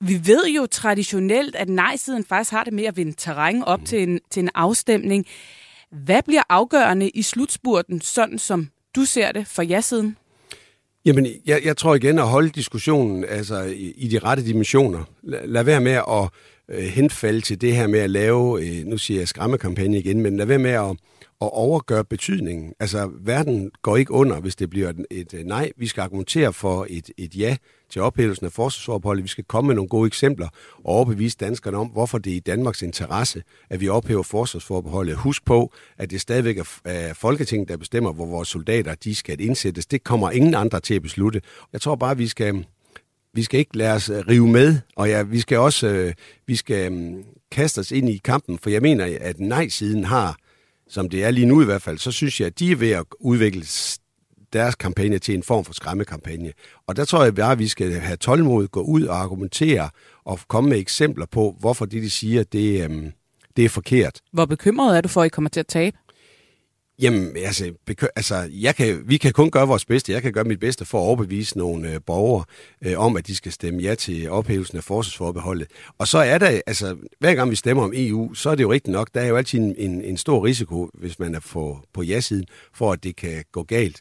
Vi 0.00 0.20
ved 0.24 0.46
jo 0.46 0.66
traditionelt, 0.66 1.56
at 1.56 1.68
nej-siden 1.68 2.24
faktisk 2.24 2.50
har 2.50 2.64
det 2.64 2.72
med 2.72 2.84
at 2.84 2.96
vinde 2.96 3.12
terræn 3.12 3.62
op 3.62 3.80
mm. 3.80 3.86
til, 3.86 4.02
en, 4.02 4.20
til 4.30 4.42
en 4.42 4.50
afstemning. 4.54 5.26
Hvad 5.92 6.22
bliver 6.22 6.42
afgørende 6.48 7.08
i 7.08 7.22
slutspurten, 7.22 8.00
sådan 8.00 8.38
som 8.38 8.68
du 8.96 9.04
ser 9.04 9.32
det 9.32 9.46
for 9.46 9.62
ja-siden? 9.62 10.16
Jamen, 11.06 11.26
jeg, 11.46 11.60
jeg 11.64 11.76
tror 11.76 11.94
igen 11.94 12.18
at 12.18 12.28
holde 12.28 12.50
diskussionen 12.50 13.24
altså, 13.24 13.62
i, 13.62 13.94
i 13.96 14.08
de 14.08 14.18
rette 14.18 14.46
dimensioner. 14.46 15.04
Lad, 15.22 15.46
lad 15.46 15.64
være 15.64 15.80
med 15.80 15.92
at 15.92 16.28
øh, 16.68 16.84
henfalde 16.84 17.40
til 17.40 17.60
det 17.60 17.76
her 17.76 17.86
med 17.86 18.00
at 18.00 18.10
lave, 18.10 18.62
øh, 18.62 18.86
nu 18.86 18.98
siger 18.98 19.20
jeg 19.20 19.28
skræmmekampagne 19.28 19.98
igen, 19.98 20.20
men 20.20 20.36
lad 20.36 20.46
være 20.46 20.58
med 20.58 20.70
at 20.70 20.96
at 21.40 21.50
overgøre 21.52 22.04
betydningen. 22.04 22.72
Altså, 22.80 23.10
verden 23.20 23.70
går 23.82 23.96
ikke 23.96 24.12
under, 24.12 24.40
hvis 24.40 24.56
det 24.56 24.70
bliver 24.70 24.88
et, 24.88 25.06
et 25.10 25.34
øh, 25.34 25.44
nej. 25.44 25.72
Vi 25.76 25.86
skal 25.86 26.00
argumentere 26.00 26.52
for 26.52 26.86
et, 26.90 27.10
et 27.16 27.36
ja 27.36 27.56
til 27.90 28.02
ophævelsen 28.02 28.46
af 28.46 28.52
forsvarsopholdet. 28.52 29.22
Vi 29.22 29.28
skal 29.28 29.44
komme 29.44 29.68
med 29.68 29.74
nogle 29.74 29.88
gode 29.88 30.06
eksempler 30.06 30.48
og 30.76 30.86
overbevise 30.86 31.36
danskerne 31.40 31.76
om, 31.76 31.86
hvorfor 31.86 32.18
det 32.18 32.32
er 32.32 32.36
i 32.36 32.40
Danmarks 32.40 32.82
interesse, 32.82 33.42
at 33.70 33.80
vi 33.80 33.88
ophæver 33.88 34.22
forsvarsforbeholdet. 34.22 35.16
Husk 35.16 35.44
på, 35.44 35.72
at 35.98 36.10
det 36.10 36.20
stadigvæk 36.20 36.58
er 36.84 37.14
Folketinget, 37.14 37.68
der 37.68 37.76
bestemmer, 37.76 38.12
hvor 38.12 38.26
vores 38.26 38.48
soldater 38.48 38.94
de 38.94 39.14
skal 39.14 39.40
indsættes. 39.40 39.86
Det 39.86 40.04
kommer 40.04 40.30
ingen 40.30 40.54
andre 40.54 40.80
til 40.80 40.94
at 40.94 41.02
beslutte. 41.02 41.40
Jeg 41.72 41.80
tror 41.80 41.96
bare, 41.96 42.16
vi 42.16 42.26
skal, 42.26 42.64
vi 43.34 43.42
skal 43.42 43.60
ikke 43.60 43.76
lade 43.76 43.92
os 43.92 44.08
øh, 44.10 44.18
rive 44.28 44.48
med, 44.48 44.78
og 44.96 45.08
ja, 45.08 45.22
vi 45.22 45.40
skal 45.40 45.58
også 45.58 45.86
øh, 45.86 46.12
vi 46.46 46.56
skal, 46.56 46.92
mm, 46.92 47.24
kaste 47.50 47.78
os 47.78 47.90
ind 47.90 48.08
i 48.08 48.20
kampen, 48.24 48.58
for 48.58 48.70
jeg 48.70 48.82
mener, 48.82 49.16
at 49.20 49.40
nej-siden 49.40 50.04
har 50.04 50.36
som 50.88 51.08
det 51.08 51.24
er 51.24 51.30
lige 51.30 51.46
nu 51.46 51.62
i 51.62 51.64
hvert 51.64 51.82
fald, 51.82 51.98
så 51.98 52.12
synes 52.12 52.40
jeg, 52.40 52.46
at 52.46 52.58
de 52.58 52.72
er 52.72 52.76
ved 52.76 52.90
at 52.90 53.04
udvikle 53.20 53.64
deres 54.52 54.74
kampagne 54.74 55.18
til 55.18 55.34
en 55.34 55.42
form 55.42 55.64
for 55.64 55.72
skræmmekampagne. 55.72 56.52
Og 56.86 56.96
der 56.96 57.04
tror 57.04 57.24
jeg 57.24 57.34
bare, 57.34 57.52
at 57.52 57.58
vi 57.58 57.68
skal 57.68 57.92
have 57.92 58.16
tålmod, 58.16 58.68
gå 58.68 58.80
ud 58.80 59.02
og 59.02 59.16
argumentere 59.16 59.90
og 60.24 60.40
komme 60.48 60.70
med 60.70 60.78
eksempler 60.78 61.26
på, 61.26 61.56
hvorfor 61.60 61.84
det, 61.84 62.02
de 62.02 62.10
siger, 62.10 62.42
det, 62.42 62.84
øhm, 62.84 63.12
det 63.56 63.64
er 63.64 63.68
forkert. 63.68 64.20
Hvor 64.32 64.46
bekymret 64.46 64.96
er 64.96 65.00
du 65.00 65.08
for, 65.08 65.22
at 65.22 65.26
I 65.26 65.28
kommer 65.28 65.48
til 65.50 65.60
at 65.60 65.66
tabe? 65.66 65.96
Jamen, 67.02 67.36
altså, 67.36 67.72
bekø- 67.90 68.12
altså 68.16 68.48
jeg 68.52 68.74
kan, 68.74 69.02
vi 69.06 69.16
kan 69.16 69.32
kun 69.32 69.50
gøre 69.50 69.68
vores 69.68 69.84
bedste. 69.84 70.12
Jeg 70.12 70.22
kan 70.22 70.32
gøre 70.32 70.44
mit 70.44 70.60
bedste 70.60 70.84
for 70.84 70.98
at 70.98 71.02
overbevise 71.02 71.58
nogle 71.58 71.92
øh, 71.92 72.00
borgere 72.06 72.44
øh, 72.84 72.98
om, 72.98 73.16
at 73.16 73.26
de 73.26 73.34
skal 73.34 73.52
stemme 73.52 73.82
ja 73.82 73.94
til 73.94 74.30
ophævelsen 74.30 74.78
af 74.78 74.84
forsvarsforbeholdet. 74.84 75.66
Og 75.98 76.08
så 76.08 76.18
er 76.18 76.38
der, 76.38 76.60
altså, 76.66 76.96
hver 77.20 77.34
gang 77.34 77.50
vi 77.50 77.56
stemmer 77.56 77.82
om 77.82 77.92
EU, 77.94 78.34
så 78.34 78.50
er 78.50 78.54
det 78.54 78.62
jo 78.62 78.72
rigtigt 78.72 78.92
nok, 78.92 79.10
der 79.14 79.20
er 79.20 79.26
jo 79.26 79.36
altid 79.36 79.58
en, 79.58 79.74
en, 79.78 80.02
en 80.02 80.16
stor 80.16 80.44
risiko, 80.44 80.90
hvis 80.94 81.18
man 81.18 81.34
er 81.34 81.40
på, 81.40 81.78
på 81.92 82.02
ja-siden, 82.02 82.44
for 82.74 82.92
at 82.92 83.04
det 83.04 83.16
kan 83.16 83.44
gå 83.52 83.62
galt. 83.62 84.00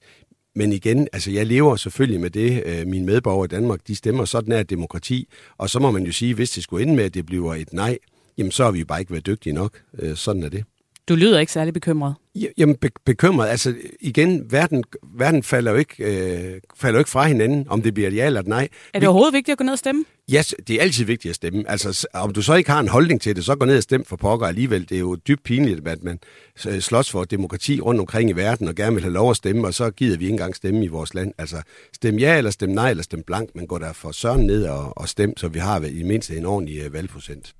Men 0.55 0.73
igen, 0.73 1.07
altså 1.13 1.31
jeg 1.31 1.45
lever 1.45 1.75
selvfølgelig 1.75 2.19
med 2.19 2.29
det, 2.29 2.63
øh, 2.65 2.87
mine 2.87 3.05
medborgere 3.05 3.45
i 3.45 3.47
Danmark, 3.47 3.79
de 3.87 3.95
stemmer 3.95 4.25
sådan 4.25 4.51
er 4.51 4.63
demokrati, 4.63 5.27
og 5.57 5.69
så 5.69 5.79
må 5.79 5.91
man 5.91 6.03
jo 6.03 6.11
sige, 6.11 6.33
hvis 6.33 6.49
det 6.49 6.63
skulle 6.63 6.83
ende 6.83 6.95
med, 6.95 7.03
at 7.03 7.13
det 7.13 7.25
bliver 7.25 7.53
et 7.55 7.73
nej, 7.73 7.97
jamen 8.37 8.51
så 8.51 8.63
har 8.63 8.71
vi 8.71 8.79
jo 8.79 8.85
bare 8.85 8.99
ikke 8.99 9.11
været 9.11 9.25
dygtige 9.25 9.53
nok. 9.53 9.79
Øh, 9.99 10.15
sådan 10.15 10.43
er 10.43 10.49
det. 10.49 10.63
Du 11.09 11.15
lyder 11.15 11.39
ikke 11.39 11.51
særlig 11.51 11.73
bekymret. 11.73 12.15
Jamen 12.57 12.75
be- 12.75 12.89
bekymret, 13.05 13.47
altså 13.47 13.75
igen, 14.01 14.51
verden, 14.51 14.83
verden 15.17 15.43
falder, 15.43 15.71
jo 15.71 15.77
ikke, 15.77 16.03
øh, 16.03 16.61
falder 16.75 16.97
jo 16.97 17.01
ikke 17.01 17.09
fra 17.09 17.27
hinanden, 17.27 17.65
om 17.69 17.81
det 17.81 17.93
bliver 17.93 18.09
ja 18.09 18.25
eller 18.25 18.41
nej. 18.41 18.67
Er 18.93 18.99
det 18.99 19.07
overhovedet 19.07 19.33
vigtigt 19.33 19.53
at 19.53 19.57
gå 19.57 19.63
ned 19.63 19.71
og 19.73 19.79
stemme? 19.79 20.05
Ja, 20.31 20.37
yes, 20.37 20.55
det 20.67 20.75
er 20.75 20.81
altid 20.81 21.05
vigtigt 21.05 21.29
at 21.29 21.35
stemme. 21.35 21.69
Altså, 21.69 22.07
om 22.13 22.33
du 22.33 22.41
så 22.41 22.53
ikke 22.55 22.71
har 22.71 22.79
en 22.79 22.87
holdning 22.87 23.21
til 23.21 23.35
det, 23.35 23.45
så 23.45 23.55
gå 23.55 23.65
ned 23.65 23.77
og 23.77 23.83
stem 23.83 24.05
for 24.05 24.15
pokker 24.15 24.47
alligevel. 24.47 24.89
Det 24.89 24.95
er 24.95 24.99
jo 24.99 25.15
dybt 25.15 25.43
pinligt, 25.43 25.87
at 25.87 26.03
man 26.03 26.19
øh, 26.67 26.79
slås 26.79 27.11
for 27.11 27.23
demokrati 27.23 27.81
rundt 27.81 27.99
omkring 27.99 28.29
i 28.29 28.33
verden 28.33 28.67
og 28.67 28.75
gerne 28.75 28.93
vil 28.93 29.03
have 29.03 29.13
lov 29.13 29.29
at 29.29 29.37
stemme, 29.37 29.67
og 29.67 29.73
så 29.73 29.91
gider 29.91 30.17
vi 30.17 30.25
ikke 30.25 30.33
engang 30.33 30.55
stemme 30.55 30.85
i 30.85 30.87
vores 30.87 31.13
land. 31.13 31.33
Altså, 31.37 31.61
stem 31.93 32.17
ja 32.19 32.37
eller 32.37 32.51
stem 32.51 32.69
nej 32.69 32.89
eller 32.89 33.03
stem 33.03 33.23
blank, 33.23 33.49
men 33.55 33.67
gå 33.67 33.77
der 33.77 33.93
for 33.93 34.11
søren 34.11 34.47
ned 34.47 34.65
og, 34.65 34.97
og 34.97 35.09
stem, 35.09 35.37
så 35.37 35.47
vi 35.47 35.59
har 35.59 35.81
i 35.81 36.03
mindst 36.03 36.31
en 36.31 36.45
ordentlig 36.45 36.81
øh, 36.85 36.93
valgprocent. 36.93 37.53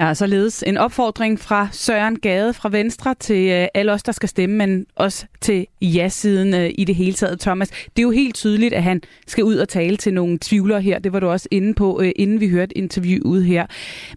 Ja, 0.00 0.14
således 0.14 0.64
en 0.66 0.76
opfordring 0.76 1.40
fra 1.40 1.68
Søren 1.72 2.18
Gade 2.18 2.54
fra 2.54 2.68
Venstre 2.68 3.14
til 3.20 3.50
øh, 3.50 3.66
alle 3.74 3.92
os, 3.92 4.02
der 4.02 4.12
skal 4.12 4.28
stemme, 4.28 4.56
men 4.56 4.86
også 4.96 5.26
til 5.40 5.66
ja-siden 5.82 6.54
øh, 6.54 6.70
i 6.78 6.84
det 6.84 6.94
hele 6.94 7.12
taget. 7.12 7.40
Thomas, 7.40 7.68
det 7.68 7.98
er 7.98 8.02
jo 8.02 8.10
helt 8.10 8.34
tydeligt, 8.34 8.74
at 8.74 8.82
han 8.82 9.02
skal 9.26 9.44
ud 9.44 9.56
og 9.56 9.68
tale 9.68 9.96
til 9.96 10.14
nogle 10.14 10.38
tvivlere 10.40 10.80
her. 10.80 10.98
Det 10.98 11.12
var 11.12 11.20
du 11.20 11.28
også 11.28 11.48
inde 11.50 11.74
på, 11.74 12.00
øh, 12.02 12.12
inden 12.16 12.40
vi 12.40 12.48
hørte 12.48 12.78
interviewet 12.78 13.44
her. 13.44 13.66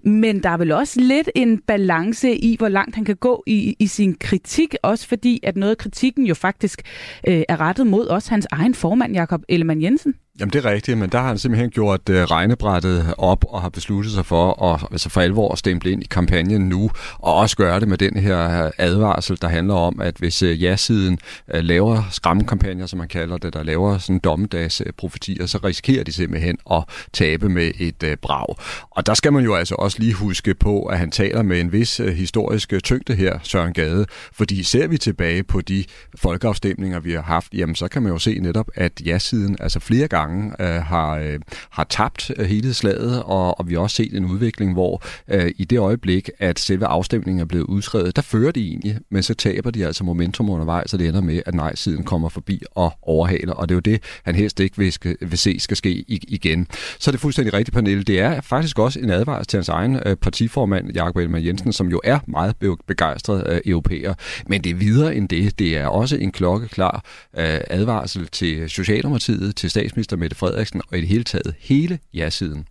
Men 0.04 0.44
der 0.44 0.50
er 0.50 0.58
vel 0.58 0.72
også 0.72 1.00
lidt 1.00 1.30
en 1.36 1.62
balance 1.68 2.36
i, 2.36 2.56
hvor 2.58 2.70
langt 2.70 2.96
han 2.96 3.06
kan 3.06 3.16
gå 3.16 3.44
i, 3.48 3.76
i 3.80 3.88
sin 3.88 4.16
kritik, 4.20 4.76
også 4.84 5.08
fordi, 5.08 5.40
at 5.44 5.58
noget 5.58 5.72
af 5.72 5.78
kritikken 5.78 6.26
jo 6.26 6.34
faktisk 6.34 6.82
øh, 7.28 7.44
er 7.50 7.60
rettet 7.60 7.88
mod 7.88 8.06
også 8.06 8.30
hans 8.30 8.48
egen 8.52 8.74
formand, 8.74 9.14
Jakob 9.14 9.42
Ellemann 9.50 9.82
Jensen. 9.82 10.14
Jamen 10.40 10.54
det 10.54 10.66
er 10.66 10.70
rigtigt, 10.70 10.98
men 10.98 11.10
der 11.10 11.20
har 11.20 11.28
han 11.28 11.38
simpelthen 11.38 11.70
gjort 11.70 12.10
øh, 12.10 12.24
regnebrættet 12.24 13.14
op 13.18 13.46
og 13.48 13.62
har 13.62 13.70
besluttet 13.70 14.14
sig 14.14 14.26
for 14.26 14.64
at 14.64 14.88
altså 14.92 15.10
for 15.10 15.22
alvor 15.22 15.52
at 15.52 15.58
stemple 15.72 15.92
ind 15.92 16.04
i 16.04 16.08
kampagnen 16.12 16.70
nu, 16.70 16.92
og 17.20 17.36
også 17.36 17.58
gøre 17.58 17.80
det 17.80 17.88
med 17.88 17.98
den 17.98 18.18
her 18.18 18.72
advarsel, 18.78 19.38
der 19.42 19.48
handler 19.48 19.74
om, 19.74 20.02
at 20.02 20.16
hvis 20.18 20.44
øh, 20.44 20.64
ja-siden 20.64 21.20
øh, 21.54 21.64
laver 21.64 22.04
skræmmekampagner, 22.12 22.86
som 22.86 23.00
man 23.00 23.08
kalder 23.08 23.38
det, 23.38 23.54
der 23.54 23.64
laver 23.64 23.98
sådan 23.98 24.20
dommedagsprofetier, 24.20 25.46
så 25.46 25.58
risikerer 25.58 26.04
de 26.04 26.12
simpelthen 26.12 26.58
at 26.72 26.84
tabe 27.14 27.50
med 27.50 27.72
et 27.80 28.04
øh, 28.04 28.18
brag. 28.18 28.56
Og 28.92 29.06
der 29.06 29.14
skal 29.14 29.34
man 29.34 29.44
jo 29.44 29.56
altså 29.56 29.76
også 29.76 30.00
lige 30.00 30.14
huske 30.14 30.54
på, 30.54 30.84
at 30.84 31.00
han 31.00 31.12
taler 31.12 31.42
med 31.42 31.60
en 31.62 31.72
vis 31.72 31.98
historisk 31.98 32.74
tyngde 32.84 33.16
her, 33.16 33.40
Søren 33.44 33.74
Gade, 33.74 34.06
fordi 34.34 34.64
ser 34.64 34.88
vi 34.88 34.98
tilbage 34.98 35.44
på 35.44 35.62
de 35.62 35.84
folkeafstemninger, 36.16 37.00
vi 37.00 37.12
har 37.12 37.22
haft, 37.22 37.54
jamen 37.54 37.76
så 37.76 37.88
kan 37.88 38.04
man 38.04 38.12
jo 38.12 38.18
se 38.18 38.40
netop, 38.40 38.68
at 38.76 39.02
ja-siden 39.06 39.58
altså 39.60 39.80
flere 39.80 40.08
gange 40.08 40.54
øh, 40.60 40.82
har, 40.82 41.16
øh, 41.16 41.40
har 41.70 41.84
tabt 41.84 42.32
hele 42.40 42.74
slaget, 42.74 43.24
og, 43.24 43.60
og 43.60 43.70
vi 43.70 43.74
har 43.74 43.82
også 43.82 43.96
set 43.96 44.18
en 44.18 44.26
udvikling, 44.26 44.74
hvor 44.74 45.04
øh, 45.28 45.52
i 45.62 45.64
det 45.64 45.80
øjeblik, 45.80 46.30
at 46.40 46.60
selve 46.60 46.86
afstemningen 46.86 47.42
er 47.42 47.46
blevet 47.46 47.66
udskrevet, 47.66 48.16
der 48.16 48.22
fører 48.22 48.52
de 48.52 48.68
egentlig, 48.68 48.98
men 49.10 49.24
så 49.24 49.34
taber 49.34 49.72
de 49.72 49.86
altså 49.86 50.04
momentum 50.04 50.50
undervejs, 50.50 50.92
så 50.92 50.98
det 50.98 51.08
ender 51.08 51.22
med, 51.22 51.42
at 51.46 51.54
nej-siden 51.54 52.04
kommer 52.04 52.30
forbi 52.30 52.62
og 52.72 52.94
overhaler, 53.02 53.54
og 53.54 53.70
det 53.70 53.74
er 53.74 53.76
jo 53.76 53.80
det, 53.80 54.04
han 54.24 54.36
helst 54.36 54.60
ikke 54.60 54.78
vil, 54.78 54.92
skal, 54.92 55.18
vil 55.22 55.38
se 55.38 55.60
skal 55.60 55.78
ske 55.78 56.06
igen. 56.08 56.68
Så 57.00 57.10
er 57.10 57.12
det 57.12 57.22
fuldstændig 57.22 57.54
rigtigt, 57.54 57.74
Pernille. 57.74 58.04
Det 58.04 58.20
er 58.20 58.42
faktisk 58.42 58.80
også 58.80 59.00
en 59.00 59.10
advarsel 59.10 59.48
til 59.48 59.58
hans 59.58 59.70
egen 59.70 60.00
øh, 60.06 60.16
partiformand, 60.16 60.92
Jakob 60.92 61.18
Ellemann 61.18 61.46
Jensen, 61.46 61.74
som 61.74 61.88
jo 61.88 62.02
er 62.04 62.20
meget 62.28 62.56
begejstret 62.88 63.48
øh, 63.50 63.62
europæer. 63.66 64.14
Men 64.48 64.62
det 64.62 64.70
er 64.70 64.76
videre 64.76 65.16
end 65.16 65.30
det. 65.30 65.60
Det 65.60 65.78
er 65.78 65.88
også 65.88 66.16
en 66.18 66.32
klokkeklar 66.32 67.04
øh, 67.38 67.60
advarsel 67.70 68.28
til 68.28 68.70
Socialdemokratiet, 68.70 69.56
til 69.56 69.70
statsminister 69.70 70.02
statsminister 70.02 70.18
Mette 70.18 70.36
Frederiksen 70.36 70.82
og 70.88 70.98
i 70.98 71.02
det 71.02 71.08
hele 71.08 71.24
taget 71.24 71.56
hele 71.60 72.00
ja-siden. 72.14 72.66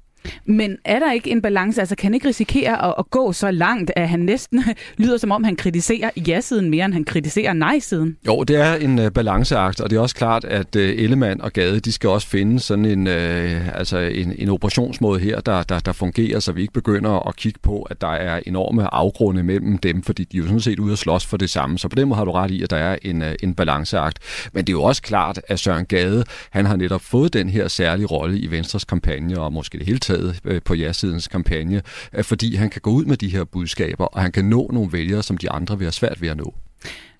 Men 0.44 0.76
er 0.84 0.98
der 0.98 1.12
ikke 1.12 1.30
en 1.30 1.42
balance? 1.42 1.80
Altså 1.80 1.96
kan 1.96 2.06
han 2.06 2.14
ikke 2.14 2.28
risikere 2.28 2.84
at, 2.88 2.94
at 2.98 3.10
gå 3.10 3.32
så 3.32 3.50
langt, 3.50 3.90
at 3.96 4.08
han 4.08 4.20
næsten 4.20 4.64
lyder 4.98 5.16
som 5.16 5.30
om, 5.32 5.44
han 5.44 5.56
kritiserer 5.56 6.10
ja-siden 6.16 6.70
mere, 6.70 6.84
end 6.84 6.92
han 6.92 7.04
kritiserer 7.04 7.52
nej-siden? 7.52 8.16
Jo, 8.26 8.42
det 8.42 8.56
er 8.56 8.74
en 8.74 8.98
uh, 8.98 9.08
balanceakt, 9.08 9.80
og 9.80 9.90
det 9.90 9.96
er 9.96 10.00
også 10.00 10.14
klart, 10.14 10.44
at 10.44 10.76
uh, 10.76 10.82
Ellemann 10.82 11.40
og 11.40 11.52
Gade, 11.52 11.80
de 11.80 11.92
skal 11.92 12.10
også 12.10 12.26
finde 12.26 12.60
sådan 12.60 12.84
en, 12.84 13.06
uh, 13.06 13.78
altså 13.78 13.98
en, 13.98 14.34
en 14.38 14.48
operationsmåde 14.48 15.20
her, 15.20 15.40
der, 15.40 15.62
der, 15.62 15.78
der 15.78 15.92
fungerer, 15.92 16.40
så 16.40 16.52
vi 16.52 16.60
ikke 16.60 16.72
begynder 16.72 17.28
at 17.28 17.36
kigge 17.36 17.58
på, 17.62 17.82
at 17.82 18.00
der 18.00 18.12
er 18.12 18.40
enorme 18.46 18.94
afgrunde 18.94 19.42
mellem 19.42 19.78
dem, 19.78 20.02
fordi 20.02 20.24
de 20.24 20.36
er 20.36 20.40
jo 20.40 20.46
sådan 20.46 20.60
set 20.60 20.78
ude 20.78 20.92
at 20.92 20.98
slås 20.98 21.26
for 21.26 21.36
det 21.36 21.50
samme. 21.50 21.78
Så 21.78 21.88
på 21.88 21.94
den 21.94 22.08
måde 22.08 22.16
har 22.16 22.24
du 22.24 22.32
ret 22.32 22.50
i, 22.50 22.62
at 22.62 22.70
der 22.70 22.76
er 22.76 22.96
en, 23.02 23.22
uh, 23.22 23.28
en 23.42 23.54
balanceakt. 23.54 24.18
Men 24.52 24.64
det 24.64 24.72
er 24.72 24.76
jo 24.76 24.82
også 24.82 25.02
klart, 25.02 25.40
at 25.48 25.58
Søren 25.58 25.86
Gade, 25.86 26.24
han 26.50 26.66
har 26.66 26.76
netop 26.76 27.00
fået 27.00 27.32
den 27.32 27.48
her 27.48 27.68
særlige 27.68 28.06
rolle 28.06 28.38
i 28.38 28.50
Venstres 28.50 28.84
kampagne, 28.84 29.40
og 29.40 29.52
måske 29.52 29.78
det 29.78 29.86
hele 29.86 29.98
taget 30.10 30.40
øh, 30.44 30.60
på 30.64 30.74
ja-sidens 30.74 31.28
kampagne, 31.28 31.82
øh, 32.14 32.24
fordi 32.24 32.54
han 32.54 32.70
kan 32.70 32.80
gå 32.80 32.90
ud 32.90 33.04
med 33.04 33.16
de 33.16 33.28
her 33.28 33.44
budskaber, 33.44 34.04
og 34.04 34.22
han 34.22 34.32
kan 34.32 34.44
nå 34.44 34.70
nogle 34.72 34.92
vælgere, 34.92 35.22
som 35.22 35.36
de 35.36 35.50
andre 35.50 35.78
vil 35.78 35.84
have 35.84 35.92
svært 35.92 36.22
ved 36.22 36.28
at 36.28 36.36
nå. 36.36 36.54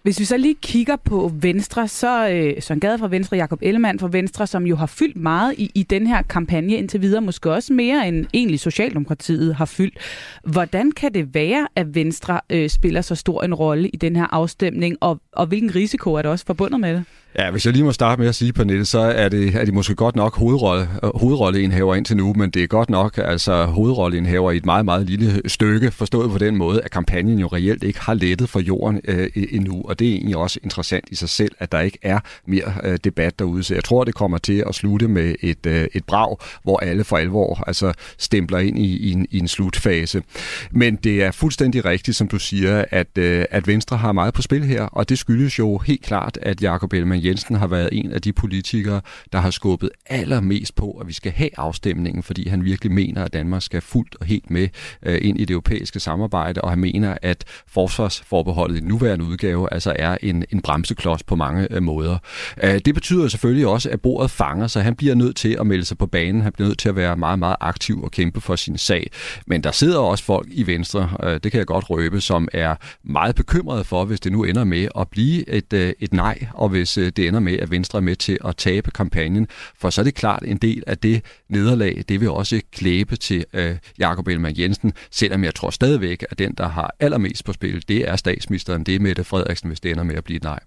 Hvis 0.03 0.21
vi 0.21 0.25
så 0.25 0.37
lige 0.37 0.57
kigger 0.63 0.97
på 0.97 1.33
Venstre, 1.35 1.89
så 1.89 2.29
øh, 2.29 2.63
Søren 2.63 2.81
Gade 2.81 2.99
fra 2.99 3.09
Venstre, 3.09 3.37
Jakob 3.37 3.59
Ellemann 3.63 3.99
fra 3.99 4.09
Venstre, 4.13 4.47
som 4.47 4.67
jo 4.67 4.77
har 4.77 4.87
fyldt 4.87 5.17
meget 5.17 5.55
i, 5.59 5.71
i 5.75 5.83
den 5.83 6.07
her 6.07 6.23
kampagne 6.23 6.75
indtil 6.75 7.03
videre, 7.03 7.21
måske 7.21 7.53
også 7.53 7.73
mere 7.73 8.09
end 8.09 8.27
egentlig 8.35 8.61
Socialdemokratiet 8.61 9.55
har 9.55 9.65
fyldt. 9.65 9.99
Hvordan 10.45 10.93
kan 10.93 11.15
det 11.15 11.35
være, 11.35 11.69
at 11.77 11.95
Venstre 11.95 12.41
øh, 12.51 12.69
spiller 12.69 13.01
så 13.01 13.15
stor 13.15 13.43
en 13.43 13.55
rolle 13.55 13.89
i 13.89 13.97
den 13.97 14.17
her 14.17 14.27
afstemning, 14.35 14.97
og, 15.01 15.21
og 15.33 15.47
hvilken 15.47 15.75
risiko 15.75 16.15
er 16.15 16.23
der 16.23 16.29
også 16.29 16.47
forbundet 16.47 16.81
med 16.81 16.95
det? 16.95 17.05
Ja, 17.39 17.51
hvis 17.51 17.67
jeg 17.67 17.73
lige 17.73 17.85
må 17.85 17.93
starte 17.93 18.21
med 18.21 18.29
at 18.29 18.35
sige, 18.35 18.53
Pernille, 18.53 18.85
så 18.85 18.99
er, 18.99 19.29
det, 19.29 19.55
er 19.55 19.65
de 19.65 19.73
måske 19.73 19.95
godt 19.95 20.17
nok 20.17 20.37
hovedrolle, 20.37 20.89
hovedrolleindhaver 21.15 21.95
indtil 21.95 22.17
nu, 22.17 22.35
men 22.37 22.51
det 22.51 22.63
er 22.63 22.67
godt 22.67 22.91
nok 22.91 23.19
altså 23.19 23.65
hovedrolleindhaver 23.65 24.51
i 24.51 24.57
et 24.57 24.65
meget, 24.67 24.85
meget 24.85 25.07
lille 25.07 25.49
stykke, 25.49 25.91
forstået 25.91 26.31
på 26.31 26.39
den 26.39 26.57
måde, 26.57 26.81
at 26.83 26.91
kampagnen 26.91 27.39
jo 27.39 27.47
reelt 27.47 27.83
ikke 27.83 28.01
har 28.01 28.15
lettet 28.15 28.49
for 28.49 28.61
jorden 28.61 29.01
øh, 29.05 29.29
endnu, 29.35 29.83
og 29.85 29.99
det 29.99 30.09
er 30.09 30.13
egentlig 30.13 30.37
også 30.37 30.61
interessant 30.63 31.05
i 31.11 31.15
sig 31.15 31.29
selv, 31.29 31.53
at 31.59 31.73
der 31.73 31.81
ikke 31.81 31.99
er 32.03 32.19
mere 32.47 32.73
øh, 32.85 32.99
debat 33.05 33.39
derude. 33.39 33.63
Så 33.63 33.75
jeg 33.75 33.85
tror, 33.85 34.05
det 34.05 34.15
kommer 34.15 34.39
til 34.39 34.65
at 34.69 34.75
slutte 34.75 35.09
med 35.09 35.35
et, 35.41 35.67
øh, 35.67 35.87
et 35.95 36.05
brag, 36.05 36.37
hvor 36.63 36.79
alle 36.79 37.05
for 37.05 37.17
alvor 37.17 37.65
altså 37.67 37.93
stempler 38.19 38.59
ind 38.59 38.79
i, 38.79 38.97
i, 38.97 39.13
en, 39.13 39.27
i 39.31 39.39
en 39.39 39.49
slutfase. 39.49 40.23
Men 40.71 40.97
det 40.97 41.23
er 41.23 41.31
fuldstændig 41.31 41.85
rigtigt, 41.85 42.17
som 42.17 42.29
du 42.29 42.39
siger, 42.39 42.85
at, 42.91 43.19
øh, 43.19 43.45
at 43.51 43.67
Venstre 43.67 43.97
har 43.97 44.13
meget 44.13 44.35
på 44.35 44.43
spil 44.43 44.65
her, 44.65 44.83
og 44.83 45.09
det 45.09 45.19
skyldes 45.19 45.59
jo 45.59 45.79
helt 45.79 46.03
klart, 46.03 46.39
at 46.43 46.63
Jakob 46.63 46.93
Ellemann 46.93 47.20
Jensen 47.25 47.57
har 47.57 47.67
været 47.67 47.89
en 47.93 48.13
af 48.13 48.23
de 48.23 48.33
politikere, 48.33 49.01
der 49.33 49.39
har 49.39 49.51
skubbet 49.51 49.91
allermest 50.07 50.75
på, 50.75 50.91
at 50.91 51.09
vi 51.09 51.13
skal 51.13 51.33
have 51.33 51.51
afstemningen, 51.57 52.23
fordi 52.23 52.49
han 52.49 52.65
virkelig 52.65 52.93
mener, 52.93 53.25
at 53.25 53.33
Danmark 53.33 53.63
skal 53.63 53.81
fuldt 53.81 54.17
og 54.21 54.27
helt 54.27 54.51
med 54.51 54.69
øh, 55.03 55.19
ind 55.23 55.41
i 55.41 55.45
det 55.45 55.51
europæiske 55.51 56.01
samarbejde, 56.01 56.61
og 56.61 56.71
han 56.71 56.79
mener, 56.79 57.17
at 57.23 57.45
forsvarsforbeholdet 57.67 58.77
i 58.77 58.81
nuværende 58.81 59.25
udgave 59.25 59.73
altså 59.73 59.97
er 59.99 60.17
en, 60.23 60.45
en 60.51 60.63
bremseklods 60.63 61.23
på 61.23 61.37
mange 61.37 61.67
øh, 61.71 61.83
måder. 61.83 62.19
Øh, 62.63 62.81
det 62.85 62.95
betyder 62.95 63.29
selvfølgelig 63.29 63.67
også, 63.67 63.91
at 63.91 64.01
bordet 64.01 64.31
fanger, 64.31 64.67
så 64.67 64.81
han 64.81 64.95
bliver 64.95 65.15
nødt 65.15 65.37
til 65.37 65.57
at 65.61 65.67
melde 65.67 65.85
sig 65.85 65.99
på 65.99 66.07
banen, 66.07 66.43
han 66.43 66.53
bliver 66.53 66.69
nødt 66.69 66.79
til 66.79 66.89
at 66.89 66.97
være 66.97 67.17
meget, 67.17 67.39
meget 67.39 67.57
aktiv 67.61 68.03
og 68.03 68.11
kæmpe 68.11 68.41
for 68.41 68.57
sin 68.57 68.79
sag. 68.79 69.11
Men 69.47 69.65
der 69.65 69.71
sidder 69.71 69.99
også 69.99 70.25
folk 70.25 70.49
i 70.51 70.67
Venstre, 70.67 71.11
øh, 71.23 71.41
det 71.43 71.53
kan 71.53 71.59
jeg 71.59 71.67
godt 71.67 71.91
røbe, 71.91 72.21
som 72.21 72.49
er 72.53 72.75
meget 73.05 73.35
bekymrede 73.35 73.85
for, 73.85 74.05
hvis 74.05 74.21
det 74.21 74.33
nu 74.33 74.45
ender 74.45 74.65
med 74.65 74.89
at 74.99 75.09
blive 75.09 75.51
et, 75.51 75.73
øh, 75.73 75.93
et 76.01 76.13
nej, 76.13 76.47
og 76.55 76.69
hvis 76.69 76.99
øh, 76.99 77.10
det 77.17 77.29
ender 77.29 77.41
med, 77.41 77.59
at 77.59 77.71
Venstre 77.71 77.97
er 77.97 78.03
med 78.03 78.17
til 78.17 78.39
at 78.45 78.57
tabe 78.57 78.91
kampagnen. 78.91 79.47
For 79.79 79.91
så 79.91 80.01
er 80.01 80.05
det 80.05 80.15
klart, 80.15 80.43
en 80.47 80.57
del 80.57 80.83
af 80.87 80.99
det 80.99 81.23
nederlag, 81.49 82.05
det 82.09 82.21
vil 82.21 82.31
også 82.31 82.61
klæbe 82.73 83.17
til 83.17 83.45
øh, 83.53 83.77
Jakob 83.99 84.29
Ellemann 84.29 84.59
Jensen, 84.59 84.93
selvom 85.11 85.45
jeg 85.45 85.55
tror 85.55 85.71
stadigvæk, 85.71 86.25
at 86.31 86.39
den, 86.39 86.55
der 86.59 86.69
har 86.69 86.95
allermest 87.01 87.45
på 87.45 87.53
spil, 87.53 87.85
det 87.89 88.09
er 88.09 88.17
statsministeren, 88.17 88.85
det 88.85 88.95
er 88.95 89.01
Mette 89.01 89.25
Frederiksen, 89.25 89.69
hvis 89.69 89.81
det 89.81 89.91
ender 89.91 90.05
med 90.05 90.15
at 90.15 90.25
blive 90.25 90.41
nej. 90.43 90.61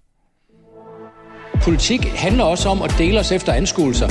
Politik 1.62 2.04
handler 2.04 2.44
også 2.44 2.68
om 2.68 2.82
at 2.82 2.94
dele 2.98 3.20
os 3.20 3.32
efter 3.32 3.52
anskuelser. 3.52 4.08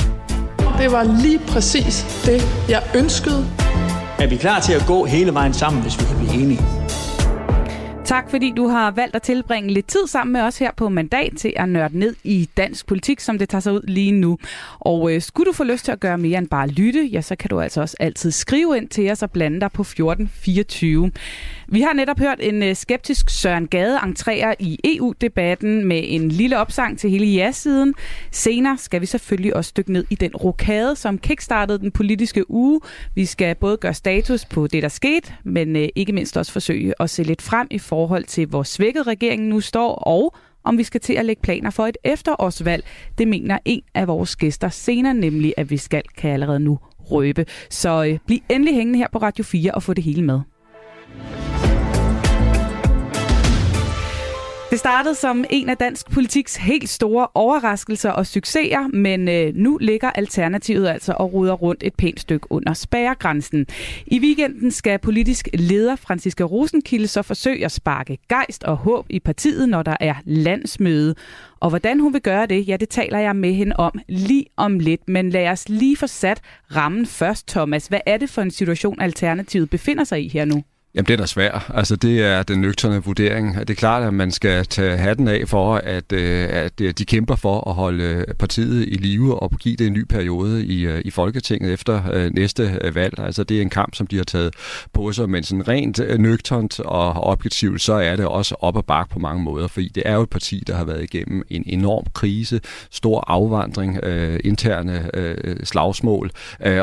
Det 0.78 0.92
var 0.92 1.22
lige 1.22 1.38
præcis 1.48 2.22
det, 2.24 2.42
jeg 2.68 2.82
ønskede. 2.94 3.46
Er 4.18 4.26
vi 4.26 4.36
klar 4.36 4.60
til 4.60 4.72
at 4.72 4.82
gå 4.86 5.04
hele 5.04 5.34
vejen 5.34 5.54
sammen, 5.54 5.82
hvis 5.82 6.00
vi 6.00 6.04
kan 6.04 6.16
blive 6.16 6.42
enige? 6.42 6.83
Tak 8.04 8.30
fordi 8.30 8.52
du 8.56 8.66
har 8.68 8.90
valgt 8.90 9.16
at 9.16 9.22
tilbringe 9.22 9.72
lidt 9.72 9.86
tid 9.86 10.06
sammen 10.06 10.32
med 10.32 10.40
os 10.40 10.58
her 10.58 10.70
på 10.76 10.88
mandag 10.88 11.32
til 11.36 11.52
at 11.56 11.68
nørde 11.68 11.98
ned 11.98 12.14
i 12.24 12.48
dansk 12.56 12.86
politik, 12.86 13.20
som 13.20 13.38
det 13.38 13.48
tager 13.48 13.60
sig 13.60 13.72
ud 13.72 13.80
lige 13.82 14.12
nu. 14.12 14.38
Og 14.80 15.12
øh, 15.12 15.22
skulle 15.22 15.46
du 15.46 15.52
få 15.52 15.64
lyst 15.64 15.84
til 15.84 15.92
at 15.92 16.00
gøre 16.00 16.18
mere 16.18 16.38
end 16.38 16.48
bare 16.48 16.68
lytte, 16.68 17.04
ja, 17.04 17.20
så 17.20 17.36
kan 17.36 17.50
du 17.50 17.60
altså 17.60 17.80
også 17.80 17.96
altid 18.00 18.30
skrive 18.30 18.76
ind 18.76 18.88
til 18.88 19.10
os 19.10 19.22
og 19.22 19.30
blande 19.30 19.60
dig 19.60 19.72
på 19.72 19.82
1424. 19.82 21.10
Vi 21.68 21.80
har 21.80 21.92
netop 21.92 22.18
hørt 22.18 22.38
en 22.40 22.62
øh, 22.62 22.76
skeptisk 22.76 23.30
Søren 23.30 23.66
Gade 23.66 23.98
entrere 24.04 24.54
i 24.58 24.78
EU-debatten 24.84 25.84
med 25.84 26.02
en 26.06 26.28
lille 26.28 26.58
opsang 26.58 26.98
til 26.98 27.10
hele 27.10 27.26
ja-siden. 27.26 27.94
Senere 28.30 28.78
skal 28.78 29.00
vi 29.00 29.06
selvfølgelig 29.06 29.56
også 29.56 29.72
dykke 29.76 29.92
ned 29.92 30.04
i 30.10 30.14
den 30.14 30.36
rokade, 30.36 30.96
som 30.96 31.18
kickstartede 31.18 31.78
den 31.78 31.90
politiske 31.90 32.50
uge. 32.50 32.80
Vi 33.14 33.26
skal 33.26 33.54
både 33.54 33.76
gøre 33.76 33.94
status 33.94 34.44
på 34.44 34.66
det, 34.66 34.82
der 34.82 34.88
skete, 34.88 35.32
men 35.44 35.76
øh, 35.76 35.88
ikke 35.94 36.12
mindst 36.12 36.36
også 36.36 36.52
forsøge 36.52 36.94
at 37.00 37.10
se 37.10 37.22
lidt 37.22 37.42
frem 37.42 37.66
i 37.70 37.78
forhold 37.78 37.93
til, 38.28 38.46
hvor 38.46 38.62
svækket 38.62 39.06
regeringen 39.06 39.48
nu 39.48 39.60
står, 39.60 39.94
og 39.94 40.34
om 40.64 40.78
vi 40.78 40.82
skal 40.82 41.00
til 41.00 41.12
at 41.12 41.24
lægge 41.24 41.42
planer 41.42 41.70
for 41.70 41.86
et 41.86 41.96
efterårsvalg. 42.04 42.84
Det 43.18 43.28
mener 43.28 43.58
en 43.64 43.82
af 43.94 44.08
vores 44.08 44.36
gæster 44.36 44.68
senere, 44.68 45.14
nemlig 45.14 45.54
at 45.56 45.70
vi 45.70 45.76
skal, 45.76 46.02
kan 46.16 46.30
allerede 46.30 46.60
nu 46.60 46.78
røbe. 46.98 47.46
Så 47.70 48.04
øh, 48.04 48.18
bliv 48.26 48.38
endelig 48.50 48.74
hængende 48.74 48.98
her 48.98 49.08
på 49.12 49.18
Radio 49.18 49.44
4 49.44 49.72
og 49.74 49.82
få 49.82 49.94
det 49.94 50.04
hele 50.04 50.22
med. 50.22 50.40
Det 54.74 54.78
startede 54.78 55.14
som 55.14 55.44
en 55.50 55.68
af 55.68 55.76
dansk 55.76 56.10
politiks 56.10 56.56
helt 56.56 56.88
store 56.88 57.28
overraskelser 57.34 58.10
og 58.10 58.26
succeser, 58.26 58.88
men 58.88 59.28
øh, 59.28 59.54
nu 59.54 59.78
ligger 59.80 60.10
Alternativet 60.10 60.88
altså 60.88 61.14
og 61.16 61.32
ruder 61.32 61.52
rundt 61.52 61.82
et 61.82 61.94
pænt 61.94 62.20
stykke 62.20 62.52
under 62.52 62.72
spærregrænsen. 62.72 63.66
I 64.06 64.20
weekenden 64.20 64.70
skal 64.70 64.98
politisk 64.98 65.48
leder 65.54 65.96
Franziska 65.96 66.44
Rosenkilde 66.44 67.08
så 67.08 67.22
forsøge 67.22 67.64
at 67.64 67.72
sparke 67.72 68.18
gejst 68.28 68.64
og 68.64 68.76
håb 68.76 69.06
i 69.08 69.20
partiet, 69.20 69.68
når 69.68 69.82
der 69.82 69.96
er 70.00 70.14
landsmøde. 70.24 71.14
Og 71.60 71.68
hvordan 71.68 72.00
hun 72.00 72.12
vil 72.12 72.22
gøre 72.22 72.46
det, 72.46 72.68
ja, 72.68 72.76
det 72.76 72.88
taler 72.88 73.18
jeg 73.18 73.36
med 73.36 73.52
hende 73.52 73.76
om 73.76 74.00
lige 74.08 74.46
om 74.56 74.78
lidt. 74.78 75.08
Men 75.08 75.30
lad 75.30 75.48
os 75.48 75.68
lige 75.68 75.96
få 75.96 76.06
sat 76.06 76.40
rammen 76.76 77.06
først, 77.06 77.48
Thomas. 77.48 77.86
Hvad 77.86 78.00
er 78.06 78.16
det 78.16 78.30
for 78.30 78.42
en 78.42 78.50
situation, 78.50 79.00
Alternativet 79.00 79.70
befinder 79.70 80.04
sig 80.04 80.24
i 80.24 80.28
her 80.28 80.44
nu? 80.44 80.62
Jamen, 80.96 81.06
det 81.06 81.12
er 81.12 81.16
da 81.16 81.26
svært. 81.26 81.62
Altså, 81.74 81.96
det 81.96 82.22
er 82.22 82.42
den 82.42 82.60
nøgterne 82.60 83.04
vurdering. 83.04 83.54
Det 83.58 83.70
er 83.70 83.74
klart, 83.74 84.02
at 84.02 84.14
man 84.14 84.30
skal 84.30 84.66
tage 84.66 84.96
hatten 84.96 85.28
af 85.28 85.42
for, 85.46 85.74
at, 85.76 86.12
øh, 86.12 86.48
at 86.50 86.80
øh, 86.80 86.94
de 86.98 87.04
kæmper 87.04 87.36
for 87.36 87.68
at 87.68 87.74
holde 87.74 88.04
øh, 88.04 88.34
partiet 88.38 88.84
i 88.88 88.94
live 88.94 89.42
og 89.42 89.50
give 89.50 89.76
det 89.76 89.86
en 89.86 89.92
ny 89.92 90.04
periode 90.04 90.66
i, 90.66 91.00
i 91.00 91.10
Folketinget 91.10 91.72
efter 91.72 92.30
næste 92.30 92.80
valg. 92.94 93.18
Altså, 93.18 93.44
det 93.44 93.58
er 93.58 93.62
en 93.62 93.70
kamp, 93.70 93.94
som 93.94 94.06
de 94.06 94.16
har 94.16 94.24
taget 94.24 94.54
på 94.92 95.12
sig, 95.12 95.30
men 95.30 95.42
sådan 95.42 95.68
rent 95.68 96.00
nøgternt 96.18 96.80
og 96.80 97.12
objektivt, 97.12 97.80
så 97.80 97.92
er 97.92 98.16
det 98.16 98.26
også 98.26 98.54
op 98.60 98.76
og 98.76 98.84
bak 98.86 99.10
på 99.10 99.18
mange 99.18 99.42
måder, 99.42 99.68
fordi 99.68 99.88
det 99.88 100.02
er 100.06 100.14
jo 100.14 100.22
et 100.22 100.30
parti, 100.30 100.62
der 100.66 100.76
har 100.76 100.84
været 100.84 101.02
igennem 101.02 101.42
en 101.50 101.62
enorm 101.66 102.04
krise, 102.14 102.60
stor 102.90 103.24
afvandring, 103.26 103.98
interne 104.44 105.10
slagsmål, 105.64 106.30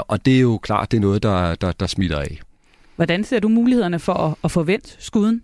og 0.07 0.25
det 0.25 0.35
er 0.35 0.41
jo 0.41 0.57
klart, 0.57 0.91
det 0.91 0.97
er 0.97 1.01
noget, 1.01 1.23
der, 1.23 1.55
der, 1.55 1.71
der 1.71 1.87
smitter 1.87 2.19
af. 2.19 2.39
Hvordan 3.01 3.23
ser 3.23 3.39
du 3.39 3.49
mulighederne 3.49 3.99
for 3.99 4.13
at, 4.13 4.35
at 4.43 4.51
forvente 4.51 4.95
skuden? 4.99 5.41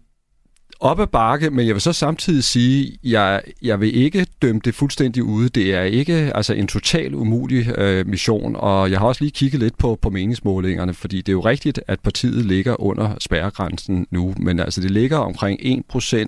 Op 0.80 1.00
ad 1.00 1.08
bakke, 1.08 1.50
men 1.50 1.68
jeg 1.68 1.76
vil 1.76 1.82
så 1.82 1.94
samtidig 1.94 2.44
sige, 2.44 2.88
at 2.88 3.12
jeg, 3.12 3.42
jeg 3.62 3.80
vil 3.80 3.96
ikke 3.96 4.28
dømme 4.42 4.62
det 4.66 4.76
fuldstændig 4.76 5.24
ude. 5.24 5.50
Det 5.50 5.76
er 5.76 5.82
ikke 5.82 6.32
altså 6.36 6.54
en 6.54 6.68
total 6.68 7.16
umulig 7.16 7.78
øh, 7.78 8.08
mission, 8.08 8.56
og 8.56 8.92
jeg 8.92 9.00
har 9.00 9.08
også 9.08 9.24
lige 9.24 9.32
kigget 9.32 9.60
lidt 9.60 9.78
på, 9.78 10.00
på 10.02 10.10
meningsmålingerne, 10.10 10.94
fordi 10.94 11.18
det 11.18 11.30
er 11.30 11.34
jo 11.34 11.40
rigtigt, 11.40 11.80
at 11.88 12.00
partiet 12.00 12.46
ligger 12.46 12.82
under 12.82 13.16
spærregrænsen 13.20 14.08
nu, 14.12 14.34
men 14.38 14.60
altså 14.60 14.82
det 14.82 14.92
ligger 14.92 15.18
omkring 15.18 15.60
1%, 15.62 15.66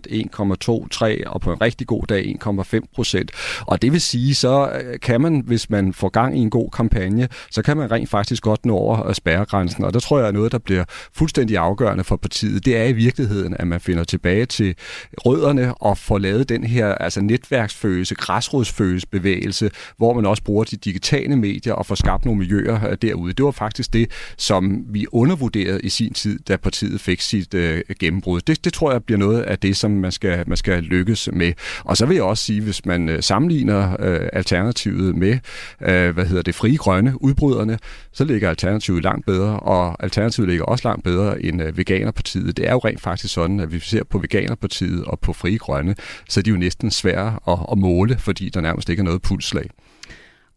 1,2, 0.09 0.87
3 0.91 1.27
og 1.27 1.41
på 1.41 1.53
en 1.53 1.61
rigtig 1.61 1.87
god 1.87 2.03
dag 2.09 2.35
1,5%. 2.43 3.63
Og 3.67 3.81
det 3.81 3.91
vil 3.91 4.01
sige, 4.01 4.35
så 4.35 4.71
øh, 4.83 4.99
kan 4.99 5.21
man, 5.21 5.43
hvis 5.45 5.69
man 5.69 5.93
får 5.93 6.09
gang 6.09 6.37
i 6.37 6.41
en 6.41 6.49
god 6.49 6.69
kampagne, 6.69 7.27
så 7.51 7.61
kan 7.61 7.77
man 7.77 7.91
rent 7.91 8.09
faktisk 8.09 8.43
godt 8.43 8.65
nå 8.65 8.75
over 8.75 9.07
øh, 9.07 9.13
spærregrænsen, 9.15 9.83
og 9.83 9.93
der 9.93 9.99
tror 9.99 10.19
jeg 10.19 10.27
er 10.27 10.31
noget, 10.31 10.51
der 10.51 10.57
bliver 10.57 10.83
fuldstændig 11.13 11.57
afgørende 11.57 12.03
for 12.03 12.15
partiet. 12.15 12.65
Det 12.65 12.77
er 12.77 12.83
i 12.83 12.93
virkeligheden, 12.93 13.55
at 13.59 13.67
man 13.67 13.79
finder 13.79 14.03
tilbage 14.03 14.38
tilbage 14.45 14.75
til 14.75 14.75
rødderne 15.17 15.73
og 15.73 15.97
få 15.97 16.17
lavet 16.17 16.49
den 16.49 16.63
her 16.63 16.87
altså 16.87 17.21
netværksfølelse, 17.21 18.15
græsrodsfølelse 18.15 19.07
bevægelse, 19.07 19.71
hvor 19.97 20.13
man 20.13 20.25
også 20.25 20.43
bruger 20.43 20.63
de 20.63 20.77
digitale 20.77 21.35
medier 21.35 21.73
og 21.73 21.85
får 21.85 21.95
skabt 21.95 22.25
nogle 22.25 22.39
miljøer 22.39 22.87
øh, 22.89 22.97
derude. 23.01 23.33
Det 23.33 23.45
var 23.45 23.51
faktisk 23.51 23.93
det, 23.93 24.11
som 24.37 24.85
vi 24.89 25.05
undervurderede 25.11 25.79
i 25.83 25.89
sin 25.89 26.13
tid, 26.13 26.39
da 26.39 26.57
partiet 26.57 27.01
fik 27.01 27.21
sit 27.21 27.53
øh, 27.53 27.81
gennembrud. 27.99 28.41
Det, 28.41 28.65
det 28.65 28.73
tror 28.73 28.91
jeg 28.91 29.03
bliver 29.03 29.19
noget 29.19 29.41
af 29.41 29.59
det, 29.59 29.77
som 29.77 29.91
man 29.91 30.11
skal, 30.11 30.43
man 30.47 30.57
skal 30.57 30.83
lykkes 30.83 31.29
med. 31.33 31.53
Og 31.83 31.97
så 31.97 32.05
vil 32.05 32.15
jeg 32.15 32.23
også 32.23 32.45
sige, 32.45 32.61
hvis 32.61 32.85
man 32.85 33.09
øh, 33.09 33.23
sammenligner 33.23 33.95
øh, 33.99 34.29
alternativet 34.33 35.15
med, 35.15 35.37
øh, 35.81 36.09
hvad 36.13 36.25
hedder 36.25 36.41
det, 36.41 36.55
frie 36.55 36.77
grønne, 36.77 37.23
udbryderne, 37.23 37.79
så 38.11 38.23
ligger 38.23 38.49
alternativet 38.49 39.03
langt 39.03 39.25
bedre, 39.25 39.59
og 39.59 40.03
alternativet 40.03 40.49
ligger 40.49 40.65
også 40.65 40.87
langt 40.87 41.03
bedre 41.03 41.43
end 41.43 41.63
øh, 41.63 41.77
Veganerpartiet. 41.77 42.57
Det 42.57 42.67
er 42.67 42.71
jo 42.71 42.79
rent 42.79 43.01
faktisk 43.01 43.33
sådan, 43.33 43.59
at 43.59 43.73
vi 43.73 43.79
ser 43.79 44.03
på 44.03 44.19
Veganerpartiet 44.29 45.05
og 45.05 45.19
på 45.19 45.33
Frie 45.33 45.57
Grønne, 45.57 45.95
så 46.29 46.39
er 46.39 46.41
de 46.41 46.49
jo 46.49 46.57
næsten 46.57 46.91
svære 46.91 47.39
at, 47.47 47.59
at 47.71 47.77
måle, 47.77 48.17
fordi 48.17 48.49
der 48.49 48.61
nærmest 48.61 48.89
ikke 48.89 48.99
er 48.99 49.03
noget 49.03 49.21
pulslag. 49.21 49.69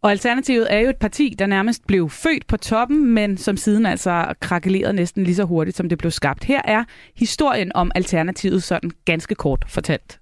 Og 0.01 0.11
Alternativet 0.11 0.73
er 0.73 0.79
jo 0.79 0.89
et 0.89 0.97
parti, 0.97 1.35
der 1.39 1.45
nærmest 1.45 1.87
blev 1.87 2.09
født 2.09 2.47
på 2.47 2.57
toppen, 2.57 3.13
men 3.13 3.37
som 3.37 3.57
siden 3.57 3.85
altså 3.85 4.33
krakelerede 4.39 4.93
næsten 4.93 5.23
lige 5.23 5.35
så 5.35 5.43
hurtigt, 5.43 5.77
som 5.77 5.89
det 5.89 5.97
blev 5.97 6.11
skabt. 6.11 6.43
Her 6.43 6.61
er 6.65 6.83
historien 7.15 7.71
om 7.75 7.91
Alternativet 7.95 8.63
sådan 8.63 8.91
ganske 9.05 9.35
kort 9.35 9.65
fortalt. 9.67 10.19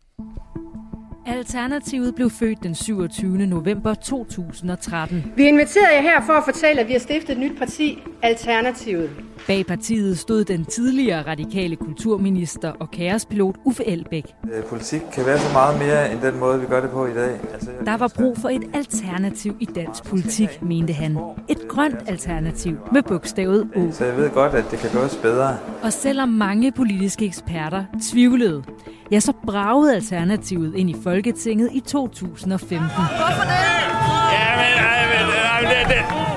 Alternativet 1.26 2.16
blev 2.16 2.30
født 2.30 2.64
den 2.64 2.76
27. 2.76 3.38
november 3.48 3.94
2013. 3.94 5.34
Vi 5.36 5.48
inviterer 5.48 5.92
jer 5.96 6.02
her 6.02 6.22
for 6.26 6.34
at 6.34 6.44
fortælle, 6.46 6.82
at 6.82 6.88
vi 6.88 6.92
har 6.94 7.00
stiftet 7.00 7.30
et 7.30 7.40
nyt 7.40 7.58
parti, 7.60 8.04
Alternativet. 8.22 9.10
Bag 9.48 9.66
partiet 9.66 10.18
stod 10.20 10.44
den 10.44 10.66
tidligere 10.66 11.22
radikale 11.28 11.76
kulturminister 11.76 12.72
og 12.80 12.92
kaospilot 12.92 13.56
Uffe 13.66 13.88
Elbæk. 13.88 14.26
Øh, 14.54 14.64
politik 14.64 15.02
kan 15.14 15.26
være 15.26 15.40
så 15.40 15.54
meget 15.54 15.80
mere 15.80 16.12
end 16.12 16.22
den 16.22 16.40
måde, 16.40 16.60
vi 16.60 16.66
gør 16.66 16.82
det 16.82 16.90
på 16.90 17.06
i 17.06 17.14
dag. 17.14 17.40
Altså, 17.54 17.70
Der 17.86 17.98
var 17.98 18.12
brug 18.16 18.38
for 18.38 18.50
et 18.50 18.64
alternativ 18.74 19.56
i 19.60 19.66
dansk 19.66 20.04
politik, 20.04 20.62
mente 20.62 20.94
han. 20.94 21.18
Et 21.50 21.68
grønt 21.68 21.96
alternativ 22.08 22.78
med 22.92 23.04
bogstavet 23.04 23.70
O. 23.76 23.92
Så 23.92 24.06
jeg 24.06 24.18
ved 24.18 24.30
godt, 24.30 24.54
at 24.54 24.66
det 24.72 24.80
kan 24.80 24.90
gøres 24.94 25.16
bedre. 25.16 25.58
Og 25.84 25.94
selvom 25.94 26.30
mange 26.30 26.72
politiske 26.72 27.26
eksperter 27.26 27.84
tvivlede, 28.12 28.64
ja, 29.12 29.20
så 29.20 29.34
bragede 29.46 29.96
Alternativet 29.96 30.76
ind 30.76 30.90
i 30.90 30.96
Folketinget 31.04 31.70
i 31.74 31.80
2015. 31.80 32.78
Hvorfor 32.80 33.44
det? 33.44 33.92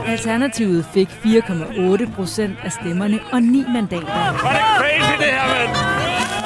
Alternativet 0.06 0.84
fik 0.84 1.08
4,8 1.08 2.14
procent 2.14 2.56
af 2.64 2.72
stemmerne 2.72 3.18
og 3.32 3.42
9 3.42 3.64
mandater. 3.72 4.06
Var 4.06 4.52
det 4.52 4.60
crazy 4.78 5.12
det 5.18 5.26
her, 5.26 5.46
mand? 5.48 5.76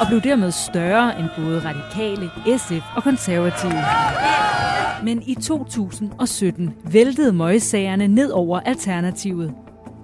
Og 0.01 0.07
blev 0.07 0.21
dermed 0.21 0.51
større 0.51 1.19
end 1.19 1.27
både 1.37 1.61
radikale, 1.65 2.29
SF 2.57 2.83
og 2.95 3.03
konservative. 3.03 3.83
Men 5.03 5.23
i 5.25 5.35
2017 5.35 6.73
væltede 6.83 7.33
møgssagerne 7.33 8.07
ned 8.07 8.31
over 8.31 8.59
Alternativet. 8.59 9.53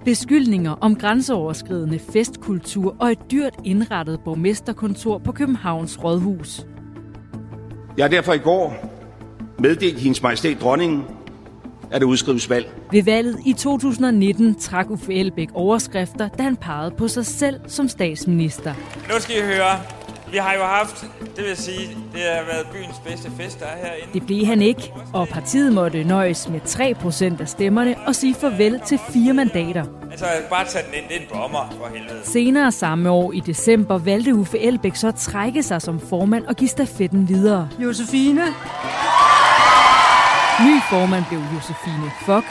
Beskyldninger 0.06 0.70
om 0.80 0.96
grænseoverskridende 0.96 1.98
festkultur 1.98 2.96
og 3.00 3.12
et 3.12 3.18
dyrt 3.30 3.54
indrettet 3.64 4.20
borgmesterkontor 4.24 5.18
på 5.18 5.32
Københavns 5.32 6.04
Rådhus. 6.04 6.66
Jeg 7.96 8.04
har 8.04 8.10
derfor 8.10 8.32
i 8.32 8.38
går 8.38 8.74
meddelt 9.58 9.98
hendes 9.98 10.22
majestæt 10.22 10.60
dronningen, 10.60 11.04
at 11.90 12.00
der 12.00 12.06
udskrives 12.06 12.50
valg. 12.50 12.74
Ved 12.92 13.02
valget 13.02 13.38
i 13.46 13.52
2019 13.52 14.54
trak 14.54 14.90
Uffe 14.90 15.14
Elbæk 15.14 15.48
overskrifter, 15.54 16.28
da 16.28 16.42
han 16.42 16.56
pegede 16.56 16.94
på 16.98 17.08
sig 17.08 17.26
selv 17.26 17.60
som 17.66 17.88
statsminister. 17.88 18.74
Nu 19.08 19.20
skal 19.20 19.36
I 19.36 19.40
høre. 19.40 19.80
Vi 20.30 20.36
har 20.36 20.54
jo 20.54 20.64
haft, 20.64 21.06
det 21.36 21.44
vil 21.44 21.56
sige, 21.56 21.96
det 22.12 22.20
har 22.22 22.44
været 22.44 22.66
byens 22.72 22.98
bedste 23.04 23.30
fest, 23.40 23.60
der 23.60 23.66
er 23.66 23.76
herinde. 23.76 24.12
Det 24.12 24.26
blev 24.26 24.46
han 24.46 24.62
ikke, 24.62 24.92
og 25.12 25.28
partiet 25.28 25.72
måtte 25.72 26.04
nøjes 26.04 26.48
med 26.48 26.60
3% 27.36 27.40
af 27.40 27.48
stemmerne 27.48 27.94
og 28.06 28.14
sige 28.14 28.34
farvel 28.34 28.80
til 28.86 29.00
fire 29.12 29.34
mandater. 29.34 29.84
Altså, 30.10 30.26
bare 30.50 30.64
tage 30.64 30.84
den 30.86 30.94
ind, 30.94 31.04
det 31.08 31.16
er 31.16 31.20
en 31.20 31.26
bomber, 31.32 31.74
for 31.78 31.88
helvede. 31.94 32.20
Senere 32.24 32.72
samme 32.72 33.10
år 33.10 33.32
i 33.32 33.40
december 33.40 33.98
valgte 33.98 34.34
Uffe 34.34 34.58
Elbæk 34.58 34.96
så 34.96 35.08
at 35.08 35.14
trække 35.14 35.62
sig 35.62 35.82
som 35.82 36.00
formand 36.00 36.46
og 36.46 36.56
give 36.56 36.68
stafetten 36.68 37.28
videre. 37.28 37.68
Josefine. 37.78 38.42
Ny 40.66 40.80
formand 40.90 41.24
blev 41.28 41.40
Josefine 41.54 42.10
Fock, 42.26 42.44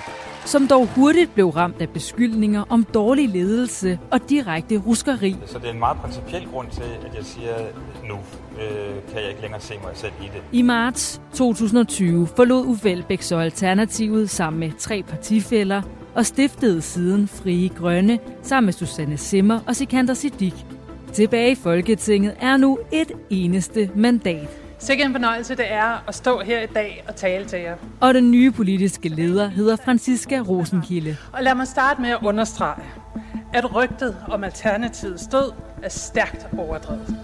som 0.45 0.67
dog 0.67 0.87
hurtigt 0.87 1.33
blev 1.33 1.49
ramt 1.49 1.81
af 1.81 1.89
beskyldninger 1.89 2.63
om 2.69 2.83
dårlig 2.83 3.29
ledelse 3.29 3.99
og 4.11 4.29
direkte 4.29 4.77
ruskeri. 4.77 5.35
Så 5.45 5.59
det 5.59 5.67
er 5.67 5.71
en 5.71 5.79
meget 5.79 5.97
principiel 5.97 6.47
grund 6.53 6.67
til, 6.71 6.83
at 7.05 7.15
jeg 7.15 7.25
siger, 7.25 7.53
nu 8.07 8.15
øh, 8.61 8.95
kan 9.11 9.21
jeg 9.21 9.29
ikke 9.29 9.41
længere 9.41 9.61
se 9.61 9.73
mig 9.83 9.91
selv 9.93 10.11
i 10.21 10.25
det. 10.25 10.41
I 10.51 10.61
marts 10.61 11.21
2020 11.33 12.27
forlod 12.35 12.65
Uffe 12.65 12.91
Elbæk 12.91 13.21
så 13.21 13.37
Alternativet 13.37 14.29
sammen 14.29 14.59
med 14.59 14.71
tre 14.79 15.03
partifælder 15.03 15.81
og 16.15 16.25
stiftede 16.25 16.81
siden 16.81 17.27
Frie 17.27 17.69
Grønne 17.69 18.19
sammen 18.41 18.65
med 18.65 18.73
Susanne 18.73 19.17
Simmer 19.17 19.59
og 19.67 19.75
Sikander 19.75 20.13
Siddiq. 20.13 20.53
Tilbage 21.13 21.51
i 21.51 21.55
Folketinget 21.55 22.35
er 22.41 22.57
nu 22.57 22.79
et 22.91 23.11
eneste 23.29 23.89
mandat. 23.95 24.64
Sikke 24.79 25.03
en 25.03 25.11
fornøjelse 25.11 25.55
det 25.55 25.71
er 25.71 26.03
at 26.07 26.15
stå 26.15 26.39
her 26.39 26.61
i 26.61 26.65
dag 26.65 27.03
og 27.07 27.15
tale 27.15 27.45
til 27.45 27.59
jer. 27.59 27.75
Og 27.99 28.13
den 28.13 28.31
nye 28.31 28.51
politiske 28.51 29.09
leder 29.09 29.47
hedder 29.47 29.75
Franziska 29.75 30.39
Rosenkilde. 30.39 31.17
Og 31.33 31.43
lad 31.43 31.55
mig 31.55 31.67
starte 31.67 32.01
med 32.01 32.09
at 32.09 32.17
understrege, 32.23 32.83
at 33.53 33.75
rygtet 33.75 34.17
om 34.27 34.43
Alternativets 34.43 35.27
død 35.27 35.51
er 35.83 35.89
stærkt 35.89 36.47
overdrevet. 36.57 37.15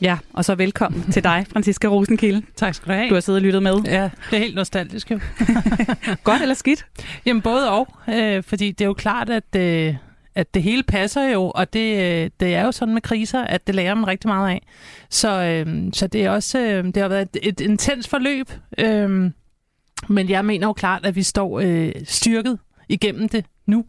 Ja, 0.00 0.18
og 0.32 0.44
så 0.44 0.54
velkommen 0.54 1.12
til 1.12 1.24
dig, 1.24 1.46
Franziska 1.52 1.88
Rosenkilde. 1.88 2.42
Tak 2.56 2.74
skal 2.74 2.88
du 2.88 2.92
have. 2.94 3.08
Du 3.08 3.14
har 3.14 3.20
siddet 3.20 3.40
og 3.40 3.42
lyttet 3.42 3.62
med. 3.62 3.74
Ja, 3.84 4.10
det 4.30 4.36
er 4.36 4.40
helt 4.40 4.54
nostalgisk 4.54 5.10
jo. 5.10 5.20
Godt 6.24 6.42
eller 6.42 6.54
skidt? 6.54 6.86
Jamen 7.26 7.42
både 7.42 7.70
og, 7.70 7.88
øh, 8.08 8.42
fordi 8.42 8.70
det 8.72 8.80
er 8.80 8.86
jo 8.86 8.94
klart, 8.94 9.30
at, 9.30 9.56
øh, 9.56 9.94
at 10.34 10.54
det 10.54 10.62
hele 10.62 10.82
passer 10.82 11.22
jo, 11.22 11.52
og 11.54 11.72
det, 11.72 11.98
øh, 11.98 12.30
det 12.40 12.54
er 12.54 12.64
jo 12.64 12.72
sådan 12.72 12.94
med 12.94 13.02
kriser, 13.02 13.40
at 13.44 13.66
det 13.66 13.74
lærer 13.74 13.94
man 13.94 14.06
rigtig 14.06 14.28
meget 14.28 14.50
af. 14.50 14.62
Så, 15.10 15.42
øh, 15.42 15.92
så 15.92 16.06
det 16.06 16.24
er 16.24 16.30
også 16.30 16.58
øh, 16.58 16.84
det 16.84 16.96
har 16.96 17.08
været 17.08 17.28
et, 17.34 17.48
et 17.48 17.60
intens 17.60 18.08
forløb, 18.08 18.50
øh, 18.78 19.30
men 20.08 20.28
jeg 20.28 20.44
mener 20.44 20.66
jo 20.66 20.72
klart, 20.72 21.06
at 21.06 21.16
vi 21.16 21.22
står 21.22 21.60
øh, 21.60 21.92
styrket 22.04 22.58
igennem 22.88 23.28
det 23.28 23.44
nu, 23.66 23.84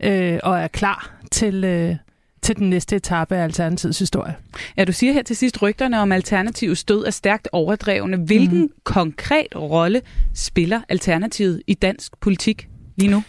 øh, 0.00 0.38
og 0.42 0.58
er 0.58 0.68
klar 0.68 1.20
til... 1.30 1.64
Øh, 1.64 1.96
til 2.42 2.56
den 2.56 2.70
næste 2.70 2.96
etape 2.96 3.36
af 3.36 3.42
Alternativets 3.42 3.98
historie. 3.98 4.36
Ja, 4.76 4.84
du 4.84 4.92
siger 4.92 5.12
her 5.12 5.22
til 5.22 5.36
sidst, 5.36 5.62
rygterne 5.62 6.00
om 6.00 6.12
Alternativets 6.12 6.84
død 6.84 7.04
er 7.04 7.10
stærkt 7.10 7.48
overdrevne. 7.52 8.16
Hvilken 8.16 8.60
mm. 8.60 8.70
konkret 8.84 9.46
rolle 9.56 10.02
spiller 10.34 10.80
Alternativet 10.88 11.62
i 11.66 11.74
dansk 11.74 12.20
politik 12.20 12.68
lige 12.96 13.10
nu? 13.10 13.22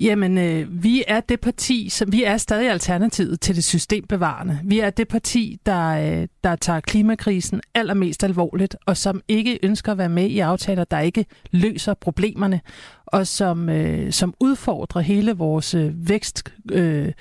Jamen, 0.00 0.38
øh, 0.38 0.82
vi 0.84 1.04
er 1.08 1.20
det 1.20 1.40
parti, 1.40 1.88
som 1.88 2.12
vi 2.12 2.24
er 2.24 2.36
stadig 2.36 2.70
alternativet 2.70 3.40
til 3.40 3.56
det 3.56 3.64
systembevarende. 3.64 4.60
Vi 4.64 4.80
er 4.80 4.90
det 4.90 5.08
parti, 5.08 5.58
der, 5.66 5.88
øh, 5.88 6.28
der 6.44 6.56
tager 6.56 6.80
klimakrisen 6.80 7.60
allermest 7.74 8.24
alvorligt, 8.24 8.76
og 8.86 8.96
som 8.96 9.22
ikke 9.28 9.58
ønsker 9.62 9.92
at 9.92 9.98
være 9.98 10.08
med 10.08 10.26
i 10.26 10.38
aftaler, 10.38 10.84
der 10.84 11.00
ikke 11.00 11.26
løser 11.50 11.94
problemerne, 11.94 12.60
og 13.06 13.26
som, 13.26 13.68
øh, 13.68 14.12
som 14.12 14.34
udfordrer 14.40 15.00
hele 15.00 15.32
vores 15.32 15.74
øh, 15.74 16.08
vækst. 16.08 16.52
Øh, 16.72 17.12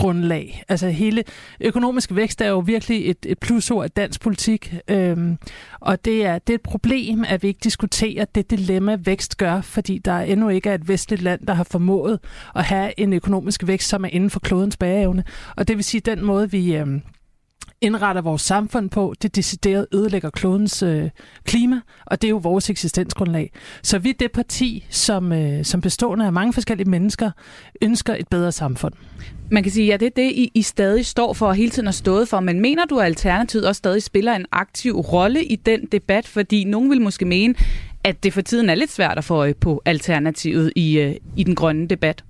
grundlag. 0.00 0.62
Altså 0.68 0.88
hele 0.88 1.24
økonomisk 1.60 2.14
vækst 2.14 2.40
er 2.40 2.48
jo 2.48 2.58
virkelig 2.58 3.10
et, 3.10 3.26
et 3.28 3.38
plusord 3.38 3.86
i 3.86 3.88
dansk 3.88 4.20
politik, 4.20 4.74
øhm, 4.88 5.38
og 5.80 6.04
det 6.04 6.26
er, 6.26 6.38
det 6.38 6.52
er 6.52 6.54
et 6.54 6.62
problem, 6.62 7.24
at 7.28 7.42
vi 7.42 7.48
ikke 7.48 7.60
diskuterer 7.64 8.24
det 8.24 8.50
dilemma, 8.50 8.98
vækst 9.04 9.36
gør, 9.36 9.60
fordi 9.60 9.98
der 9.98 10.18
endnu 10.18 10.48
ikke 10.48 10.70
er 10.70 10.74
et 10.74 10.88
vestligt 10.88 11.22
land, 11.22 11.46
der 11.46 11.54
har 11.54 11.64
formået 11.64 12.18
at 12.56 12.64
have 12.64 13.00
en 13.00 13.12
økonomisk 13.12 13.66
vækst, 13.66 13.88
som 13.88 14.04
er 14.04 14.08
inden 14.08 14.30
for 14.30 14.40
klodens 14.40 14.76
bæreevne. 14.76 15.24
Og 15.56 15.68
det 15.68 15.76
vil 15.76 15.84
sige, 15.84 16.00
den 16.00 16.24
måde, 16.24 16.50
vi... 16.50 16.76
Øhm, 16.76 17.02
indretter 17.80 18.22
vores 18.22 18.42
samfund 18.42 18.90
på, 18.90 19.14
det 19.22 19.36
decideret 19.36 19.86
ødelægger 19.94 20.30
klodens 20.30 20.82
øh, 20.82 21.10
klima, 21.44 21.80
og 22.06 22.22
det 22.22 22.28
er 22.28 22.30
jo 22.30 22.36
vores 22.36 22.70
eksistensgrundlag. 22.70 23.52
Så 23.82 23.98
vi 23.98 24.10
er 24.10 24.14
det 24.18 24.32
parti, 24.32 24.86
som, 24.90 25.32
øh, 25.32 25.64
som 25.64 25.80
bestående 25.80 26.26
af 26.26 26.32
mange 26.32 26.52
forskellige 26.52 26.90
mennesker, 26.90 27.30
ønsker 27.82 28.14
et 28.14 28.28
bedre 28.28 28.52
samfund. 28.52 28.94
Man 29.50 29.62
kan 29.62 29.72
sige, 29.72 29.86
ja, 29.86 29.96
det 29.96 30.06
er 30.06 30.10
det, 30.16 30.30
I, 30.30 30.50
I 30.54 30.62
stadig 30.62 31.06
står 31.06 31.32
for 31.32 31.46
og 31.46 31.54
hele 31.54 31.70
tiden 31.70 31.86
har 31.86 31.92
stået 31.92 32.28
for, 32.28 32.40
men 32.40 32.60
mener 32.60 32.84
du, 32.84 32.98
at 32.98 33.06
Alternativet 33.06 33.68
også 33.68 33.78
stadig 33.78 34.02
spiller 34.02 34.34
en 34.34 34.46
aktiv 34.52 34.96
rolle 34.96 35.44
i 35.44 35.56
den 35.56 35.86
debat? 35.92 36.26
Fordi 36.26 36.64
nogen 36.64 36.90
vil 36.90 37.00
måske 37.00 37.24
mene, 37.24 37.54
at 38.04 38.24
det 38.24 38.32
for 38.32 38.40
tiden 38.40 38.70
er 38.70 38.74
lidt 38.74 38.90
svært 38.90 39.18
at 39.18 39.24
få 39.24 39.34
øje 39.34 39.54
på 39.54 39.82
Alternativet 39.84 40.72
i, 40.76 40.98
øh, 40.98 41.14
i 41.36 41.44
den 41.44 41.54
grønne 41.54 41.88
debat. 41.88 42.24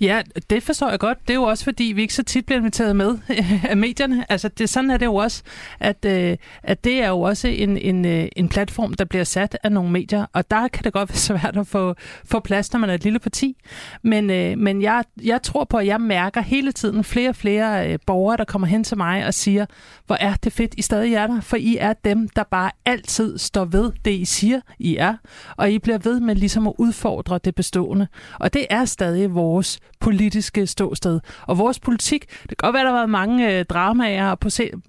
Ja, 0.00 0.22
det 0.50 0.62
forstår 0.62 0.90
jeg 0.90 0.98
godt. 0.98 1.18
Det 1.22 1.30
er 1.30 1.34
jo 1.34 1.42
også, 1.42 1.64
fordi 1.64 1.84
vi 1.84 2.02
ikke 2.02 2.14
så 2.14 2.22
tit 2.22 2.46
bliver 2.46 2.58
inviteret 2.58 2.96
med 2.96 3.18
af 3.70 3.76
medierne. 3.76 4.32
Altså, 4.32 4.48
det, 4.48 4.68
sådan 4.68 4.90
er 4.90 4.96
det 4.96 5.06
jo 5.06 5.14
også, 5.14 5.42
at, 5.80 6.04
øh, 6.04 6.36
at 6.62 6.84
det 6.84 7.02
er 7.02 7.08
jo 7.08 7.20
også 7.20 7.48
en, 7.48 7.76
en, 7.76 8.04
øh, 8.04 8.28
en 8.36 8.48
platform, 8.48 8.94
der 8.94 9.04
bliver 9.04 9.24
sat 9.24 9.58
af 9.62 9.72
nogle 9.72 9.90
medier, 9.90 10.26
og 10.32 10.50
der 10.50 10.68
kan 10.68 10.84
det 10.84 10.92
godt 10.92 11.08
være 11.08 11.16
svært 11.16 11.56
at 11.56 11.66
få, 11.66 11.94
få 12.24 12.40
plads, 12.40 12.72
når 12.72 12.80
man 12.80 12.90
er 12.90 12.94
et 12.94 13.04
lille 13.04 13.18
parti. 13.18 13.56
Men, 14.02 14.30
øh, 14.30 14.58
men 14.58 14.82
jeg, 14.82 15.04
jeg 15.24 15.42
tror 15.42 15.64
på, 15.64 15.76
at 15.76 15.86
jeg 15.86 16.00
mærker 16.00 16.40
hele 16.40 16.72
tiden 16.72 17.04
flere 17.04 17.28
og 17.28 17.36
flere 17.36 17.92
øh, 17.92 17.98
borgere, 18.06 18.36
der 18.36 18.44
kommer 18.44 18.68
hen 18.68 18.84
til 18.84 18.96
mig 18.96 19.26
og 19.26 19.34
siger, 19.34 19.66
hvor 20.06 20.16
er 20.20 20.34
det 20.34 20.52
fedt, 20.52 20.74
I 20.76 20.82
stadig 20.82 21.14
er 21.14 21.26
der, 21.26 21.40
for 21.40 21.56
I 21.56 21.76
er 21.80 21.92
dem, 21.92 22.28
der 22.28 22.42
bare 22.42 22.70
altid 22.84 23.38
står 23.38 23.64
ved 23.64 23.92
det, 24.04 24.10
I 24.10 24.24
siger, 24.24 24.60
I 24.78 24.96
er, 24.96 25.14
og 25.56 25.70
I 25.70 25.78
bliver 25.78 25.98
ved 25.98 26.20
med 26.20 26.34
ligesom 26.34 26.66
at 26.66 26.72
udfordre 26.78 27.38
det 27.44 27.54
bestående. 27.54 28.08
Og 28.40 28.54
det 28.54 28.66
er 28.70 28.84
stadig 28.84 29.34
vores 29.60 29.80
politiske 30.00 30.66
ståsted. 30.66 31.20
Og 31.42 31.58
vores 31.58 31.80
politik, 31.80 32.26
det 32.42 32.48
kan 32.48 32.56
godt 32.58 32.74
være, 32.74 32.84
der 32.84 32.90
har 32.90 32.98
været 32.98 33.10
mange 33.10 33.58
øh, 33.58 33.64
dramaer 33.64 34.30
og 34.30 34.38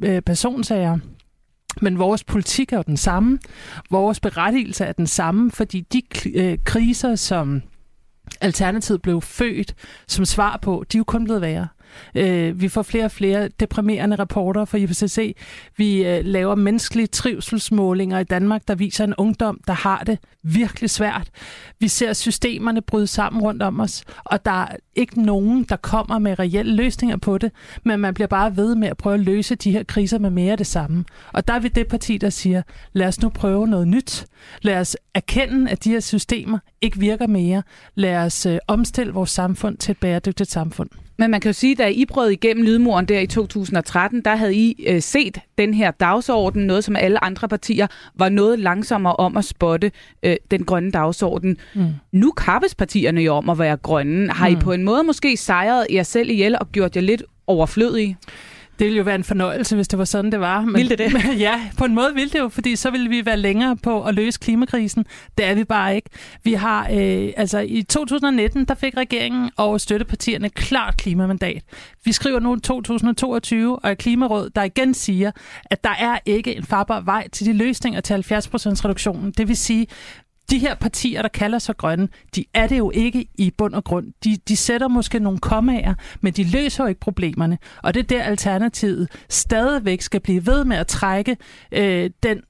øh, 0.03 0.21
personsager, 0.21 0.97
men 1.81 1.99
vores 1.99 2.23
politik 2.23 2.73
er 2.73 2.77
jo 2.77 2.83
den 2.87 2.97
samme. 2.97 3.39
Vores 3.89 4.19
berettigelse 4.19 4.85
er 4.85 4.91
den 4.91 5.07
samme, 5.07 5.51
fordi 5.51 5.81
de 5.81 6.01
øh, 6.35 6.57
kriser, 6.65 7.15
som 7.15 7.61
Alternativet 8.41 9.01
blev 9.01 9.21
født 9.21 9.75
som 10.07 10.25
svar 10.25 10.59
på, 10.61 10.83
de 10.91 10.97
er 10.97 10.99
jo 10.99 11.03
kun 11.03 11.23
blevet 11.23 11.41
værre. 11.41 11.67
Øh, 12.15 12.61
vi 12.61 12.67
får 12.67 12.81
flere 12.81 13.05
og 13.05 13.11
flere 13.11 13.49
deprimerende 13.59 14.15
rapporter 14.15 14.65
fra 14.65 14.77
IPCC. 14.77 15.35
Vi 15.77 16.05
øh, 16.05 16.25
laver 16.25 16.55
menneskelige 16.55 17.07
trivselsmålinger 17.07 18.19
i 18.19 18.23
Danmark, 18.23 18.61
der 18.67 18.75
viser 18.75 19.03
en 19.03 19.15
ungdom, 19.17 19.59
der 19.67 19.73
har 19.73 20.03
det 20.03 20.19
virkelig 20.43 20.89
svært. 20.89 21.29
Vi 21.79 21.87
ser 21.87 22.13
systemerne 22.13 22.81
bryde 22.81 23.07
sammen 23.07 23.41
rundt 23.41 23.63
om 23.63 23.79
os, 23.79 24.03
og 24.23 24.45
der 24.45 24.51
er 24.51 24.75
ikke 24.95 25.21
nogen, 25.21 25.63
der 25.63 25.75
kommer 25.75 26.19
med 26.19 26.39
reelle 26.39 26.75
løsninger 26.75 27.17
på 27.17 27.37
det, 27.37 27.51
men 27.83 27.99
man 27.99 28.13
bliver 28.13 28.27
bare 28.27 28.57
ved 28.57 28.75
med 28.75 28.87
at 28.87 28.97
prøve 28.97 29.13
at 29.13 29.19
løse 29.19 29.55
de 29.55 29.71
her 29.71 29.83
kriser 29.83 30.19
med 30.19 30.29
mere 30.29 30.51
af 30.51 30.57
det 30.57 30.67
samme. 30.67 31.05
Og 31.33 31.47
der 31.47 31.53
er 31.53 31.59
vi 31.59 31.67
det 31.67 31.87
parti, 31.87 32.17
der 32.17 32.29
siger, 32.29 32.61
lad 32.93 33.07
os 33.07 33.21
nu 33.21 33.29
prøve 33.29 33.67
noget 33.67 33.87
nyt. 33.87 34.25
Lad 34.61 34.79
os 34.79 34.97
erkende, 35.13 35.71
at 35.71 35.83
de 35.83 35.89
her 35.89 35.99
systemer 35.99 36.59
ikke 36.81 36.99
virker 36.99 37.27
mere. 37.27 37.63
Lad 37.95 38.17
os 38.17 38.45
øh, 38.45 38.57
omstille 38.67 39.13
vores 39.13 39.29
samfund 39.29 39.77
til 39.77 39.91
et 39.91 39.97
bæredygtigt 39.97 40.51
samfund. 40.51 40.89
Men 41.21 41.31
man 41.31 41.41
kan 41.41 41.49
jo 41.49 41.53
sige, 41.53 41.71
at 41.71 41.77
da 41.77 41.87
I 41.87 42.05
brød 42.05 42.29
igennem 42.29 42.65
lydmuren 42.65 43.05
der 43.05 43.19
i 43.19 43.27
2013, 43.27 44.21
der 44.21 44.35
havde 44.35 44.55
I 44.55 44.85
øh, 44.87 45.01
set 45.01 45.37
den 45.57 45.73
her 45.73 45.91
dagsorden, 45.91 46.63
noget 46.67 46.83
som 46.83 46.95
alle 46.95 47.23
andre 47.23 47.47
partier 47.47 47.87
var 48.15 48.29
noget 48.29 48.59
langsommere 48.59 49.15
om 49.15 49.37
at 49.37 49.45
spotte 49.45 49.91
øh, 50.23 50.35
den 50.51 50.63
grønne 50.63 50.91
dagsorden. 50.91 51.57
Mm. 51.73 51.85
Nu 52.11 52.31
kappes 52.31 52.75
partierne 52.75 53.21
jo 53.21 53.33
om 53.33 53.49
at 53.49 53.59
være 53.59 53.77
grønne. 53.77 54.31
Har 54.31 54.49
mm. 54.49 54.55
I 54.55 54.59
på 54.59 54.71
en 54.71 54.83
måde 54.83 55.03
måske 55.03 55.37
sejret 55.37 55.87
jer 55.91 56.03
selv 56.03 56.29
ihjel 56.29 56.57
og 56.59 56.71
gjort 56.71 56.95
jer 56.95 57.01
lidt 57.01 57.23
overflødige? 57.47 58.17
Det 58.81 58.85
ville 58.85 58.97
jo 58.97 59.03
være 59.03 59.15
en 59.15 59.23
fornøjelse, 59.23 59.75
hvis 59.75 59.87
det 59.87 59.99
var 59.99 60.05
sådan, 60.05 60.31
det 60.31 60.39
var. 60.39 60.61
Men, 60.61 60.75
ville 60.75 60.89
det 60.89 60.99
det? 60.99 61.39
ja, 61.39 61.61
på 61.77 61.85
en 61.85 61.95
måde 61.95 62.13
ville 62.13 62.29
det 62.29 62.39
jo, 62.39 62.49
fordi 62.49 62.75
så 62.75 62.91
ville 62.91 63.09
vi 63.09 63.25
være 63.25 63.37
længere 63.37 63.77
på 63.77 64.03
at 64.03 64.15
løse 64.15 64.39
klimakrisen. 64.39 65.05
Det 65.37 65.45
er 65.45 65.53
vi 65.55 65.63
bare 65.63 65.95
ikke. 65.95 66.09
Vi 66.43 66.53
har, 66.53 66.87
øh, 66.91 67.29
altså 67.37 67.59
i 67.59 67.83
2019, 67.83 68.65
der 68.65 68.75
fik 68.75 68.97
regeringen 68.97 69.49
og 69.57 69.81
støttepartierne 69.81 70.49
klart 70.49 70.97
klimamandat. 70.97 71.63
Vi 72.05 72.11
skriver 72.11 72.39
nu 72.39 72.55
2022, 72.55 73.79
og 73.79 73.89
er 73.89 73.93
Klimaråd, 73.93 74.49
der 74.49 74.63
igen 74.63 74.93
siger, 74.93 75.31
at 75.65 75.83
der 75.83 75.95
er 75.99 76.19
ikke 76.25 76.55
en 76.55 76.63
farbar 76.63 77.01
vej 77.01 77.29
til 77.29 77.45
de 77.45 77.53
løsninger 77.53 78.01
til 78.01 78.13
70% 78.13 78.17
reduktionen. 78.17 79.31
Det 79.31 79.47
vil 79.47 79.57
sige, 79.57 79.87
de 80.51 80.59
her 80.59 80.75
partier, 80.75 81.21
der 81.21 81.29
kalder 81.29 81.59
sig 81.59 81.77
grønne, 81.77 82.07
de 82.35 82.45
er 82.53 82.67
det 82.67 82.77
jo 82.77 82.91
ikke 82.93 83.27
i 83.35 83.51
bund 83.57 83.73
og 83.73 83.83
grund. 83.83 84.07
De, 84.23 84.37
de 84.47 84.55
sætter 84.55 84.87
måske 84.87 85.19
nogle 85.19 85.39
kommaer, 85.39 85.93
men 86.21 86.33
de 86.33 86.43
løser 86.43 86.83
jo 86.83 86.87
ikke 86.87 86.99
problemerne. 86.99 87.57
Og 87.83 87.93
det 87.93 87.99
er 87.99 88.07
der 88.07 88.23
alternativet 88.23 89.09
stadigvæk 89.29 90.01
skal 90.01 90.19
blive 90.19 90.45
ved 90.45 90.63
med 90.63 90.77
at 90.77 90.87
trække 90.87 91.37
øh, 91.71 92.09
den 92.23 92.41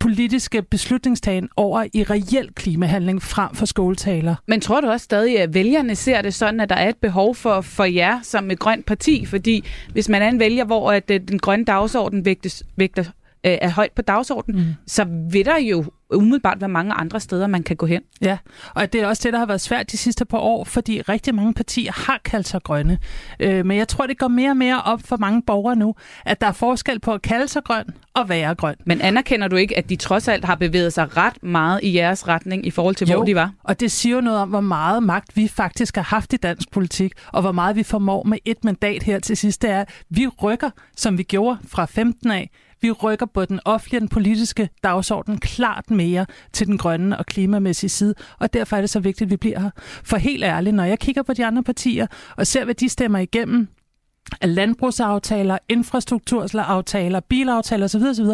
politiske 0.00 0.62
beslutningstagen 0.62 1.48
over 1.56 1.84
i 1.94 2.02
reel 2.02 2.50
klimahandling 2.54 3.22
frem 3.22 3.54
for 3.54 3.66
skåltaler. 3.66 4.34
Men 4.48 4.60
tror 4.60 4.80
du 4.80 4.88
også 4.88 5.04
stadig, 5.04 5.40
at 5.40 5.54
vælgerne 5.54 5.94
ser 5.94 6.22
det 6.22 6.34
sådan, 6.34 6.60
at 6.60 6.68
der 6.68 6.74
er 6.74 6.88
et 6.88 6.96
behov 6.96 7.34
for, 7.34 7.60
for 7.60 7.84
jer 7.84 8.20
som 8.22 8.50
et 8.50 8.58
grønt 8.58 8.86
parti? 8.86 9.26
Fordi 9.26 9.64
hvis 9.92 10.08
man 10.08 10.22
er 10.22 10.28
en 10.28 10.38
vælger, 10.38 10.64
hvor 10.64 10.92
at 10.92 11.10
øh, 11.10 11.20
den 11.28 11.38
grønne 11.38 11.64
dagsorden 11.64 12.24
vægtes, 12.24 12.62
vægter 12.76 13.04
øh, 13.46 13.58
er 13.60 13.70
højt 13.70 13.92
på 13.92 14.02
dagsordenen, 14.02 14.60
mm. 14.60 14.74
så 14.86 15.06
vil 15.30 15.44
der 15.44 15.58
jo 15.58 15.84
umiddelbart 16.14 16.60
være 16.60 16.68
mange 16.68 16.92
andre 16.92 17.20
steder, 17.20 17.46
man 17.46 17.62
kan 17.62 17.76
gå 17.76 17.86
hen. 17.86 18.02
Ja, 18.20 18.38
og 18.74 18.92
det 18.92 19.00
er 19.00 19.06
også 19.06 19.22
det, 19.24 19.32
der 19.32 19.38
har 19.38 19.46
været 19.46 19.60
svært 19.60 19.92
de 19.92 19.96
sidste 19.96 20.24
par 20.24 20.38
år, 20.38 20.64
fordi 20.64 21.00
rigtig 21.00 21.34
mange 21.34 21.54
partier 21.54 21.92
har 21.92 22.20
kaldt 22.24 22.48
sig 22.48 22.62
grønne. 22.62 22.98
Øh, 23.40 23.66
men 23.66 23.78
jeg 23.78 23.88
tror, 23.88 24.06
det 24.06 24.18
går 24.18 24.28
mere 24.28 24.50
og 24.50 24.56
mere 24.56 24.82
op 24.82 25.00
for 25.04 25.16
mange 25.16 25.42
borgere 25.42 25.76
nu, 25.76 25.94
at 26.24 26.40
der 26.40 26.46
er 26.46 26.52
forskel 26.52 27.00
på 27.00 27.12
at 27.12 27.22
kalde 27.22 27.48
sig 27.48 27.64
grøn 27.64 27.84
og 28.14 28.28
være 28.28 28.54
grøn. 28.54 28.74
Men 28.84 29.00
anerkender 29.00 29.48
du 29.48 29.56
ikke, 29.56 29.78
at 29.78 29.88
de 29.88 29.96
trods 29.96 30.28
alt 30.28 30.44
har 30.44 30.54
bevæget 30.54 30.92
sig 30.92 31.16
ret 31.16 31.42
meget 31.42 31.80
i 31.82 31.96
jeres 31.96 32.28
retning 32.28 32.66
i 32.66 32.70
forhold 32.70 32.94
til, 32.94 33.08
jo, 33.08 33.16
hvor 33.16 33.24
de 33.24 33.34
var? 33.34 33.52
og 33.62 33.80
det 33.80 33.92
siger 33.92 34.14
jo 34.14 34.20
noget 34.20 34.40
om, 34.40 34.48
hvor 34.48 34.60
meget 34.60 35.02
magt 35.02 35.36
vi 35.36 35.48
faktisk 35.48 35.96
har 35.96 36.02
haft 36.02 36.32
i 36.32 36.36
dansk 36.36 36.70
politik, 36.70 37.12
og 37.32 37.40
hvor 37.40 37.52
meget 37.52 37.76
vi 37.76 37.82
formår 37.82 38.22
med 38.22 38.38
et 38.44 38.64
mandat 38.64 39.02
her 39.02 39.18
til 39.18 39.36
sidst. 39.36 39.62
Det 39.62 39.70
er, 39.70 39.80
at 39.80 39.90
vi 40.10 40.26
rykker, 40.26 40.70
som 40.96 41.18
vi 41.18 41.22
gjorde 41.22 41.58
fra 41.68 41.84
15 41.84 42.30
af, 42.30 42.50
vi 42.86 42.90
rykker 42.90 43.26
på 43.26 43.44
den 43.44 43.60
offentlige 43.64 44.00
den 44.00 44.08
politiske 44.08 44.68
dagsorden 44.82 45.38
klart 45.38 45.90
mere 45.90 46.26
til 46.52 46.66
den 46.66 46.78
grønne 46.78 47.18
og 47.18 47.26
klimamæssige 47.26 47.90
side, 47.90 48.14
og 48.38 48.52
derfor 48.52 48.76
er 48.76 48.80
det 48.80 48.90
så 48.90 49.00
vigtigt, 49.00 49.26
at 49.28 49.30
vi 49.30 49.36
bliver 49.36 49.60
her. 49.60 49.70
For 50.04 50.16
helt 50.16 50.44
ærligt, 50.44 50.76
når 50.76 50.84
jeg 50.84 50.98
kigger 50.98 51.22
på 51.22 51.32
de 51.32 51.46
andre 51.46 51.62
partier 51.62 52.06
og 52.36 52.46
ser, 52.46 52.64
hvad 52.64 52.74
de 52.74 52.88
stemmer 52.88 53.18
igennem, 53.18 53.68
af 54.40 54.54
landbrugsaftaler, 54.54 55.58
infrastrukturaftaler, 55.68 57.20
bilaftaler 57.20 57.84
osv. 57.84 58.02
osv. 58.02 58.26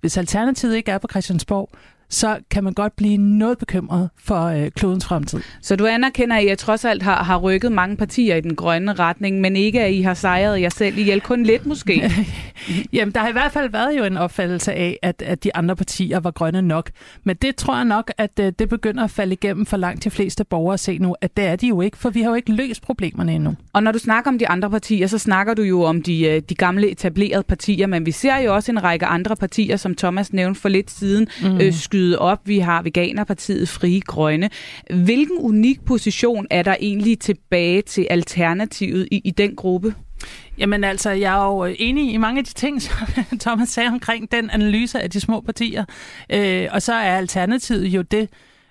Hvis 0.00 0.16
alternativet 0.16 0.76
ikke 0.76 0.90
er 0.90 0.98
på 0.98 1.08
Christiansborg, 1.10 1.70
så 2.10 2.38
kan 2.50 2.64
man 2.64 2.72
godt 2.72 2.96
blive 2.96 3.16
noget 3.16 3.58
bekymret 3.58 4.10
for 4.18 4.44
øh, 4.44 4.70
klodens 4.70 5.04
fremtid. 5.04 5.40
Så 5.62 5.76
du 5.76 5.86
anerkender, 5.86 6.36
at 6.36 6.44
I 6.44 6.56
trods 6.56 6.84
alt 6.84 7.02
har, 7.02 7.24
har 7.24 7.38
rykket 7.38 7.72
mange 7.72 7.96
partier 7.96 8.36
i 8.36 8.40
den 8.40 8.56
grønne 8.56 8.92
retning, 8.92 9.40
men 9.40 9.56
ikke 9.56 9.80
at 9.80 9.92
I 9.92 10.00
har 10.00 10.14
sejret 10.14 10.60
jer 10.60 10.68
selv 10.68 10.98
ihjel, 10.98 11.20
kun 11.20 11.42
lidt 11.42 11.66
måske? 11.66 12.10
Jamen, 12.92 13.14
der 13.14 13.20
har 13.20 13.28
i 13.28 13.32
hvert 13.32 13.52
fald 13.52 13.70
været 13.70 13.98
jo 13.98 14.04
en 14.04 14.16
opfattelse 14.16 14.72
af, 14.72 14.98
at, 15.02 15.22
at 15.22 15.44
de 15.44 15.56
andre 15.56 15.76
partier 15.76 16.20
var 16.20 16.30
grønne 16.30 16.62
nok. 16.62 16.90
Men 17.24 17.36
det 17.36 17.56
tror 17.56 17.76
jeg 17.76 17.84
nok, 17.84 18.12
at 18.18 18.40
øh, 18.40 18.52
det 18.58 18.68
begynder 18.68 19.04
at 19.04 19.10
falde 19.10 19.32
igennem 19.32 19.66
for 19.66 19.76
langt 19.76 20.04
de 20.04 20.10
fleste 20.10 20.44
borgere 20.44 20.74
at 20.74 20.80
se 20.80 20.98
nu, 20.98 21.16
at 21.20 21.36
det 21.36 21.46
er 21.46 21.56
de 21.56 21.68
jo 21.68 21.80
ikke, 21.80 21.96
for 21.96 22.10
vi 22.10 22.22
har 22.22 22.28
jo 22.28 22.34
ikke 22.34 22.52
løst 22.52 22.82
problemerne 22.82 23.34
endnu. 23.34 23.54
Og 23.72 23.82
når 23.82 23.92
du 23.92 23.98
snakker 23.98 24.30
om 24.30 24.38
de 24.38 24.48
andre 24.48 24.70
partier, 24.70 25.06
så 25.06 25.18
snakker 25.18 25.54
du 25.54 25.62
jo 25.62 25.82
om 25.82 26.02
de, 26.02 26.22
øh, 26.28 26.42
de 26.48 26.54
gamle 26.54 26.90
etablerede 26.90 27.42
partier, 27.42 27.86
men 27.86 28.06
vi 28.06 28.10
ser 28.10 28.36
jo 28.36 28.54
også 28.54 28.72
en 28.72 28.82
række 28.82 29.06
andre 29.06 29.36
partier, 29.36 29.76
som 29.76 29.94
Thomas 29.94 30.32
nævnte 30.32 30.60
for 30.60 30.68
lidt 30.68 30.90
siden, 30.90 31.28
mm. 31.42 31.60
øh, 31.60 31.72
skyde 31.72 31.99
op. 32.18 32.38
Vi 32.44 32.58
har 32.58 32.82
Veganerpartiet 32.82 33.68
Frie 33.68 34.00
Grønne. 34.00 34.50
Hvilken 34.90 35.38
unik 35.38 35.84
position 35.84 36.46
er 36.50 36.62
der 36.62 36.76
egentlig 36.80 37.18
tilbage 37.18 37.82
til 37.82 38.06
Alternativet 38.10 39.08
i, 39.10 39.20
i 39.24 39.30
den 39.30 39.56
gruppe? 39.56 39.94
Jamen 40.58 40.84
altså, 40.84 41.10
jeg 41.10 41.40
er 41.40 41.44
jo 41.44 41.64
øh, 41.64 41.74
enig 41.78 42.12
i 42.12 42.16
mange 42.16 42.38
af 42.38 42.44
de 42.44 42.54
ting, 42.54 42.82
som 42.82 42.96
Thomas 43.40 43.68
sagde 43.68 43.88
omkring 43.88 44.32
den 44.32 44.50
analyse 44.50 45.00
af 45.00 45.10
de 45.10 45.20
små 45.20 45.40
partier. 45.40 45.84
Øh, 46.32 46.68
og 46.70 46.82
så 46.82 46.92
er 46.92 47.16
Alternativet 47.16 47.86
jo 47.86 48.02
det 48.02 48.28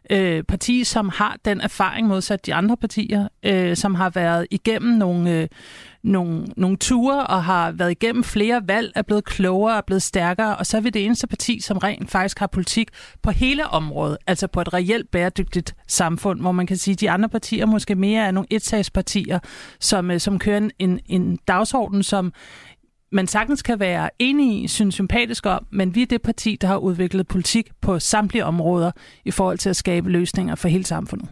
øh, 0.10 0.44
parti, 0.44 0.84
som 0.84 1.10
har 1.14 1.38
den 1.46 1.62
erfaring 1.62 2.08
modsat 2.08 2.46
de 2.46 2.54
andre 2.54 2.78
partier, 2.78 3.28
øh, 3.46 3.76
som 3.76 3.96
har 3.96 4.10
været 4.10 4.48
igennem 4.52 4.98
nogle... 4.98 5.32
Øh, 5.32 5.48
nogle, 6.04 6.46
nogle 6.58 6.78
ture 6.78 7.28
og 7.28 7.44
har 7.44 7.72
været 7.72 7.92
igennem 7.92 8.24
flere 8.24 8.62
valg, 8.68 8.92
er 8.96 9.02
blevet 9.02 9.26
klogere, 9.26 9.78
er 9.78 9.82
blevet 9.82 10.04
stærkere, 10.04 10.56
og 10.56 10.66
så 10.66 10.78
er 10.78 10.82
vi 10.82 10.90
det 10.90 11.06
eneste 11.06 11.28
parti, 11.28 11.60
som 11.60 11.78
rent 11.78 12.12
faktisk 12.12 12.40
har 12.40 12.48
politik 12.48 12.90
på 13.22 13.32
hele 13.32 13.68
området, 13.68 14.18
altså 14.28 14.48
på 14.48 14.62
et 14.62 14.74
reelt 14.74 15.12
bæredygtigt 15.12 15.76
samfund, 15.88 16.42
hvor 16.42 16.52
man 16.52 16.68
kan 16.68 16.78
sige, 16.78 16.94
at 16.94 17.00
de 17.00 17.10
andre 17.10 17.30
partier 17.30 17.66
måske 17.66 17.96
mere 17.96 18.26
er 18.26 18.32
nogle 18.32 18.48
etsagspartier, 18.50 19.40
som, 19.80 20.12
øh, 20.12 20.20
som 20.20 20.40
kører 20.40 20.70
en, 20.80 21.00
en 21.06 21.40
dagsorden, 21.48 22.04
som 22.04 22.34
man 23.12 23.28
sagtens 23.28 23.62
kan 23.62 23.80
være 23.80 24.10
enig 24.20 24.64
i, 24.64 24.68
synes 24.68 24.96
sympatisk 24.96 25.46
om, 25.46 25.66
men 25.72 25.96
vi 25.96 26.02
er 26.02 26.06
det 26.06 26.22
parti, 26.22 26.58
der 26.62 26.68
har 26.68 26.78
udviklet 26.78 27.28
politik 27.28 27.70
på 27.82 28.00
samtlige 28.00 28.46
områder 28.46 28.92
i 29.26 29.32
forhold 29.32 29.58
til 29.58 29.70
at 29.70 29.76
skabe 29.76 30.10
løsninger 30.10 30.56
for 30.56 30.68
hele 30.68 30.86
samfundet. 30.86 31.30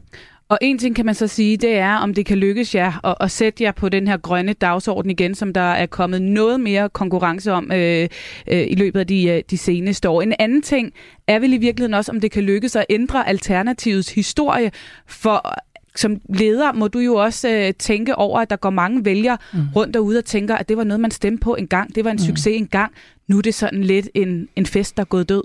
Og 0.49 0.57
en 0.61 0.77
ting 0.77 0.95
kan 0.95 1.05
man 1.05 1.15
så 1.15 1.27
sige, 1.27 1.57
det 1.57 1.77
er, 1.77 1.95
om 1.95 2.13
det 2.13 2.25
kan 2.25 2.37
lykkes 2.37 2.75
jer 2.75 3.05
at, 3.05 3.15
at 3.19 3.31
sætte 3.31 3.63
jer 3.63 3.71
på 3.71 3.89
den 3.89 4.07
her 4.07 4.17
grønne 4.17 4.53
dagsorden 4.53 5.11
igen, 5.11 5.35
som 5.35 5.53
der 5.53 5.61
er 5.61 5.85
kommet 5.85 6.21
noget 6.21 6.59
mere 6.59 6.89
konkurrence 6.89 7.51
om 7.51 7.71
øh, 7.71 8.09
øh, 8.47 8.67
i 8.67 8.75
løbet 8.75 8.99
af 8.99 9.07
de, 9.07 9.27
øh, 9.29 9.43
de 9.49 9.57
seneste 9.57 10.09
år. 10.09 10.21
En 10.21 10.33
anden 10.39 10.61
ting 10.61 10.93
er 11.27 11.39
vel 11.39 11.53
i 11.53 11.57
virkeligheden 11.57 11.93
også, 11.93 12.11
om 12.11 12.19
det 12.21 12.31
kan 12.31 12.43
lykkes 12.43 12.75
at 12.75 12.85
ændre 12.89 13.27
Alternativets 13.27 14.13
historie, 14.13 14.71
for 15.07 15.53
som 15.95 16.17
leder 16.29 16.73
må 16.73 16.87
du 16.87 16.99
jo 16.99 17.15
også 17.15 17.49
øh, 17.49 17.73
tænke 17.79 18.15
over, 18.15 18.39
at 18.39 18.49
der 18.49 18.55
går 18.55 18.69
mange 18.69 19.05
vælgere 19.05 19.37
mm. 19.53 19.59
rundt 19.75 19.93
derude 19.93 20.17
og 20.17 20.25
tænker, 20.25 20.55
at 20.55 20.69
det 20.69 20.77
var 20.77 20.83
noget, 20.83 20.99
man 20.99 21.11
stemte 21.11 21.41
på 21.41 21.55
en 21.55 21.67
gang. 21.67 21.95
Det 21.95 22.05
var 22.05 22.11
en 22.11 22.15
mm. 22.15 22.25
succes 22.25 22.57
en 22.57 22.67
gang. 22.67 22.91
Nu 23.27 23.37
er 23.37 23.41
det 23.41 23.55
sådan 23.55 23.83
lidt 23.83 24.09
en, 24.13 24.47
en 24.55 24.65
fest, 24.65 24.97
der 24.97 25.01
er 25.01 25.05
gået 25.05 25.29
død. 25.29 25.43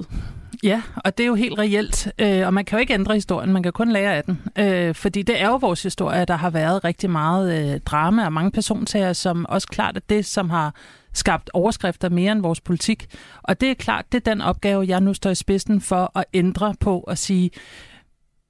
Ja, 0.62 0.82
og 0.96 1.18
det 1.18 1.24
er 1.24 1.28
jo 1.28 1.34
helt 1.34 1.58
reelt, 1.58 2.12
øh, 2.18 2.46
og 2.46 2.54
man 2.54 2.64
kan 2.64 2.76
jo 2.76 2.80
ikke 2.80 2.94
ændre 2.94 3.14
historien, 3.14 3.52
man 3.52 3.62
kan 3.62 3.72
kun 3.72 3.92
lære 3.92 4.16
af 4.16 4.24
den. 4.24 4.42
Øh, 4.58 4.94
fordi 4.94 5.22
det 5.22 5.40
er 5.40 5.48
jo 5.48 5.56
vores 5.56 5.82
historie, 5.82 6.24
der 6.24 6.36
har 6.36 6.50
været 6.50 6.84
rigtig 6.84 7.10
meget 7.10 7.74
øh, 7.74 7.80
drama 7.80 8.24
og 8.24 8.32
mange 8.32 8.50
personsager, 8.50 9.12
som 9.12 9.46
også 9.48 9.68
klart 9.68 9.96
er 9.96 10.00
det, 10.08 10.26
som 10.26 10.50
har 10.50 10.74
skabt 11.14 11.50
overskrifter 11.54 12.08
mere 12.08 12.32
end 12.32 12.42
vores 12.42 12.60
politik. 12.60 13.06
Og 13.42 13.60
det 13.60 13.70
er 13.70 13.74
klart, 13.74 14.04
det 14.12 14.26
er 14.26 14.30
den 14.30 14.40
opgave, 14.40 14.84
jeg 14.88 15.00
nu 15.00 15.14
står 15.14 15.30
i 15.30 15.34
spidsen 15.34 15.80
for 15.80 16.18
at 16.18 16.24
ændre 16.34 16.74
på 16.80 17.00
og 17.00 17.18
sige, 17.18 17.50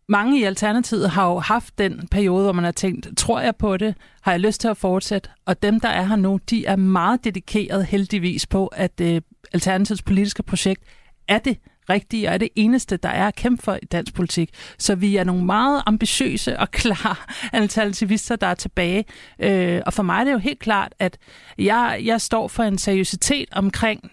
mange 0.09 0.41
i 0.41 0.45
Alternativet 0.45 1.11
har 1.11 1.29
jo 1.29 1.39
haft 1.39 1.79
den 1.79 2.09
periode, 2.11 2.43
hvor 2.43 2.53
man 2.53 2.65
har 2.65 2.73
tænkt, 2.73 3.09
tror 3.17 3.41
jeg 3.41 3.57
på 3.57 3.77
det? 3.77 3.95
Har 4.23 4.33
jeg 4.33 4.41
lyst 4.41 4.61
til 4.61 4.69
at 4.69 4.77
fortsætte? 4.77 5.31
Og 5.47 5.63
dem, 5.63 5.81
der 5.81 5.89
er 5.89 6.03
her 6.03 6.17
nu, 6.17 6.41
de 6.51 6.67
er 6.67 6.77
meget 6.77 7.25
dedikeret 7.25 7.87
heldigvis 7.87 8.47
på, 8.47 8.67
at 8.67 9.01
øh, 9.01 9.21
Alternativets 9.53 10.03
politiske 10.03 10.43
projekt 10.43 10.83
er 11.29 11.39
det 11.39 11.59
rigtige, 11.91 12.29
og 12.29 12.35
er 12.35 12.39
det 12.39 12.49
eneste, 12.57 12.97
der 12.97 13.09
er 13.09 13.29
at 13.29 13.35
kæmpe 13.35 13.63
for 13.63 13.79
i 13.83 13.87
dansk 13.87 14.15
politik. 14.15 14.51
Så 14.79 14.95
vi 14.95 15.17
er 15.17 15.25
nogle 15.25 15.45
meget 15.45 15.83
ambitiøse 15.87 16.59
og 16.59 16.71
klare 16.81 17.17
alternativister, 17.53 18.37
der 18.37 18.47
er 18.47 18.55
tilbage. 18.55 19.05
Øh, 19.39 19.83
og 19.87 19.93
for 19.93 20.03
mig 20.03 20.21
er 20.21 20.25
det 20.25 20.33
jo 20.33 20.39
helt 20.39 20.59
klart, 20.59 20.95
at 20.99 21.19
jeg, 21.59 22.01
jeg 22.05 22.21
står 22.21 22.49
for 22.49 22.63
en 22.63 22.79
seriøsitet 22.79 23.49
omkring 23.53 24.11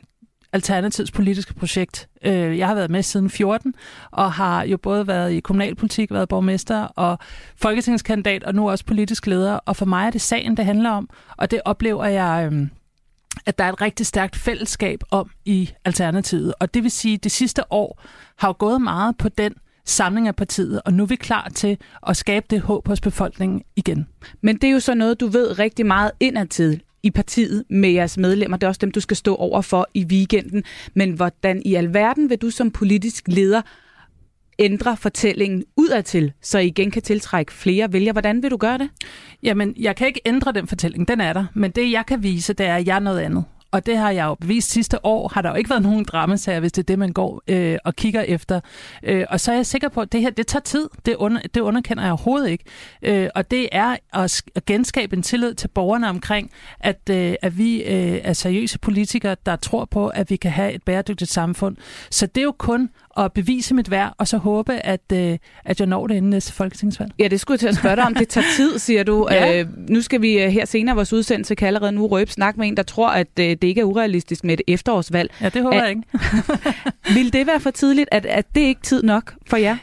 Alternativets 0.54 1.12
politiske 1.12 1.54
projekt. 1.54 2.10
Øh, 2.26 2.58
jeg 2.58 2.68
har 2.68 2.76
været 2.76 2.90
med 2.90 3.04
siden 3.04 3.30
14, 3.30 3.74
og 4.12 4.32
har 4.32 4.64
jo 4.64 4.78
både 4.78 5.08
været 5.08 5.32
i 5.32 5.40
kommunalpolitik, 5.40 6.12
været 6.12 6.30
borgmester 6.30 6.82
og 6.82 7.20
folketingskandidat, 7.56 8.44
og 8.44 8.56
nu 8.56 8.70
også 8.70 8.86
politisk 8.86 9.28
leder. 9.28 9.54
Og 9.54 9.76
for 9.76 9.86
mig 9.86 10.08
er 10.08 10.12
det 10.12 10.22
sagen, 10.22 10.58
det 10.58 10.66
handler 10.66 10.90
om, 10.90 11.10
og 11.38 11.52
det 11.52 11.62
oplever 11.66 12.06
jeg... 12.06 12.50
Øh, 12.52 12.68
at 13.46 13.58
der 13.58 13.64
er 13.64 13.74
et 13.74 13.82
rigtig 13.82 14.06
stærkt 14.06 14.36
fællesskab 14.36 15.00
om 15.12 15.30
i 15.46 15.70
Alternativet. 15.86 16.54
Og 16.60 16.74
det 16.74 16.84
vil 16.84 16.92
sige, 16.92 17.14
at 17.14 17.24
det 17.24 17.32
sidste 17.32 17.74
år 17.74 18.02
har 18.38 18.48
jo 18.48 18.56
gået 18.58 18.82
meget 18.82 19.18
på 19.18 19.30
den 19.30 19.54
samling 19.86 20.28
af 20.28 20.36
partiet, 20.36 20.82
og 20.86 20.94
nu 20.94 21.04
er 21.04 21.08
vi 21.08 21.16
klar 21.16 21.50
til 21.56 21.78
at 22.08 22.18
skabe 22.18 22.46
det 22.50 22.62
håb 22.62 22.88
hos 22.88 23.02
befolkningen 23.02 23.64
igen. 23.76 24.08
Men 24.42 24.56
det 24.56 24.68
er 24.68 24.72
jo 24.72 24.80
så 24.80 24.94
noget, 24.94 25.20
du 25.20 25.28
ved 25.28 25.60
rigtig 25.60 25.86
meget 25.86 26.12
indadtil 26.20 26.82
i 27.04 27.12
partiet 27.12 27.64
med 27.70 27.90
jeres 27.90 28.18
medlemmer. 28.18 28.58
Det 28.58 28.64
er 28.64 28.68
også 28.68 28.80
dem, 28.80 28.92
du 28.92 29.00
skal 29.00 29.18
stå 29.18 29.36
over 29.36 29.62
for 29.62 29.88
i 29.94 30.06
weekenden. 30.06 30.64
Men 30.94 31.12
hvordan 31.12 31.62
i 31.66 31.76
alverden 31.76 32.30
vil 32.30 32.38
du 32.38 32.50
som 32.50 32.72
politisk 32.72 33.24
leder 33.28 33.62
ændre 34.60 34.98
fortællingen 34.98 35.64
udadtil, 35.78 36.34
så 36.42 36.60
I 36.60 36.68
igen 36.68 36.92
kan 36.92 37.02
tiltrække 37.02 37.54
flere 37.54 37.94
vælgere. 37.94 38.12
Hvordan 38.12 38.44
vil 38.44 38.52
du 38.52 38.58
gøre 38.58 38.78
det? 38.78 38.90
Jamen, 39.44 39.76
jeg 39.80 39.96
kan 39.96 40.08
ikke 40.08 40.22
ændre 40.26 40.52
den 40.52 40.68
fortælling, 40.68 41.08
den 41.08 41.22
er 41.22 41.34
der. 41.34 41.46
Men 41.54 41.72
det, 41.72 41.92
jeg 41.92 42.06
kan 42.06 42.24
vise, 42.24 42.54
det 42.54 42.66
er, 42.66 42.76
at 42.76 42.88
jeg 42.88 42.96
er 42.96 43.00
noget 43.00 43.20
andet. 43.20 43.44
Og 43.72 43.86
det 43.86 43.98
har 43.98 44.12
jeg 44.12 44.26
jo 44.26 44.36
bevist 44.36 44.72
sidste 44.72 45.06
år, 45.06 45.28
har 45.28 45.42
der 45.42 45.50
jo 45.50 45.56
ikke 45.56 45.70
været 45.70 45.82
nogen 45.82 46.04
dramasager, 46.04 46.60
hvis 46.60 46.72
det 46.72 46.82
er 46.82 46.86
det, 46.86 47.00
man 47.00 47.14
går 47.14 47.42
øh, 47.48 47.78
og 47.86 47.96
kigger 47.96 48.22
efter. 48.22 48.60
Øh, 49.04 49.26
og 49.30 49.40
så 49.40 49.52
er 49.52 49.56
jeg 49.56 49.66
sikker 49.66 49.90
på, 49.90 50.02
at 50.02 50.12
det 50.12 50.22
her, 50.22 50.30
det 50.30 50.48
tager 50.48 50.62
tid. 50.62 50.90
Det, 51.06 51.16
under, 51.16 51.42
det 51.54 51.62
underkender 51.62 52.04
jeg 52.04 52.12
overhovedet 52.12 52.50
ikke. 52.50 52.64
Øh, 53.02 53.30
og 53.36 53.52
det 53.52 53.70
er 53.72 53.96
at, 54.14 54.42
at 54.56 54.66
genskabe 54.66 55.16
en 55.16 55.24
tillid 55.24 55.54
til 55.54 55.68
borgerne 55.68 56.10
omkring, 56.10 56.52
at, 56.80 57.10
øh, 57.12 57.36
at 57.42 57.58
vi 57.58 57.84
øh, 57.84 58.20
er 58.24 58.34
seriøse 58.34 58.80
politikere, 58.80 59.36
der 59.46 59.56
tror 59.56 59.86
på, 59.86 60.08
at 60.08 60.30
vi 60.30 60.36
kan 60.36 60.52
have 60.52 60.74
et 60.74 60.84
bæredygtigt 60.84 61.32
samfund. 61.32 61.78
Så 62.10 62.26
det 62.26 62.38
er 62.38 62.46
jo 62.46 62.56
kun 62.58 62.90
at 63.20 63.34
bevise 63.34 63.74
mit 63.74 63.92
værd, 63.92 64.14
og 64.18 64.28
så 64.28 64.38
håbe, 64.38 64.74
at, 64.74 65.12
øh, 65.14 65.38
at 65.66 65.80
jeg 65.80 65.88
når 65.88 66.08
det 66.08 66.16
inden 66.16 66.30
næste 66.30 66.54
folketingsvalg. 66.54 67.12
Ja, 67.20 67.28
det 67.28 67.40
skulle 67.40 67.56
jeg 67.56 67.60
til 67.60 67.68
at 67.68 67.76
spørge 67.76 67.96
dig 67.96 68.06
om. 68.06 68.16
Det 68.16 68.28
tager 68.28 68.48
tid, 68.56 68.80
siger 68.80 69.04
du. 69.04 69.28
ja. 69.32 69.60
øh, 69.60 69.68
nu 69.90 70.02
skal 70.02 70.22
vi 70.22 70.44
øh, 70.44 70.50
her 70.50 70.66
senere 70.66 70.96
vores 70.96 71.14
udsendelse 71.14 71.56
kan 71.56 71.68
allerede 71.68 71.92
nu 71.92 72.08
røbe 72.08 72.32
snak 72.32 72.58
med 72.58 72.68
en, 72.68 72.78
der 72.78 72.84
tror, 72.84 73.10
at 73.10 73.28
øh, 73.40 73.46
det 73.46 73.64
ikke 73.64 73.82
er 73.82 73.86
urealistisk 73.86 74.44
med 74.44 74.54
et 74.54 74.62
efterårsvalg. 74.68 75.32
Ja, 75.42 75.50
det 75.50 75.62
håber 75.62 75.78
at, 75.78 75.84
jeg 75.84 75.90
ikke. 75.90 76.04
vil 77.16 77.34
det 77.34 77.48
være 77.48 77.60
for 77.60 77.72
tidligt, 77.72 78.10
at, 78.12 78.26
at 78.26 78.56
det 78.56 78.62
ikke 78.62 78.82
tid 78.82 79.04
nok 79.04 79.34
for 79.48 79.58
jer? 79.58 79.78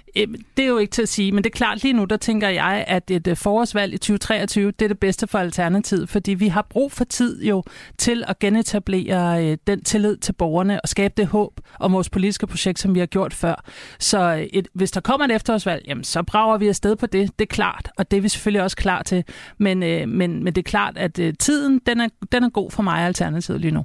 Det 0.57 0.63
er 0.63 0.67
jo 0.67 0.79
ikke 0.79 0.91
til 0.91 1.03
at 1.03 1.09
sige, 1.09 1.33
men 1.33 1.45
det 1.45 1.51
er 1.51 1.57
klart 1.57 1.83
lige 1.83 1.93
nu, 1.93 2.05
der 2.05 2.17
tænker 2.17 2.49
jeg, 2.49 2.85
at 2.87 3.11
et 3.11 3.27
øh, 3.27 3.37
forårsvalg 3.37 3.95
i 3.95 3.99
2023, 3.99 4.71
det 4.71 4.85
er 4.85 4.89
det 4.89 4.99
bedste 4.99 5.27
for 5.27 5.39
Alternativet, 5.39 6.09
fordi 6.09 6.35
vi 6.35 6.49
har 6.49 6.67
brug 6.71 6.93
for 6.93 7.05
tid 7.05 7.43
jo 7.45 7.63
til 7.99 8.25
at 8.29 8.39
genetablere 8.39 9.45
øh, 9.45 9.59
den 9.67 9.85
tillid 9.85 10.17
til 10.17 10.33
borgerne 10.33 10.81
og 10.81 10.89
skabe 10.89 11.15
det 11.17 11.27
håb 11.27 11.61
om 11.81 11.93
vores 11.93 12.11
politiske 12.11 12.47
projekt, 12.47 12.79
som 12.79 12.95
vi 12.95 12.99
har 12.99 13.07
gjort 13.07 13.26
før. 13.35 13.65
Så 13.99 14.19
øh, 14.19 14.41
et, 14.41 14.69
hvis 14.75 14.91
der 14.91 15.01
kommer 15.01 15.25
et 15.27 15.33
efterårsvalg, 15.33 15.85
jamen, 15.89 16.05
så 16.05 16.23
brager 16.23 16.59
vi 16.59 16.69
afsted 16.69 16.97
på 16.97 17.07
det. 17.07 17.39
Det 17.39 17.45
er 17.45 17.55
klart, 17.55 17.91
og 17.99 18.11
det 18.11 18.17
er 18.17 18.21
vi 18.21 18.29
selvfølgelig 18.29 18.63
også 18.63 18.77
klar 18.77 19.03
til. 19.03 19.25
Men, 19.59 19.83
øh, 19.83 20.09
men, 20.09 20.45
men 20.45 20.55
det 20.55 20.59
er 20.59 20.71
klart, 20.71 20.99
at 20.99 21.19
øh, 21.19 21.35
tiden 21.39 21.81
den 21.87 22.01
er, 22.01 22.09
den 22.33 22.45
er 22.45 22.49
god 22.49 22.71
for 22.71 22.83
mig 22.83 22.95
og 22.95 23.07
Alternativet 23.07 23.61
lige 23.61 23.71
nu. 23.71 23.85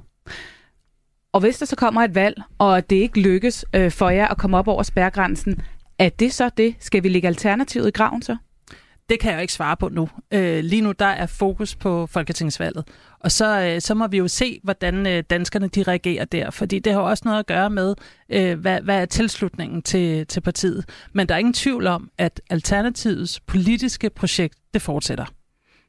Og 1.32 1.40
hvis 1.40 1.58
der 1.58 1.66
så 1.66 1.76
kommer 1.76 2.02
et 2.02 2.14
valg, 2.14 2.42
og 2.58 2.90
det 2.90 2.96
ikke 2.96 3.20
lykkes 3.20 3.64
øh, 3.74 3.90
for 3.90 4.10
jer 4.10 4.28
at 4.28 4.38
komme 4.38 4.58
op 4.58 4.68
over 4.68 4.82
spærgrænsen, 4.82 5.62
er 5.98 6.08
det 6.08 6.32
så 6.32 6.50
det? 6.56 6.74
Skal 6.80 7.02
vi 7.02 7.08
lægge 7.08 7.28
alternativet 7.28 7.88
i 7.88 7.90
graven 7.90 8.22
så? 8.22 8.36
Det 9.12 9.20
kan 9.20 9.30
jeg 9.30 9.36
jo 9.36 9.40
ikke 9.40 9.52
svare 9.52 9.76
på 9.76 9.88
nu. 9.88 10.08
Øh, 10.34 10.64
lige 10.64 10.82
nu 10.82 10.92
der 10.92 11.06
er 11.06 11.26
fokus 11.26 11.76
på 11.76 12.06
folketingsvalget. 12.06 12.84
Og 13.20 13.32
så, 13.32 13.60
øh, 13.60 13.80
så 13.80 13.94
må 13.94 14.06
vi 14.06 14.18
jo 14.18 14.28
se, 14.28 14.60
hvordan 14.62 15.06
øh, 15.06 15.24
danskerne 15.30 15.68
de 15.68 15.82
reagerer 15.82 16.24
der. 16.24 16.50
Fordi 16.50 16.78
det 16.78 16.92
har 16.92 17.00
også 17.00 17.22
noget 17.26 17.38
at 17.38 17.46
gøre 17.46 17.70
med, 17.70 17.94
øh, 18.28 18.58
hvad, 18.58 18.80
hvad 18.80 19.02
er 19.02 19.04
tilslutningen 19.04 19.82
til, 19.82 20.26
til 20.26 20.40
partiet. 20.40 20.84
Men 21.12 21.28
der 21.28 21.34
er 21.34 21.38
ingen 21.38 21.54
tvivl 21.54 21.86
om, 21.86 22.10
at 22.18 22.40
Alternativets 22.50 23.40
politiske 23.40 24.10
projekt, 24.10 24.54
det 24.74 24.82
fortsætter. 24.82 25.24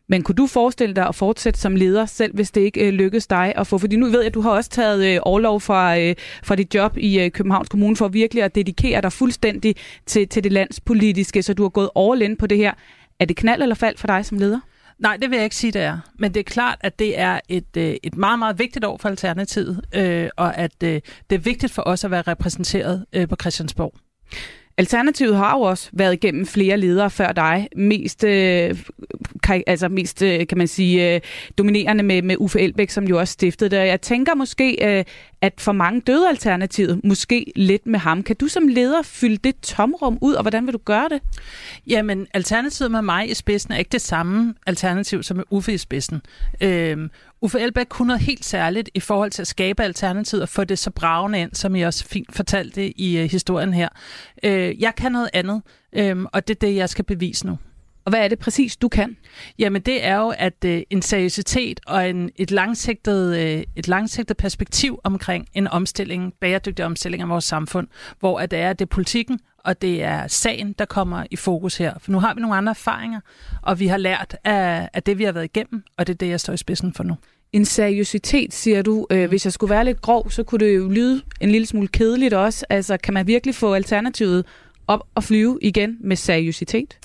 Men 0.09 0.23
kunne 0.23 0.35
du 0.35 0.47
forestille 0.47 0.95
dig 0.95 1.07
at 1.07 1.15
fortsætte 1.15 1.59
som 1.59 1.75
leder, 1.75 2.05
selv 2.05 2.35
hvis 2.35 2.51
det 2.51 2.61
ikke 2.61 2.87
øh, 2.87 2.93
lykkes 2.93 3.27
dig 3.27 3.53
at 3.55 3.67
få? 3.67 3.77
Fordi 3.77 3.95
nu 3.95 4.05
ved 4.05 4.19
jeg, 4.19 4.27
at 4.27 4.33
du 4.33 4.41
har 4.41 4.51
også 4.51 4.69
taget 4.69 5.05
øh, 5.05 5.19
overlov 5.21 5.61
fra, 5.61 5.99
øh, 5.99 6.15
fra 6.43 6.55
dit 6.55 6.75
job 6.75 6.97
i 6.97 7.19
øh, 7.19 7.31
Københavns 7.31 7.69
Kommune 7.69 7.95
for 7.95 8.07
virkelig 8.07 8.43
at 8.43 8.55
dedikere 8.55 9.01
dig 9.01 9.11
fuldstændig 9.11 9.75
til, 10.05 10.27
til 10.27 10.43
det 10.43 10.51
landspolitiske, 10.51 11.43
så 11.43 11.53
du 11.53 11.61
har 11.61 11.69
gået 11.69 11.89
all 11.95 12.21
in 12.21 12.37
på 12.37 12.47
det 12.47 12.57
her. 12.57 12.73
Er 13.19 13.25
det 13.25 13.35
knald 13.35 13.61
eller 13.61 13.75
fald 13.75 13.97
for 13.97 14.07
dig 14.07 14.25
som 14.25 14.37
leder? 14.37 14.59
Nej, 14.99 15.17
det 15.17 15.29
vil 15.29 15.35
jeg 15.35 15.43
ikke 15.43 15.55
sige, 15.55 15.71
det 15.71 15.81
er. 15.81 15.97
Men 16.19 16.33
det 16.33 16.39
er 16.39 16.43
klart, 16.43 16.77
at 16.81 16.99
det 16.99 17.19
er 17.19 17.39
et, 17.49 17.77
øh, 17.77 17.95
et 18.03 18.17
meget, 18.17 18.39
meget 18.39 18.59
vigtigt 18.59 18.85
år 18.85 18.97
for 18.97 19.09
Alternativet, 19.09 19.81
øh, 19.95 20.29
og 20.37 20.57
at 20.57 20.83
øh, 20.83 21.01
det 21.29 21.35
er 21.35 21.39
vigtigt 21.39 21.71
for 21.71 21.81
os 21.85 22.03
at 22.03 22.11
være 22.11 22.21
repræsenteret 22.21 23.05
øh, 23.13 23.27
på 23.27 23.35
Christiansborg. 23.41 23.93
Alternativet 24.77 25.35
har 25.37 25.57
jo 25.57 25.61
også 25.61 25.89
været 25.93 26.13
igennem 26.13 26.45
flere 26.45 26.77
ledere 26.77 27.09
før 27.09 27.31
dig. 27.31 27.67
Mest, 27.75 28.23
øh, 28.23 28.77
kan, 29.43 29.63
altså 29.67 29.89
mest 29.89 30.21
øh, 30.21 30.47
kan 30.47 30.57
man 30.57 30.67
sige, 30.67 31.15
øh, 31.15 31.21
dominerende 31.57 32.03
med, 32.03 32.21
med 32.21 32.35
Uffe 32.39 32.59
Elbæk, 32.59 32.89
som 32.89 33.03
jo 33.07 33.19
også 33.19 33.31
stiftede 33.31 33.69
det. 33.69 33.77
Jeg 33.77 34.01
tænker 34.01 34.35
måske, 34.35 34.97
øh, 34.97 35.05
at 35.41 35.53
for 35.57 35.71
mange 35.71 36.01
døde 36.01 36.29
Alternativet, 36.29 37.01
måske 37.03 37.51
lidt 37.55 37.87
med 37.87 37.99
ham. 37.99 38.23
Kan 38.23 38.35
du 38.35 38.47
som 38.47 38.67
leder 38.67 39.01
fylde 39.01 39.37
det 39.37 39.55
tomrum 39.61 40.17
ud, 40.21 40.33
og 40.33 40.41
hvordan 40.41 40.65
vil 40.65 40.73
du 40.73 40.79
gøre 40.85 41.09
det? 41.09 41.21
Jamen, 41.87 42.27
Alternativet 42.33 42.91
med 42.91 43.01
mig 43.01 43.29
i 43.29 43.33
spidsen 43.33 43.73
er 43.73 43.77
ikke 43.77 43.91
det 43.91 44.01
samme 44.01 44.53
alternativ 44.67 45.23
som 45.23 45.37
med 45.37 45.43
Uffe 45.49 45.73
i 45.73 45.77
spidsen. 45.77 46.21
Øh, 46.61 46.97
Uffe 47.43 47.59
Elbæk 47.59 47.85
kunne 47.89 48.07
noget 48.07 48.21
helt 48.21 48.45
særligt 48.45 48.89
i 48.93 48.99
forhold 48.99 49.31
til 49.31 49.41
at 49.41 49.47
skabe 49.47 49.83
alternativet 49.83 50.41
og 50.41 50.49
få 50.49 50.63
det 50.63 50.79
så 50.79 50.91
bravende 50.91 51.39
ind, 51.39 51.53
som 51.53 51.75
I 51.75 51.81
også 51.81 52.05
fint 52.05 52.35
fortalte 52.35 53.01
i 53.01 53.23
uh, 53.23 53.31
historien 53.31 53.73
her. 53.73 53.89
Uh, 54.43 54.81
jeg 54.81 54.93
kan 54.97 55.11
noget 55.11 55.29
andet, 55.33 55.61
um, 56.11 56.27
og 56.33 56.47
det 56.47 56.55
er 56.55 56.59
det, 56.59 56.75
jeg 56.75 56.89
skal 56.89 57.05
bevise 57.05 57.47
nu. 57.47 57.57
Og 58.05 58.09
hvad 58.09 58.19
er 58.19 58.27
det 58.27 58.39
præcis, 58.39 58.77
du 58.77 58.87
kan? 58.87 59.17
Jamen 59.59 59.81
det 59.81 60.05
er 60.05 60.17
jo, 60.17 60.33
at 60.37 60.53
uh, 60.65 60.71
en 60.89 61.01
seriøsitet 61.01 61.79
og 61.87 62.09
en, 62.09 62.29
et, 62.35 62.51
langsigtet, 62.51 63.29
uh, 63.29 63.63
et 63.75 63.87
langsigtet 63.87 64.37
perspektiv 64.37 64.99
omkring 65.03 65.47
en 65.53 65.67
omstilling, 65.67 66.33
bæredygtig 66.41 66.85
omstilling 66.85 67.23
af 67.23 67.29
vores 67.29 67.45
samfund, 67.45 67.87
hvor 68.19 68.39
at 68.39 68.51
det 68.51 68.59
er, 68.59 68.73
det 68.73 68.85
er 68.85 68.89
politikken 68.89 69.39
og 69.63 69.81
det 69.81 70.03
er 70.03 70.27
sagen, 70.27 70.73
der 70.79 70.85
kommer 70.85 71.23
i 71.31 71.35
fokus 71.35 71.77
her. 71.77 71.93
For 71.99 72.11
nu 72.11 72.19
har 72.19 72.33
vi 72.33 72.41
nogle 72.41 72.55
andre 72.55 72.69
erfaringer, 72.69 73.19
og 73.61 73.79
vi 73.79 73.87
har 73.87 73.97
lært 73.97 74.37
af, 74.43 74.89
af 74.93 75.03
det, 75.03 75.17
vi 75.17 75.23
har 75.23 75.31
været 75.31 75.45
igennem, 75.45 75.83
og 75.97 76.07
det 76.07 76.13
er 76.13 76.17
det, 76.17 76.29
jeg 76.29 76.39
står 76.39 76.53
i 76.53 76.57
spidsen 76.57 76.93
for 76.93 77.03
nu. 77.03 77.15
En 77.53 77.65
seriøsitet, 77.65 78.53
siger 78.53 78.81
du. 78.81 79.07
Øh, 79.11 79.29
hvis 79.29 79.45
jeg 79.45 79.53
skulle 79.53 79.69
være 79.69 79.85
lidt 79.85 80.01
grov, 80.01 80.31
så 80.31 80.43
kunne 80.43 80.65
det 80.65 80.75
jo 80.75 80.89
lyde 80.89 81.21
en 81.41 81.49
lille 81.49 81.67
smule 81.67 81.87
kedeligt 81.87 82.33
også. 82.33 82.65
Altså, 82.69 82.97
kan 82.97 83.13
man 83.13 83.27
virkelig 83.27 83.55
få 83.55 83.73
alternativet 83.73 84.45
op 84.87 85.01
og 85.15 85.23
flyve 85.23 85.59
igen 85.61 85.97
med 86.01 86.15
seriøsitet? 86.15 86.97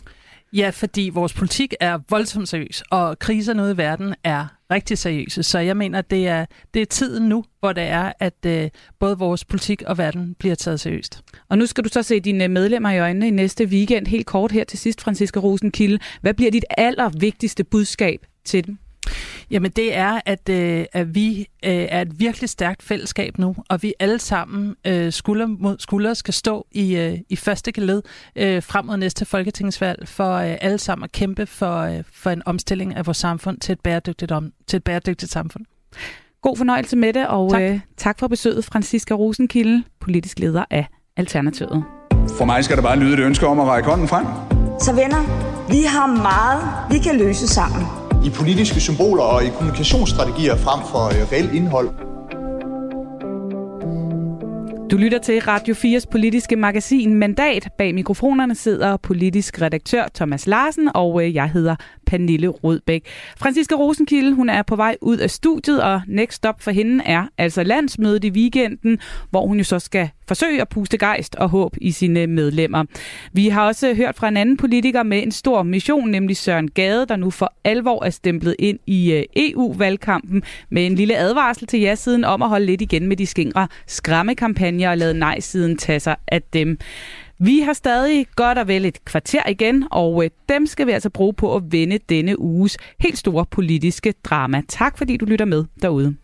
Ja, 0.53 0.71
fordi 0.71 1.11
vores 1.15 1.33
politik 1.33 1.75
er 1.81 1.99
voldsomt 2.11 2.49
seriøs, 2.49 2.83
og 2.91 3.19
kriser 3.19 3.63
ude 3.63 3.73
i 3.73 3.77
verden 3.77 4.15
er 4.25 4.47
rigtig 4.71 4.99
seriøse. 4.99 5.43
Så 5.43 5.59
jeg 5.59 5.77
mener, 5.77 6.01
det 6.01 6.29
er, 6.29 6.47
det 6.75 6.83
er 6.83 6.87
tiden 6.87 7.29
nu, 7.29 7.45
hvor 7.61 7.73
det 7.73 7.83
er, 7.83 8.13
at 8.21 8.47
øh, 8.47 8.71
både 8.99 9.19
vores 9.19 9.45
politik 9.45 9.83
og 9.83 9.99
verden 9.99 10.35
bliver 10.39 10.55
taget 10.55 10.81
seriøst. 10.81 11.23
Og 11.49 11.59
nu 11.59 11.67
skal 11.67 11.85
du 11.85 11.89
så 11.89 12.03
se 12.03 12.21
dine 12.21 12.45
øh, 12.45 12.51
medlemmer 12.51 12.91
i 12.91 12.99
øjnene 12.99 13.29
i 13.29 13.31
næste 13.31 13.65
weekend. 13.65 14.07
Helt 14.07 14.27
kort 14.27 14.53
her 14.53 14.65
til 14.65 14.79
sidst, 14.79 15.01
Franziska 15.01 15.41
Rosenkilde. 15.41 15.99
Hvad 16.21 16.35
bliver 16.35 16.51
dit 16.51 16.65
allervigtigste 16.79 17.65
budskab 17.65 18.27
til 18.45 18.67
dem? 18.67 18.79
Jamen 19.51 19.71
det 19.71 19.97
er, 19.97 20.21
at, 20.27 20.49
øh, 20.49 20.85
at 20.93 21.15
vi 21.15 21.41
øh, 21.41 21.73
er 21.73 22.01
et 22.03 22.21
virkelig 22.21 22.49
stærkt 22.49 22.83
fællesskab 22.83 23.39
nu, 23.39 23.57
og 23.69 23.83
vi 23.83 23.95
alle 24.01 24.19
sammen 24.19 24.75
øh, 24.87 25.13
skulder 25.13 25.47
mod 25.47 25.77
skulder 25.79 26.15
skal 26.15 26.35
stå 26.35 26.67
i, 26.73 26.97
øh, 26.97 27.19
i 27.29 27.37
første 27.37 27.73
geled 27.73 28.03
øh, 28.37 28.63
frem 28.63 28.85
mod 28.85 28.97
næste 28.97 29.25
folketingsvalg 29.25 30.09
for 30.09 30.35
øh, 30.35 30.57
alle 30.61 30.79
sammen 30.79 31.05
at 31.05 31.13
kæmpe 31.13 31.47
for, 31.47 31.79
øh, 31.79 32.03
for 32.13 32.31
en 32.31 32.43
omstilling 32.47 32.97
af 32.97 33.07
vores 33.07 33.19
samfund 33.19 33.59
til 33.59 33.73
et 33.73 33.81
bæredygtigt, 33.81 34.33
om, 34.33 34.53
til 34.67 34.77
et 34.77 34.85
bæredygtigt 34.85 35.33
samfund. 35.33 35.65
God 36.43 36.57
fornøjelse 36.57 36.97
med 36.97 37.13
det, 37.13 37.27
og 37.27 37.51
tak, 37.51 37.63
øh, 37.63 37.81
tak 37.97 38.19
for 38.19 38.29
besøget, 38.29 38.65
Franziska 38.65 39.15
Rosenkilde, 39.15 39.85
politisk 40.01 40.39
leder 40.39 40.65
af 40.71 40.87
Alternativet. 41.17 41.85
For 42.39 42.45
mig 42.45 42.65
skal 42.65 42.77
der 42.77 42.83
bare 42.83 42.99
lyde 42.99 43.13
et 43.13 43.19
ønske 43.19 43.47
om 43.47 43.61
at 43.61 43.67
række 43.67 43.89
hånden 43.89 44.09
frem. 44.09 44.27
Så 44.81 44.93
venner, 44.93 45.23
vi 45.71 45.83
har 45.87 46.07
meget, 46.07 46.91
vi 46.91 46.99
kan 46.99 47.19
løse 47.19 47.49
sammen 47.49 48.08
i 48.29 48.31
politiske 48.31 48.81
symboler 48.81 49.23
og 49.23 49.45
i 49.45 49.49
kommunikationsstrategier 49.49 50.57
frem 50.57 50.81
for 50.91 51.05
øh, 51.07 51.33
reelt 51.33 51.55
indhold. 51.55 51.89
Du 54.91 54.97
lytter 54.97 55.19
til 55.19 55.41
Radio 55.41 55.75
4's 55.75 56.05
politiske 56.11 56.57
magasin 56.57 57.15
Mandat. 57.15 57.69
Bag 57.79 57.95
mikrofonerne 57.95 58.55
sidder 58.55 58.97
politisk 58.97 59.63
redaktør 59.63 60.05
Thomas 60.15 60.47
Larsen, 60.47 60.91
og 60.95 61.25
øh, 61.25 61.35
jeg 61.35 61.51
hedder 61.51 61.77
Pernille 62.07 62.49
Rødbæk. 62.49 63.07
Franziska 63.39 63.75
Rosenkilde, 63.75 64.35
hun 64.35 64.49
er 64.49 64.63
på 64.63 64.77
vej 64.77 64.97
ud 65.01 65.17
af 65.17 65.31
studiet, 65.31 65.83
og 65.83 66.01
next 66.07 66.37
stop 66.37 66.61
for 66.61 66.71
hende 66.71 67.05
er 67.05 67.25
altså 67.39 67.63
landsmødet 67.63 68.25
i 68.25 68.31
weekenden, 68.31 68.99
hvor 69.31 69.47
hun 69.47 69.59
jo 69.59 69.65
så 69.65 69.79
skal 69.79 70.11
forsøge 70.29 70.61
at 70.61 70.69
puste 70.69 70.99
gejst 70.99 71.35
og 71.35 71.49
håb 71.49 71.77
i 71.81 71.91
sine 71.91 72.27
medlemmer. 72.27 72.85
Vi 73.33 73.49
har 73.49 73.67
også 73.67 73.95
hørt 73.95 74.17
fra 74.17 74.29
en 74.29 74.37
anden 74.37 74.57
politiker 74.57 75.03
med 75.03 75.23
en 75.23 75.33
stor 75.33 75.63
mission, 75.63 76.11
nemlig 76.11 76.37
Søren 76.37 76.71
Gade, 76.71 77.07
der 77.07 77.17
nu 77.17 77.31
for 77.31 77.55
alvor 77.65 78.05
er 78.05 78.11
stemplet 78.11 78.57
ind 78.59 78.79
i 78.87 79.13
øh, 79.13 79.25
EU-valgkampen 79.37 80.43
med 80.71 80.87
en 80.87 80.95
lille 80.95 81.17
advarsel 81.17 81.67
til 81.67 81.81
ja-siden 81.81 82.25
om 82.25 82.43
at 82.43 82.49
holde 82.49 82.67
lidt 82.67 82.83
igen 82.83 83.07
med 83.07 83.17
de 83.17 83.27
skingre 83.27 83.69
skræmmekampagner 83.87 84.91
og 84.91 84.99
lade 84.99 85.15
nej-siden 85.15 85.77
tage 85.77 86.01
sig 86.01 86.17
af 86.29 86.43
dem. 86.43 86.79
Vi 87.41 87.61
har 87.61 87.73
stadig 87.73 88.27
godt 88.37 88.59
og 88.59 88.69
vel 88.69 88.85
et 88.85 89.05
kvarter 89.05 89.49
igen, 89.49 89.85
og 89.91 90.25
øh, 90.25 90.31
dem 90.49 90.67
skal 90.67 90.87
vi 90.87 90.93
altså 90.93 91.11
bruge 91.11 91.35
på 91.35 91.57
at 91.57 91.63
vende 91.71 91.99
denne 92.09 92.41
uges 92.41 92.77
helt 93.01 93.19
store 93.19 93.47
politiske 93.51 94.15
drama. 94.25 94.63
Tak 94.69 94.99
fordi 94.99 95.17
du 95.17 95.25
lytter 95.25 95.45
med 95.45 95.65
derude. 95.83 96.17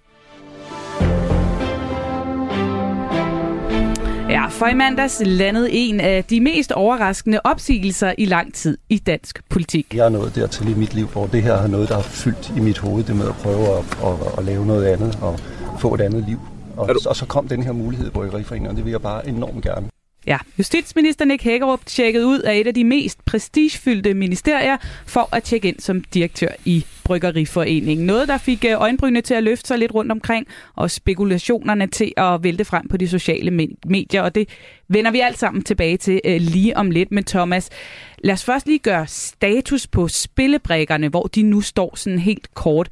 Ja, 4.44 4.48
for 4.48 4.66
i 4.66 4.74
mandags 4.74 5.22
landede 5.26 5.72
en 5.72 6.00
af 6.00 6.24
de 6.24 6.40
mest 6.40 6.72
overraskende 6.72 7.40
opsigelser 7.44 8.14
i 8.18 8.24
lang 8.24 8.54
tid 8.54 8.78
i 8.88 8.98
dansk 8.98 9.42
politik. 9.48 9.94
Jeg 9.94 10.04
er 10.04 10.08
nået 10.08 10.34
dertil 10.34 10.68
i 10.68 10.74
mit 10.74 10.94
liv, 10.94 11.06
hvor 11.06 11.26
det 11.26 11.42
her 11.42 11.52
er 11.52 11.66
noget, 11.66 11.88
der 11.88 11.94
har 11.94 12.02
fyldt 12.02 12.52
i 12.56 12.60
mit 12.60 12.78
hoved, 12.78 13.04
det 13.04 13.16
med 13.16 13.28
at 13.28 13.34
prøve 13.34 13.78
at, 13.78 13.84
at, 14.04 14.38
at 14.38 14.44
lave 14.44 14.66
noget 14.66 14.86
andet 14.86 15.18
og 15.22 15.40
få 15.80 15.94
et 15.94 16.00
andet 16.00 16.24
liv. 16.28 16.38
Og, 16.76 16.96
og 17.06 17.16
så 17.16 17.26
kom 17.26 17.48
den 17.48 17.62
her 17.62 17.72
mulighed 17.72 18.06
i 18.06 18.10
Bryggeriforeningen, 18.10 18.70
og 18.70 18.76
det 18.76 18.84
vil 18.84 18.90
jeg 18.90 19.02
bare 19.02 19.28
enormt 19.28 19.64
gerne. 19.64 19.88
Ja, 20.26 20.38
justitsminister 20.58 21.24
Nick 21.24 21.42
Hækkerup 21.42 21.80
tjekkede 21.86 22.26
ud 22.26 22.38
af 22.38 22.56
et 22.56 22.66
af 22.66 22.74
de 22.74 22.84
mest 22.84 23.24
prestigefyldte 23.24 24.14
ministerier 24.14 24.76
for 25.06 25.28
at 25.32 25.42
tjekke 25.42 25.68
ind 25.68 25.80
som 25.80 26.00
direktør 26.00 26.48
i 26.64 26.86
Bryggeriforening. 27.04 28.02
Noget, 28.02 28.28
der 28.28 28.38
fik 28.38 28.64
øh, 28.64 28.80
øjenbrynene 28.80 29.20
til 29.20 29.34
at 29.34 29.42
løfte 29.42 29.68
sig 29.68 29.78
lidt 29.78 29.94
rundt 29.94 30.12
omkring, 30.12 30.46
og 30.74 30.90
spekulationerne 30.90 31.86
til 31.86 32.12
at 32.16 32.42
vælte 32.42 32.64
frem 32.64 32.88
på 32.88 32.96
de 32.96 33.08
sociale 33.08 33.50
medier, 33.86 34.22
og 34.22 34.34
det 34.34 34.48
vender 34.88 35.10
vi 35.10 35.20
alt 35.20 35.38
sammen 35.38 35.62
tilbage 35.62 35.96
til 35.96 36.20
øh, 36.24 36.40
lige 36.40 36.76
om 36.76 36.90
lidt 36.90 37.12
med 37.12 37.22
Thomas. 37.22 37.70
Lad 38.18 38.34
os 38.34 38.44
først 38.44 38.66
lige 38.66 38.78
gøre 38.78 39.06
status 39.06 39.86
på 39.86 40.08
spillebrækkerne, 40.08 41.08
hvor 41.08 41.22
de 41.22 41.42
nu 41.42 41.60
står 41.60 41.96
sådan 41.96 42.18
helt 42.18 42.54
kort. 42.54 42.88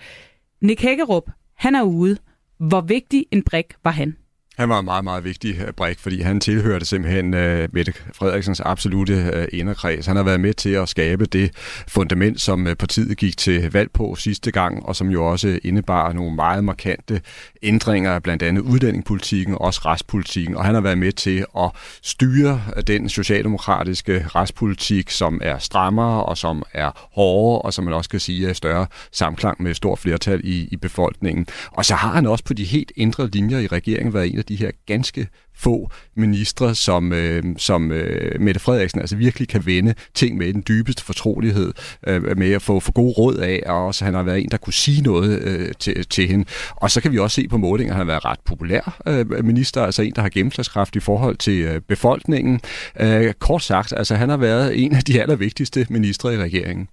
Nick 0.61 0.83
Hækkerup, 0.83 1.31
han 1.57 1.75
er 1.75 1.83
ude. 1.83 2.17
Hvor 2.59 2.81
vigtig 2.81 3.27
en 3.31 3.43
brik 3.43 3.75
var 3.85 3.91
han? 3.91 4.17
Han 4.59 4.69
var 4.69 4.79
en 4.79 4.85
meget, 4.85 5.05
meget 5.05 5.25
vigtig 5.25 5.61
øh, 5.67 5.73
brik, 5.73 5.99
fordi 5.99 6.21
han 6.21 6.41
tilhørte 6.41 6.85
simpelthen 6.85 7.35
uh, 7.35 7.75
Mette 7.75 7.93
Frederiksens 8.15 8.61
absolute 8.61 9.33
uh, 9.37 9.59
inderkreds. 9.59 10.07
Han 10.07 10.17
har 10.17 10.23
været 10.23 10.41
med 10.41 10.55
til 10.55 10.71
at 10.71 10.89
skabe 10.89 11.27
det 11.27 11.51
fundament, 11.89 12.41
som 12.41 12.67
uh, 12.67 12.73
partiet 12.73 13.17
gik 13.19 13.37
til 13.37 13.73
valg 13.73 13.91
på 13.91 14.15
sidste 14.19 14.51
gang, 14.51 14.87
og 14.87 14.97
som 14.97 15.09
jo 15.09 15.27
også 15.27 15.59
indebar 15.65 16.13
nogle 16.13 16.35
meget 16.35 16.65
markante 16.65 17.21
ændringer 17.63 18.19
blandt 18.19 18.43
andet 18.43 18.63
uddanningpolitikken 18.63 19.55
og 19.55 19.61
også 19.61 19.81
retspolitikken. 19.85 20.57
Og 20.57 20.65
han 20.65 20.75
har 20.75 20.83
været 20.83 20.99
med 20.99 21.13
til 21.13 21.45
at 21.59 21.71
styre 22.03 22.61
den 22.87 23.09
socialdemokratiske 23.09 24.27
retspolitik, 24.35 25.11
som 25.11 25.41
er 25.45 25.59
strammere 25.59 26.25
og 26.25 26.39
som 26.39 26.63
er 26.73 27.09
hårdere, 27.13 27.63
og 27.63 27.73
som 27.73 27.85
man 27.85 27.95
også 27.95 28.11
kan 28.11 28.21
sige 28.21 28.49
er 28.49 28.53
større 28.53 28.87
samklang 29.13 29.63
med 29.63 29.75
stort 29.75 29.99
flertal 29.99 30.41
i, 30.45 30.69
i 30.71 30.77
befolkningen. 30.77 31.47
Og 31.71 31.85
så 31.85 31.95
har 31.95 32.13
han 32.13 32.27
også 32.27 32.45
på 32.45 32.55
de 32.55 32.65
helt 32.65 32.93
indre 32.97 33.29
linjer 33.29 33.59
i 33.59 33.67
regeringen 33.67 34.15
været 34.15 34.35
en 34.35 34.42
af 34.43 34.47
de 34.47 34.57
her 34.57 34.71
ganske 34.87 35.29
få 35.55 35.91
ministre, 36.17 36.75
som, 36.75 37.13
øh, 37.13 37.43
som 37.57 37.93
øh, 37.93 38.41
Mette 38.41 38.61
Frederiksen 38.61 39.01
altså 39.01 39.17
virkelig 39.17 39.49
kan 39.49 39.67
vende 39.67 39.95
ting 40.15 40.37
med 40.37 40.53
den 40.53 40.65
dybeste 40.69 41.05
fortrolighed, 41.05 41.73
øh, 42.07 42.39
med 42.39 42.53
at 42.53 42.63
få 42.63 42.81
for 42.81 42.93
gode 42.93 43.13
råd 43.13 43.37
af, 43.37 43.63
og 43.67 43.87
også 43.87 44.05
han 44.05 44.15
har 44.15 44.23
været 44.23 44.43
en, 44.43 44.49
der 44.51 44.57
kunne 44.57 44.73
sige 44.73 45.03
noget 45.03 45.43
øh, 45.43 45.73
til, 45.79 46.07
til 46.07 46.29
hende. 46.29 46.45
Og 46.71 46.91
så 46.91 47.01
kan 47.01 47.13
vi 47.13 47.19
også 47.19 47.35
se 47.35 47.49
på 47.49 47.57
målinger, 47.57 47.93
at 47.93 47.97
han 47.97 48.07
har 48.07 48.13
været 48.13 48.25
ret 48.25 48.41
populær 48.45 49.01
øh, 49.07 49.45
minister, 49.45 49.83
altså 49.83 50.03
en, 50.03 50.13
der 50.15 50.23
har 50.23 50.29
gennemslagskraft 50.29 50.97
i 50.97 51.01
forhold 51.01 51.37
til 51.37 51.61
øh, 51.61 51.81
befolkningen. 51.81 52.61
Øh, 53.01 53.33
kort 53.33 53.63
sagt, 53.63 53.93
altså 53.97 54.15
han 54.15 54.29
har 54.29 54.37
været 54.37 54.85
en 54.85 54.95
af 54.95 55.03
de 55.03 55.23
allervigtigste 55.23 55.87
ministre 55.91 56.35
i 56.35 56.37
regeringen. 56.37 56.89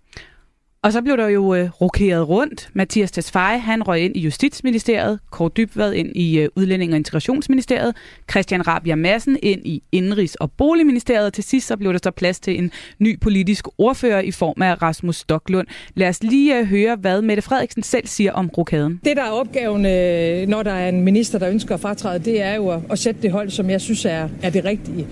Og 0.83 0.93
så 0.93 1.01
blev 1.01 1.17
der 1.17 1.27
jo 1.27 1.53
øh, 1.53 1.69
rokeret 1.81 2.29
rundt. 2.29 2.69
Mathias 2.73 3.11
Tesfaye, 3.11 3.59
han 3.59 3.83
røg 3.83 4.01
ind 4.01 4.15
i 4.15 4.19
Justitsministeriet, 4.19 5.19
Kåre 5.31 5.49
Dybvad 5.57 5.93
ind 5.93 6.15
i 6.15 6.39
øh, 6.39 6.49
Udlænding- 6.55 6.91
og 6.91 6.97
Integrationsministeriet, 6.97 7.95
Christian 8.31 8.67
Rabia 8.67 8.95
Madsen 8.95 9.37
ind 9.43 9.61
i 9.65 9.83
Indrigs- 9.95 10.35
og 10.39 10.51
Boligministeriet, 10.51 11.25
og 11.25 11.33
til 11.33 11.43
sidst 11.43 11.67
så 11.67 11.77
blev 11.77 11.93
der 11.93 11.99
så 12.03 12.11
plads 12.11 12.39
til 12.39 12.57
en 12.57 12.71
ny 12.99 13.19
politisk 13.19 13.67
ordfører 13.77 14.21
i 14.21 14.31
form 14.31 14.61
af 14.61 14.81
Rasmus 14.81 15.15
Stoklund. 15.15 15.67
Lad 15.95 16.09
os 16.09 16.23
lige 16.23 16.59
øh, 16.59 16.65
høre, 16.65 16.95
hvad 16.95 17.21
Mette 17.21 17.41
Frederiksen 17.41 17.83
selv 17.83 18.07
siger 18.07 18.31
om 18.31 18.49
rokaden. 18.57 18.99
Det, 19.05 19.17
der 19.17 19.23
er 19.23 19.31
opgaven, 19.31 19.85
øh, 19.85 20.47
når 20.47 20.63
der 20.63 20.73
er 20.73 20.89
en 20.89 21.01
minister, 21.01 21.39
der 21.39 21.49
ønsker 21.49 21.75
at 21.75 21.81
fratræde, 21.81 22.19
det 22.19 22.41
er 22.41 22.55
jo 22.55 22.69
at, 22.69 22.81
at 22.89 22.99
sætte 22.99 23.21
det 23.21 23.31
hold, 23.31 23.49
som 23.49 23.69
jeg 23.69 23.81
synes 23.81 24.05
er, 24.05 24.29
er 24.41 24.49
det 24.49 24.65
rigtige. 24.65 25.07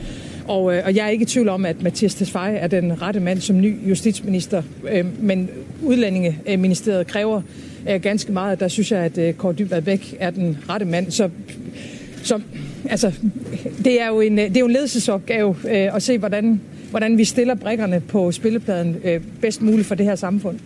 Og, 0.47 0.75
øh, 0.75 0.81
og 0.85 0.95
jeg 0.95 1.05
er 1.05 1.09
ikke 1.09 1.23
i 1.23 1.25
tvivl 1.25 1.49
om, 1.49 1.65
at 1.65 1.83
Mathias 1.83 2.15
Tesfaye 2.15 2.55
er 2.55 2.67
den 2.67 3.01
rette 3.01 3.19
mand 3.19 3.39
som 3.39 3.61
ny 3.61 3.89
justitsminister, 3.89 4.63
øh, 4.91 5.23
men 5.23 5.49
udlændingeministeriet 5.83 7.07
kræver 7.07 7.41
øh, 7.89 8.01
ganske 8.01 8.31
meget. 8.31 8.59
Der 8.59 8.67
synes 8.67 8.91
jeg, 8.91 8.99
at 8.99 9.17
øh, 9.17 9.33
Kåre 9.33 9.53
Dybvad 9.53 9.81
Bæk 9.81 10.15
er 10.19 10.29
den 10.29 10.57
rette 10.69 10.85
mand. 10.85 11.11
Så, 11.11 11.29
så 12.23 12.41
altså, 12.89 13.11
det 13.83 14.01
er 14.01 14.07
jo 14.07 14.21
en, 14.21 14.39
øh, 14.39 14.45
det 14.45 14.57
er 14.57 14.59
jo 14.59 14.65
en 14.65 14.71
ledelsesopgave 14.71 15.55
øh, 15.65 15.95
at 15.95 16.03
se, 16.03 16.17
hvordan, 16.17 16.61
hvordan 16.89 17.17
vi 17.17 17.25
stiller 17.25 17.55
brækkerne 17.55 17.99
på 17.99 18.31
spillepladen 18.31 18.95
øh, 19.03 19.21
bedst 19.41 19.61
muligt 19.61 19.87
for 19.87 19.95
det 19.95 20.05
her 20.05 20.15
samfund. 20.15 20.59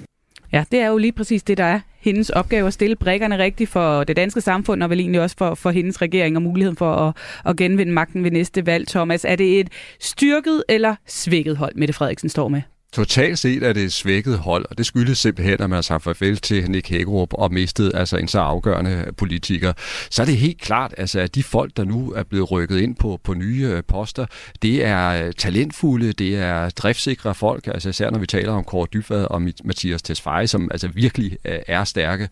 Ja, 0.54 0.64
det 0.72 0.80
er 0.80 0.88
jo 0.88 0.98
lige 0.98 1.12
præcis 1.12 1.44
det, 1.44 1.58
der 1.58 1.64
er 1.64 1.80
hendes 2.02 2.30
opgave 2.30 2.68
at 2.68 2.74
stille 2.74 2.95
brækkerne 2.95 3.38
rigtigt 3.38 3.70
for 3.70 4.04
det 4.04 4.16
danske 4.16 4.41
samfund, 4.41 4.84
og 4.84 4.89
vel 4.89 4.99
egentlig 4.99 5.22
også 5.22 5.36
for, 5.38 5.56
for 5.56 5.70
hendes 5.70 6.02
regering 6.02 6.36
og 6.36 6.41
muligheden 6.41 6.78
for 6.78 6.93
at, 6.93 7.16
at 7.45 7.58
genvinde 7.58 7.91
magten 7.91 8.24
ved 8.24 8.32
næste 8.32 8.66
valg. 8.66 8.88
Thomas, 8.88 9.26
er 9.26 9.36
det 9.36 9.60
et 9.60 9.70
styrket 9.99 10.64
eller 10.70 10.95
svækket 11.08 11.58
hold, 11.58 11.76
Mette 11.76 11.93
Frederiksen 11.93 12.30
står 12.30 12.47
med? 12.47 12.62
Totalt 12.94 13.39
set 13.39 13.64
er 13.64 13.74
det 13.74 13.84
et 13.84 13.94
svækket 13.94 14.39
hold, 14.39 14.66
og 14.70 14.78
det 14.78 14.86
skyldes 14.86 15.18
simpelthen, 15.18 15.54
at 15.54 15.60
man 15.60 15.72
har 15.72 15.82
sagt 15.82 16.04
farvel 16.04 16.38
til 16.38 16.72
Nick 16.72 16.89
Hækkerup 16.89 17.34
og 17.34 17.54
mistet 17.54 17.92
altså 17.96 18.18
en 18.18 18.28
så 18.28 18.39
afgørende 18.39 19.06
politiker. 19.18 19.74
Så 20.10 20.22
er 20.22 20.26
det 20.26 20.38
helt 20.38 20.62
klart, 20.62 20.94
altså, 20.98 21.20
at 21.20 21.36
de 21.36 21.44
folk, 21.44 21.78
der 21.78 21.84
nu 21.84 22.12
er 22.12 22.24
blevet 22.24 22.52
rykket 22.52 22.80
ind 22.80 22.96
på, 22.96 23.20
på 23.24 23.34
nye 23.34 23.70
øh, 23.72 23.84
poster, 23.88 24.26
det 24.62 24.86
er 24.86 25.26
øh, 25.26 25.34
talentfulde, 25.34 26.14
det 26.14 26.36
er 26.36 26.70
driftsikre 26.70 27.36
folk, 27.36 27.68
altså 27.68 27.89
især 27.89 28.10
når 28.10 28.20
vi 28.20 28.28
taler 28.28 28.52
om 28.52 28.64
Kåre 28.64 28.88
Dybvad 28.94 29.26
og 29.26 29.42
Mathias 29.64 30.02
Tesfaye, 30.02 30.48
som 30.48 30.72
altså 30.72 30.88
virkelig 30.88 31.38
øh, 31.46 31.60
er 31.68 31.84
stærke 31.84 32.30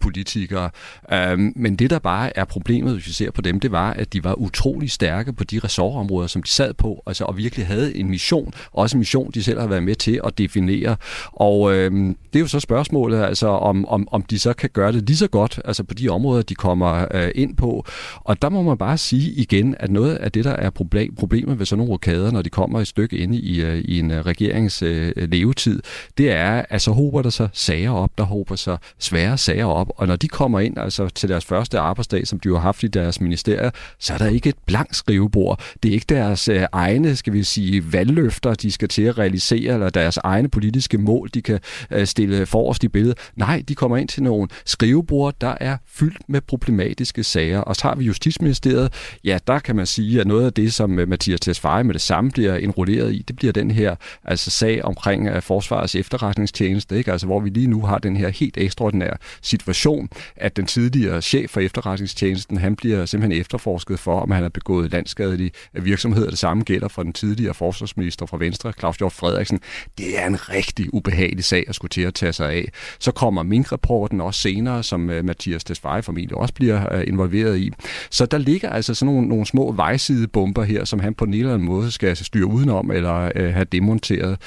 politikere. 0.00 0.70
Øhm, 1.12 1.52
men 1.56 1.76
det, 1.76 1.90
der 1.90 1.98
bare 1.98 2.36
er 2.36 2.44
problemet, 2.44 2.94
hvis 2.94 3.06
vi 3.06 3.12
ser 3.12 3.30
på 3.30 3.40
dem, 3.40 3.60
det 3.60 3.72
var, 3.72 3.92
at 3.92 4.12
de 4.12 4.24
var 4.24 4.34
utrolig 4.34 4.90
stærke 4.90 5.32
på 5.32 5.44
de 5.44 5.58
ressortområder, 5.58 6.26
som 6.26 6.42
de 6.42 6.50
sad 6.50 6.74
på, 6.74 7.02
altså, 7.06 7.24
og 7.24 7.36
virkelig 7.36 7.66
havde 7.66 7.96
en 7.96 8.10
mission, 8.10 8.52
også 8.72 8.96
en 8.96 8.98
mission, 8.98 9.30
de 9.30 9.42
selv 9.42 9.60
har 9.60 9.66
været 9.66 9.82
med 9.82 9.95
til 9.98 10.20
at 10.24 10.38
definere. 10.38 10.96
Og 11.32 11.74
øh, 11.74 11.90
det 12.32 12.36
er 12.36 12.40
jo 12.40 12.46
så 12.46 12.60
spørgsmålet, 12.60 13.22
altså 13.22 13.46
om, 13.46 13.88
om, 13.88 14.08
om 14.10 14.22
de 14.22 14.38
så 14.38 14.52
kan 14.52 14.70
gøre 14.72 14.92
det 14.92 15.06
lige 15.06 15.16
så 15.16 15.28
godt, 15.28 15.60
altså 15.64 15.84
på 15.84 15.94
de 15.94 16.08
områder, 16.08 16.42
de 16.42 16.54
kommer 16.54 17.06
øh, 17.14 17.30
ind 17.34 17.56
på. 17.56 17.84
Og 18.20 18.42
der 18.42 18.48
må 18.48 18.62
man 18.62 18.78
bare 18.78 18.98
sige 18.98 19.30
igen, 19.30 19.74
at 19.80 19.90
noget 19.90 20.14
af 20.14 20.32
det, 20.32 20.44
der 20.44 20.50
er 20.50 20.70
problem, 20.70 21.14
problemet 21.14 21.58
ved 21.58 21.66
sådan 21.66 21.78
nogle 21.78 21.92
rokader, 21.92 22.30
når 22.30 22.42
de 22.42 22.50
kommer 22.50 22.80
et 22.80 22.88
stykke 22.88 23.16
ind 23.16 23.34
i, 23.34 23.62
øh, 23.62 23.78
i 23.78 23.98
en 23.98 24.10
øh, 24.10 24.20
regerings 24.26 24.82
øh, 24.82 25.12
levetid, 25.16 25.82
det 26.18 26.30
er, 26.30 26.62
at 26.70 26.82
så 26.82 26.90
håber 26.90 27.22
der 27.22 27.30
sig 27.30 27.48
sager 27.52 27.90
op, 27.90 28.10
der 28.18 28.24
håber 28.24 28.56
sig 28.56 28.78
svære 28.98 29.38
sager 29.38 29.66
op, 29.66 29.88
og 29.96 30.06
når 30.06 30.16
de 30.16 30.28
kommer 30.28 30.60
ind 30.60 30.78
altså 30.78 31.08
til 31.08 31.28
deres 31.28 31.44
første 31.44 31.78
arbejdsdag, 31.78 32.26
som 32.26 32.40
de 32.40 32.48
har 32.48 32.58
haft 32.58 32.82
i 32.82 32.86
deres 32.86 33.20
ministerier, 33.20 33.70
så 33.98 34.14
er 34.14 34.18
der 34.18 34.26
ikke 34.26 34.48
et 34.48 34.56
blankt 34.66 34.96
skrivebord. 34.96 35.60
Det 35.82 35.88
er 35.88 35.92
ikke 35.92 36.06
deres 36.08 36.48
øh, 36.48 36.62
egne, 36.72 37.16
skal 37.16 37.32
vi 37.32 37.42
sige, 37.42 37.92
valgløfter, 37.92 38.54
de 38.54 38.72
skal 38.72 38.88
til 38.88 39.02
at 39.02 39.18
realisere, 39.18 39.74
eller 39.74 39.85
deres 39.90 40.16
egne 40.16 40.48
politiske 40.48 40.98
mål, 40.98 41.30
de 41.34 41.42
kan 41.42 41.58
øh, 41.90 42.06
stille 42.06 42.46
forrest 42.46 42.84
i 42.84 42.88
billedet. 42.88 43.18
Nej, 43.36 43.62
de 43.68 43.74
kommer 43.74 43.96
ind 43.96 44.08
til 44.08 44.22
nogle 44.22 44.48
skrivebord, 44.64 45.34
der 45.40 45.54
er 45.60 45.76
fyldt 45.86 46.28
med 46.28 46.40
problematiske 46.40 47.24
sager. 47.24 47.60
Og 47.60 47.76
så 47.76 47.82
har 47.82 47.94
vi 47.94 48.04
Justitsministeriet. 48.04 48.92
Ja, 49.24 49.38
der 49.46 49.58
kan 49.58 49.76
man 49.76 49.86
sige, 49.86 50.20
at 50.20 50.26
noget 50.26 50.46
af 50.46 50.52
det, 50.52 50.74
som 50.74 50.98
øh, 50.98 51.08
Mathias 51.08 51.40
Tesfaye 51.40 51.84
med 51.84 51.94
det 51.94 52.02
samme 52.02 52.30
bliver 52.30 52.56
enrolleret 52.56 53.14
i, 53.14 53.24
det 53.28 53.36
bliver 53.36 53.52
den 53.52 53.70
her 53.70 53.96
altså 54.24 54.50
sag 54.50 54.84
omkring 54.84 55.28
øh, 55.28 55.42
Forsvarets 55.42 55.94
efterretningstjeneste, 55.94 56.98
ikke? 56.98 57.12
Altså, 57.12 57.26
hvor 57.26 57.40
vi 57.40 57.50
lige 57.50 57.66
nu 57.66 57.82
har 57.82 57.98
den 57.98 58.16
her 58.16 58.28
helt 58.28 58.56
ekstraordinære 58.56 59.16
situation, 59.42 60.08
at 60.36 60.56
den 60.56 60.66
tidligere 60.66 61.22
chef 61.22 61.50
for 61.50 61.60
efterretningstjenesten, 61.60 62.56
han 62.56 62.76
bliver 62.76 63.06
simpelthen 63.06 63.40
efterforsket 63.40 63.98
for, 63.98 64.20
om 64.20 64.30
han 64.30 64.42
har 64.42 64.48
begået 64.48 64.92
landskadelig 64.92 65.52
virksomhed. 65.72 66.30
Det 66.30 66.38
samme 66.38 66.62
gælder 66.62 66.88
for 66.88 67.02
den 67.02 67.12
tidligere 67.12 67.54
forsvarsminister 67.54 68.26
fra 68.26 68.36
Venstre, 68.36 68.72
Claus 68.72 68.96
Hjort 68.96 69.12
Frederiksen. 69.12 69.60
Det 69.98 70.18
er 70.18 70.26
en 70.26 70.48
rigtig 70.48 70.94
ubehagelig 70.94 71.44
sag 71.44 71.64
at 71.68 71.74
skulle 71.74 71.88
til 71.88 72.02
at 72.02 72.14
tage 72.14 72.32
sig 72.32 72.52
af. 72.52 72.68
Så 72.98 73.12
kommer 73.12 73.42
minkrapporten 73.42 74.20
også 74.20 74.40
senere, 74.40 74.82
som 74.82 75.10
øh, 75.10 75.24
Mathias 75.24 75.64
Tesfaye 75.64 76.02
formentlig 76.02 76.36
også 76.36 76.54
bliver 76.54 76.94
øh, 76.94 77.04
involveret 77.06 77.58
i. 77.58 77.70
Så 78.10 78.26
der 78.26 78.38
ligger 78.38 78.70
altså 78.70 78.94
sådan 78.94 79.14
nogle, 79.14 79.28
nogle 79.28 79.46
små 79.46 79.72
vejsidebomber 79.72 80.62
her, 80.62 80.84
som 80.84 81.00
han 81.00 81.14
på 81.14 81.24
en 81.24 81.34
eller 81.34 81.54
anden 81.54 81.66
måde 81.66 81.90
skal 81.90 82.16
styre 82.16 82.46
udenom 82.46 82.90
eller 82.90 83.32
øh, 83.36 83.54
have 83.54 83.64
demonteret. 83.64 84.38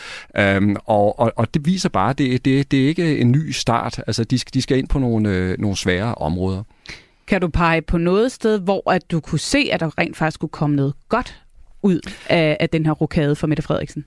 Um, 0.57 0.77
og, 0.85 1.19
og, 1.19 1.33
og 1.35 1.53
det 1.53 1.65
viser 1.65 1.89
bare, 1.89 2.09
at 2.09 2.17
det, 2.17 2.45
det, 2.45 2.71
det 2.71 2.83
er 2.83 2.87
ikke 2.87 3.17
en 3.19 3.31
ny 3.31 3.51
start. 3.51 4.03
Altså, 4.07 4.23
de, 4.23 4.37
de 4.37 4.61
skal 4.61 4.77
ind 4.77 4.87
på 4.87 4.99
nogle, 4.99 5.29
øh, 5.29 5.59
nogle 5.59 5.77
svære 5.77 6.15
områder. 6.15 6.63
Kan 7.27 7.41
du 7.41 7.47
pege 7.47 7.81
på 7.81 7.97
noget 7.97 8.31
sted, 8.31 8.59
hvor 8.59 8.91
at 8.91 9.11
du 9.11 9.19
kunne 9.19 9.39
se, 9.39 9.69
at 9.71 9.79
der 9.79 9.97
rent 9.97 10.17
faktisk 10.17 10.39
kunne 10.39 10.49
komme 10.49 10.75
noget 10.75 10.93
godt 11.09 11.41
ud 11.81 11.99
af, 12.29 12.57
af 12.59 12.69
den 12.69 12.85
her 12.85 12.91
rokade 12.91 13.35
for 13.35 13.47
Mette 13.47 13.63
Frederiksen? 13.63 14.05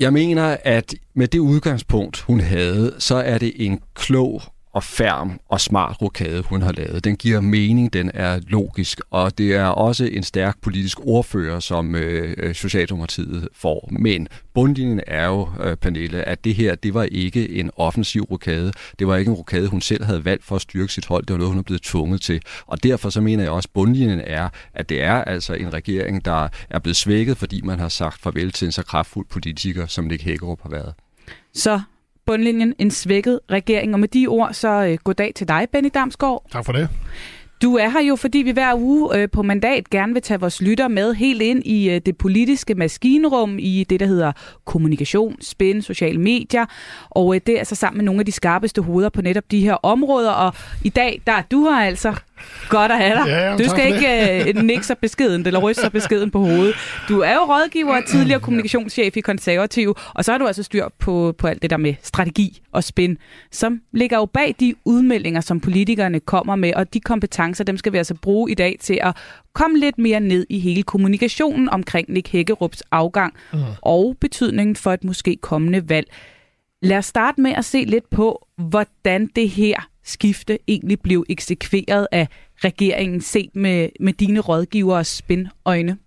Jeg 0.00 0.12
mener, 0.12 0.56
at 0.64 0.94
med 1.14 1.28
det 1.28 1.38
udgangspunkt, 1.38 2.20
hun 2.20 2.40
havde, 2.40 2.94
så 2.98 3.14
er 3.14 3.38
det 3.38 3.52
en 3.56 3.80
klog 3.94 4.42
og 4.72 4.84
færm 4.84 5.40
og 5.48 5.60
smart 5.60 6.02
rokade, 6.02 6.42
hun 6.42 6.62
har 6.62 6.72
lavet. 6.72 7.04
Den 7.04 7.16
giver 7.16 7.40
mening, 7.40 7.92
den 7.92 8.10
er 8.14 8.40
logisk, 8.48 9.00
og 9.10 9.38
det 9.38 9.54
er 9.54 9.64
også 9.64 10.04
en 10.04 10.22
stærk 10.22 10.56
politisk 10.62 10.98
ordfører, 11.02 11.60
som 11.60 11.94
øh, 11.94 12.34
øh, 12.38 12.54
Socialdemokratiet 12.54 13.48
får. 13.54 13.88
Men 13.92 14.28
bundlinjen 14.54 15.00
er 15.06 15.26
jo, 15.26 15.48
øh, 15.64 15.76
Pernille, 15.76 16.22
at 16.22 16.44
det 16.44 16.54
her, 16.54 16.74
det 16.74 16.94
var 16.94 17.02
ikke 17.02 17.50
en 17.50 17.70
offensiv 17.76 18.22
rokade. 18.22 18.72
Det 18.98 19.06
var 19.06 19.16
ikke 19.16 19.28
en 19.28 19.36
rokade, 19.36 19.68
hun 19.68 19.80
selv 19.80 20.04
havde 20.04 20.24
valgt 20.24 20.44
for 20.44 20.56
at 20.56 20.62
styrke 20.62 20.92
sit 20.92 21.06
hold. 21.06 21.26
Det 21.26 21.32
var 21.32 21.38
noget, 21.38 21.52
hun 21.52 21.58
er 21.58 21.62
blevet 21.62 21.82
tvunget 21.82 22.20
til. 22.20 22.42
Og 22.66 22.82
derfor 22.82 23.10
så 23.10 23.20
mener 23.20 23.42
jeg 23.42 23.52
også, 23.52 23.66
at 23.66 23.74
bundlinjen 23.74 24.20
er, 24.26 24.48
at 24.74 24.88
det 24.88 25.02
er 25.02 25.24
altså 25.24 25.54
en 25.54 25.72
regering, 25.72 26.24
der 26.24 26.48
er 26.70 26.78
blevet 26.78 26.96
svækket, 26.96 27.36
fordi 27.36 27.60
man 27.64 27.78
har 27.78 27.88
sagt 27.88 28.20
farvel 28.20 28.52
til 28.52 28.66
en 28.66 28.72
så 28.72 28.82
kraftfuld 28.82 29.26
politiker, 29.26 29.86
som 29.86 30.04
Nick 30.04 30.22
Hækkerup 30.22 30.62
har 30.62 30.70
været. 30.70 30.94
Så 31.54 31.80
bundlinjen 32.30 32.74
en 32.78 32.90
svækket 32.90 33.40
regering. 33.50 33.94
Og 33.94 34.00
med 34.00 34.08
de 34.08 34.26
ord, 34.26 34.52
så 34.52 34.68
øh, 34.68 34.98
goddag 35.04 35.32
til 35.34 35.48
dig, 35.48 35.68
Benny 35.72 35.90
Damsgaard. 35.94 36.44
Tak 36.52 36.64
for 36.64 36.72
det. 36.72 36.88
Du 37.62 37.76
er 37.76 37.88
her 37.88 38.00
jo, 38.00 38.16
fordi 38.16 38.38
vi 38.38 38.50
hver 38.50 38.74
uge 38.74 39.16
øh, 39.16 39.28
på 39.30 39.42
mandat 39.42 39.90
gerne 39.90 40.12
vil 40.12 40.22
tage 40.22 40.40
vores 40.40 40.62
lytter 40.62 40.88
med 40.88 41.14
helt 41.14 41.42
ind 41.42 41.62
i 41.66 41.90
øh, 41.90 42.00
det 42.06 42.16
politiske 42.16 42.74
maskinrum, 42.74 43.56
i 43.58 43.86
det, 43.90 44.00
der 44.00 44.06
hedder 44.06 44.32
kommunikation, 44.64 45.36
spænd, 45.40 45.82
sociale 45.82 46.18
medier. 46.18 46.66
Og 47.10 47.34
øh, 47.34 47.40
det 47.46 47.54
er 47.54 47.58
altså 47.58 47.74
sammen 47.74 47.98
med 47.98 48.04
nogle 48.04 48.20
af 48.20 48.26
de 48.26 48.32
skarpeste 48.32 48.82
hoveder 48.82 49.08
på 49.08 49.22
netop 49.22 49.50
de 49.50 49.60
her 49.60 49.74
områder. 49.74 50.30
Og 50.30 50.54
i 50.84 50.88
dag, 50.88 51.22
der 51.26 51.32
er 51.32 51.42
du 51.50 51.64
her 51.64 51.76
altså. 51.76 52.14
Godt 52.68 52.92
at 52.92 52.98
have 52.98 53.14
dig. 53.14 53.26
Ja, 53.26 53.56
du 53.56 53.70
skal 53.70 53.94
ikke 53.94 54.58
uh, 54.58 54.62
nikke 54.62 54.86
så 54.86 54.94
beskeden 54.94 55.46
eller 55.46 55.60
ryste 55.60 55.82
så 55.82 55.90
beskeden 55.90 56.30
på 56.30 56.38
hovedet. 56.38 56.74
Du 57.08 57.20
er 57.20 57.34
jo 57.34 57.40
rådgiver 57.40 57.96
og 57.96 58.04
tidligere 58.06 58.40
kommunikationschef 58.40 59.16
i 59.16 59.20
Konservativ, 59.20 59.94
og 60.14 60.24
så 60.24 60.30
har 60.30 60.38
du 60.38 60.46
altså 60.46 60.62
styr 60.62 60.88
på, 60.98 61.34
på 61.38 61.46
alt 61.46 61.62
det 61.62 61.70
der 61.70 61.76
med 61.76 61.94
strategi 62.02 62.62
og 62.72 62.84
spin, 62.84 63.18
som 63.50 63.80
ligger 63.92 64.16
jo 64.16 64.24
bag 64.24 64.54
de 64.60 64.74
udmeldinger, 64.84 65.40
som 65.40 65.60
politikerne 65.60 66.20
kommer 66.20 66.56
med, 66.56 66.74
og 66.74 66.94
de 66.94 67.00
kompetencer, 67.00 67.64
dem 67.64 67.76
skal 67.76 67.92
vi 67.92 67.98
altså 67.98 68.14
bruge 68.14 68.50
i 68.50 68.54
dag 68.54 68.76
til 68.80 68.98
at 69.02 69.16
komme 69.52 69.78
lidt 69.78 69.98
mere 69.98 70.20
ned 70.20 70.46
i 70.48 70.58
hele 70.58 70.82
kommunikationen 70.82 71.68
omkring 71.68 72.12
Nick 72.12 72.28
Hækkerups 72.28 72.82
afgang 72.90 73.34
mm. 73.52 73.58
og 73.82 74.16
betydningen 74.20 74.76
for 74.76 74.92
et 74.92 75.04
måske 75.04 75.36
kommende 75.42 75.88
valg. 75.88 76.06
Lad 76.82 76.98
os 76.98 77.06
starte 77.06 77.40
med 77.40 77.52
at 77.52 77.64
se 77.64 77.84
lidt 77.84 78.10
på, 78.10 78.46
hvordan 78.56 79.30
det 79.36 79.50
her 79.50 79.88
skifte 80.10 80.58
egentlig 80.68 81.00
blev 81.00 81.24
eksekveret 81.28 82.06
af 82.12 82.28
regeringen 82.64 83.20
set 83.20 83.50
med, 83.54 83.88
med 84.00 84.12
dine 84.12 84.40
rådgivers 84.40 85.08
spindøjne? 85.08 85.98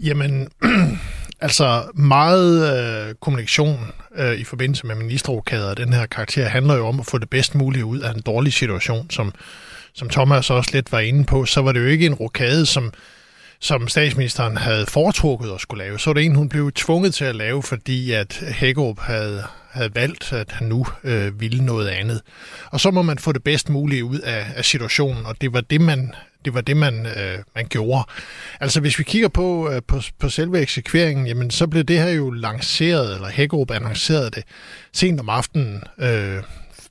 Jamen, 0.00 0.48
altså 1.40 1.82
meget 1.94 3.08
øh, 3.08 3.14
kommunikation 3.14 3.78
øh, 4.16 4.34
i 4.34 4.44
forbindelse 4.44 4.86
med 4.86 4.94
ministerrokader 4.94 5.70
af 5.70 5.76
den 5.76 5.92
her 5.92 6.06
karakter 6.06 6.48
handler 6.48 6.74
jo 6.74 6.86
om 6.86 7.00
at 7.00 7.06
få 7.06 7.18
det 7.18 7.30
bedst 7.30 7.54
mulige 7.54 7.84
ud 7.84 8.00
af 8.00 8.10
en 8.14 8.20
dårlig 8.20 8.52
situation, 8.52 9.10
som, 9.10 9.32
som 9.94 10.08
Thomas 10.08 10.50
også 10.50 10.70
lidt 10.72 10.92
var 10.92 11.00
inde 11.00 11.24
på. 11.24 11.44
Så 11.44 11.62
var 11.62 11.72
det 11.72 11.80
jo 11.80 11.86
ikke 11.86 12.06
en 12.06 12.14
rokade, 12.14 12.66
som 12.66 12.92
som 13.60 13.88
statsministeren 13.88 14.56
havde 14.56 14.86
foretrukket 14.86 15.50
at 15.50 15.60
skulle 15.60 15.84
lave, 15.84 15.98
så 15.98 16.10
var 16.10 16.14
det 16.14 16.24
en, 16.24 16.34
hun 16.34 16.48
blev 16.48 16.72
tvunget 16.72 17.14
til 17.14 17.24
at 17.24 17.36
lave, 17.36 17.62
fordi 17.62 18.12
at 18.12 18.44
Hækkerup 18.54 18.98
havde, 19.00 19.44
havde 19.70 19.94
valgt, 19.94 20.32
at 20.32 20.50
han 20.50 20.68
nu 20.68 20.86
øh, 21.04 21.40
ville 21.40 21.64
noget 21.64 21.88
andet. 21.88 22.20
Og 22.70 22.80
så 22.80 22.90
må 22.90 23.02
man 23.02 23.18
få 23.18 23.32
det 23.32 23.44
bedst 23.44 23.68
mulige 23.68 24.04
ud 24.04 24.18
af, 24.18 24.46
af 24.56 24.64
situationen, 24.64 25.26
og 25.26 25.40
det 25.40 25.52
var 25.52 25.60
det, 25.60 25.80
man, 25.80 26.14
det 26.44 26.54
var 26.54 26.60
det, 26.60 26.76
man, 26.76 27.06
øh, 27.06 27.38
man 27.54 27.66
gjorde. 27.68 28.04
Altså 28.60 28.80
hvis 28.80 28.98
vi 28.98 29.04
kigger 29.04 29.28
på, 29.28 29.70
øh, 29.70 29.82
på, 29.88 30.00
på 30.18 30.28
selve 30.28 30.60
eksekveringen, 30.60 31.26
jamen 31.26 31.50
så 31.50 31.66
blev 31.66 31.84
det 31.84 31.98
her 31.98 32.10
jo 32.10 32.30
lanceret, 32.30 33.14
eller 33.14 33.28
Hækkerup 33.28 33.70
annoncerede 33.70 34.30
det 34.30 34.44
sent 34.92 35.20
om 35.20 35.28
aftenen 35.28 35.82
øh, 35.98 36.42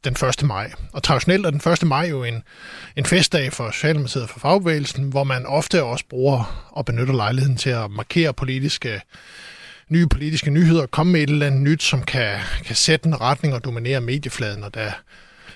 den 0.09 0.27
1. 0.29 0.43
maj. 0.43 0.71
Og 0.93 1.03
traditionelt 1.03 1.45
er 1.45 1.49
den 1.49 1.71
1. 1.71 1.83
maj 1.83 2.07
jo 2.09 2.23
en, 2.23 2.43
en 2.95 3.05
festdag 3.05 3.53
for 3.53 3.71
Socialdemokratiet 3.71 4.23
og 4.23 4.29
for 4.29 4.39
fagbevægelsen, 4.39 5.09
hvor 5.09 5.23
man 5.23 5.45
ofte 5.45 5.83
også 5.83 6.05
bruger 6.09 6.69
og 6.71 6.85
benytter 6.85 7.13
lejligheden 7.13 7.57
til 7.57 7.69
at 7.69 7.91
markere 7.91 8.33
politiske 8.33 9.01
nye 9.89 10.07
politiske 10.07 10.51
nyheder, 10.51 10.85
komme 10.85 11.11
med 11.11 11.21
et 11.21 11.29
eller 11.29 11.45
andet 11.45 11.61
nyt, 11.61 11.83
som 11.83 12.03
kan, 12.03 12.39
kan 12.65 12.75
sætte 12.75 13.07
en 13.07 13.21
retning 13.21 13.53
og 13.53 13.63
dominere 13.63 14.01
mediefladen. 14.01 14.63
Og 14.63 14.73
da, 14.73 14.93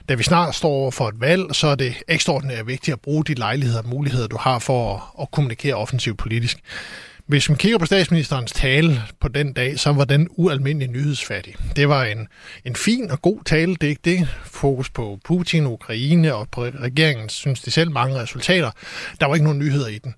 da 0.10 0.14
vi 0.14 0.24
snart 0.24 0.56
står 0.56 0.70
over 0.70 0.92
for 0.92 1.08
et 1.08 1.22
valg, 1.22 1.56
så 1.56 1.68
er 1.68 1.76
det 1.76 1.96
ekstraordinært 2.08 2.68
vigtigt 2.68 2.94
at 2.94 3.02
bruge 3.02 3.24
de 3.24 3.34
lejligheder 3.34 3.82
og 3.82 3.90
muligheder, 3.90 4.28
du 4.28 4.38
har 4.38 4.60
for 4.60 4.96
at, 4.96 5.22
at 5.22 5.32
kommunikere 5.32 5.76
offensivt 5.76 6.18
politisk 6.18 6.58
hvis 7.28 7.50
man 7.50 7.58
kigger 7.58 7.78
på 7.78 7.86
statsministerens 7.86 8.52
tale 8.52 9.02
på 9.20 9.28
den 9.28 9.54
dag, 9.54 9.80
så 9.80 9.92
var 9.92 10.06
den 10.06 10.28
ualmindelig 10.32 10.90
nyhedsfattig. 10.90 11.56
Det 11.76 11.90
var 11.90 12.04
en, 12.04 12.28
en 12.66 12.76
fin 12.76 13.12
og 13.12 13.22
god 13.22 13.40
tale, 13.46 13.76
det 13.76 13.84
er 13.84 13.90
ikke 13.90 14.02
det. 14.06 14.28
Fokus 14.46 14.90
på 14.90 15.20
Putin, 15.26 15.66
Ukraine 15.66 16.36
og 16.36 16.48
på 16.52 16.64
regeringen 16.64 17.30
synes 17.30 17.62
de 17.62 17.72
selv 17.72 17.92
mange 17.92 18.16
resultater. 18.22 18.72
Der 19.20 19.26
var 19.26 19.36
ikke 19.36 19.44
nogen 19.44 19.60
nyheder 19.60 19.88
i 19.88 19.98
den. 19.98 20.16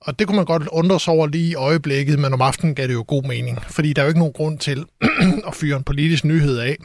Og 0.00 0.18
det 0.18 0.26
kunne 0.26 0.36
man 0.36 0.44
godt 0.44 0.68
undre 0.72 1.00
sig 1.00 1.12
over 1.14 1.26
lige 1.26 1.50
i 1.50 1.54
øjeblikket, 1.54 2.18
men 2.18 2.34
om 2.34 2.40
aftenen 2.40 2.74
gav 2.74 2.86
det 2.86 2.94
jo 2.94 3.04
god 3.08 3.22
mening. 3.22 3.62
Fordi 3.62 3.92
der 3.92 4.02
er 4.02 4.06
jo 4.06 4.08
ikke 4.08 4.18
nogen 4.18 4.32
grund 4.32 4.58
til 4.58 4.84
at 5.48 5.54
fyre 5.54 5.76
en 5.76 5.84
politisk 5.84 6.24
nyhed 6.24 6.58
af, 6.58 6.76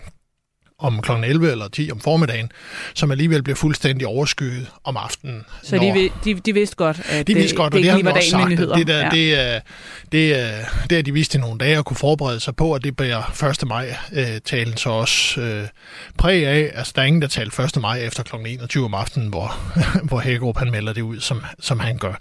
om 0.86 1.02
kl. 1.02 1.12
11 1.12 1.52
eller 1.52 1.68
10 1.68 1.92
om 1.92 2.00
formiddagen, 2.00 2.52
som 2.94 3.12
alligevel 3.12 3.44
bliver 3.44 3.56
fuldstændig 3.56 4.08
overskyet 4.08 4.68
om 4.84 4.98
aftenen. 4.98 5.46
Så 5.64 5.76
de, 5.78 5.92
vi- 5.94 6.12
de, 6.26 6.34
de 6.40 6.54
vidste 6.54 6.76
godt, 6.76 7.02
at 7.10 7.28
de 7.28 7.34
vidste 7.36 7.56
godt, 7.58 7.74
og 7.74 7.78
det, 7.78 7.84
det 7.84 7.92
har 7.92 7.98
ikke 7.98 8.10
lige 8.10 8.14
var 8.14 8.20
dagen 8.20 8.32
sagt, 8.32 8.50
nyheder. 8.50 8.76
det, 8.76 8.88
der, 8.88 8.98
Ja. 9.00 9.10
det, 9.10 9.40
er, 9.56 9.60
det, 10.12 10.40
er, 10.40 10.66
det 10.90 10.98
er 10.98 11.02
de 11.02 11.14
vidste 11.14 11.38
i 11.38 11.42
nogle 11.42 11.58
dage 11.58 11.78
at 11.78 11.86
kunne 11.86 11.98
forberede 11.98 12.40
sig 12.40 12.56
på, 12.56 12.74
og 12.74 12.84
det 12.84 12.98
bærer 12.98 13.44
1. 13.62 13.68
maj-talen 13.68 14.78
så 14.78 14.90
også 14.90 15.42
øh, 15.42 15.68
præg 16.18 16.48
af. 16.48 16.72
Altså, 16.76 16.94
der 16.96 17.02
er 17.02 17.06
ingen, 17.06 17.22
der 17.22 17.28
talte 17.28 17.64
1. 17.64 17.82
maj 17.82 18.00
efter 18.00 18.24
kl. 18.24 18.36
21 18.48 18.86
om 18.86 18.94
aftenen, 18.94 19.30
hvor, 19.30 19.58
hvor 20.10 20.20
Hækkerup 20.20 20.58
han 20.58 20.72
melder 20.72 20.94
det 20.94 21.02
ud, 21.02 21.20
som, 21.20 21.42
som 21.60 21.80
han 21.80 21.98
gør. 21.98 22.14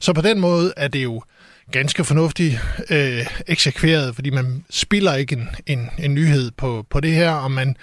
Så 0.00 0.12
på 0.12 0.20
den 0.20 0.40
måde 0.40 0.72
er 0.76 0.88
det 0.88 1.02
jo 1.04 1.22
ganske 1.72 2.04
fornuftigt 2.04 2.60
øh, 2.90 3.26
eksekveret, 3.46 4.14
fordi 4.14 4.30
man 4.30 4.64
spiller 4.70 5.14
ikke 5.14 5.36
en, 5.36 5.48
en, 5.66 5.90
en 5.98 6.14
nyhed 6.14 6.50
på, 6.50 6.86
på 6.90 7.00
det 7.00 7.12
her, 7.12 7.30
og 7.30 7.50
man, 7.50 7.76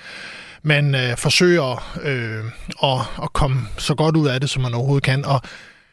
man 0.64 0.96
øh, 0.96 1.18
forsøger 1.18 1.98
øh, 2.02 2.46
at, 2.84 3.24
at 3.24 3.34
komme 3.34 3.62
så 3.78 3.96
godt 3.96 4.16
ud 4.16 4.28
af 4.28 4.40
det, 4.40 4.50
som 4.50 4.62
man 4.62 4.74
overhovedet 4.74 5.04
kan. 5.04 5.26
Og 5.26 5.42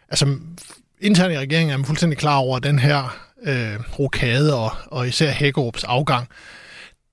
altså, 0.08 0.38
internt 1.00 1.32
i 1.34 1.38
regeringen 1.38 1.72
er 1.72 1.76
man 1.76 1.86
fuldstændig 1.86 2.18
klar 2.18 2.36
over, 2.36 2.56
at 2.56 2.62
den 2.62 2.78
her 2.78 3.18
øh, 3.42 3.80
rokade 3.98 4.54
og, 4.54 4.70
og 4.86 5.08
især 5.08 5.30
Hækkerups 5.30 5.84
afgang, 5.84 6.28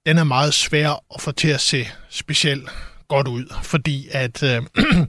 den 0.06 0.18
er 0.18 0.24
meget 0.24 0.54
svær 0.54 1.04
at 1.16 1.22
få 1.22 1.32
til 1.32 1.48
at 1.48 1.62
se 1.62 1.88
specielt 2.10 2.70
godt 3.08 3.28
ud, 3.28 3.54
fordi 3.64 4.08
at 4.12 4.44
øh, 4.44 4.62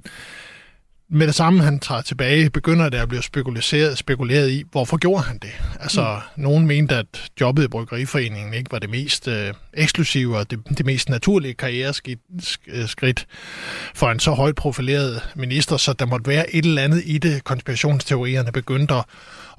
med 1.09 1.26
det 1.26 1.34
samme, 1.34 1.62
han 1.62 1.80
træder 1.80 2.02
tilbage, 2.02 2.50
begynder 2.50 2.88
det 2.88 2.98
at 2.98 3.09
blive 3.09 3.22
spekuleret, 3.22 3.98
spekuleret 3.98 4.50
i, 4.50 4.64
hvorfor 4.70 4.96
gjorde 4.96 5.22
han 5.22 5.38
det? 5.38 5.50
Altså, 5.80 6.20
mm. 6.36 6.42
nogen 6.42 6.66
mente, 6.66 6.94
at 6.94 7.30
jobbet 7.40 7.64
i 7.64 7.68
Bryggeriforeningen 7.68 8.54
ikke 8.54 8.72
var 8.72 8.78
det 8.78 8.90
mest 8.90 9.28
øh, 9.28 9.54
eksklusive 9.74 10.38
og 10.38 10.50
det, 10.50 10.59
det 10.78 10.86
mest 10.86 11.09
naturlige 11.09 11.54
karriereskridt 11.54 12.20
sk- 12.42 12.86
skridt 12.86 13.26
for 13.94 14.11
en 14.11 14.20
så 14.20 14.30
højt 14.30 14.54
profileret 14.54 15.22
minister, 15.36 15.76
så 15.76 15.92
der 15.92 16.07
måtte 16.07 16.28
være 16.28 16.54
et 16.54 16.64
eller 16.64 16.82
andet 16.82 17.02
i 17.07 17.18
det, 17.18 17.44
konspirationsteorierne 17.44 18.52
begyndte 18.52 18.94
at, 18.94 19.04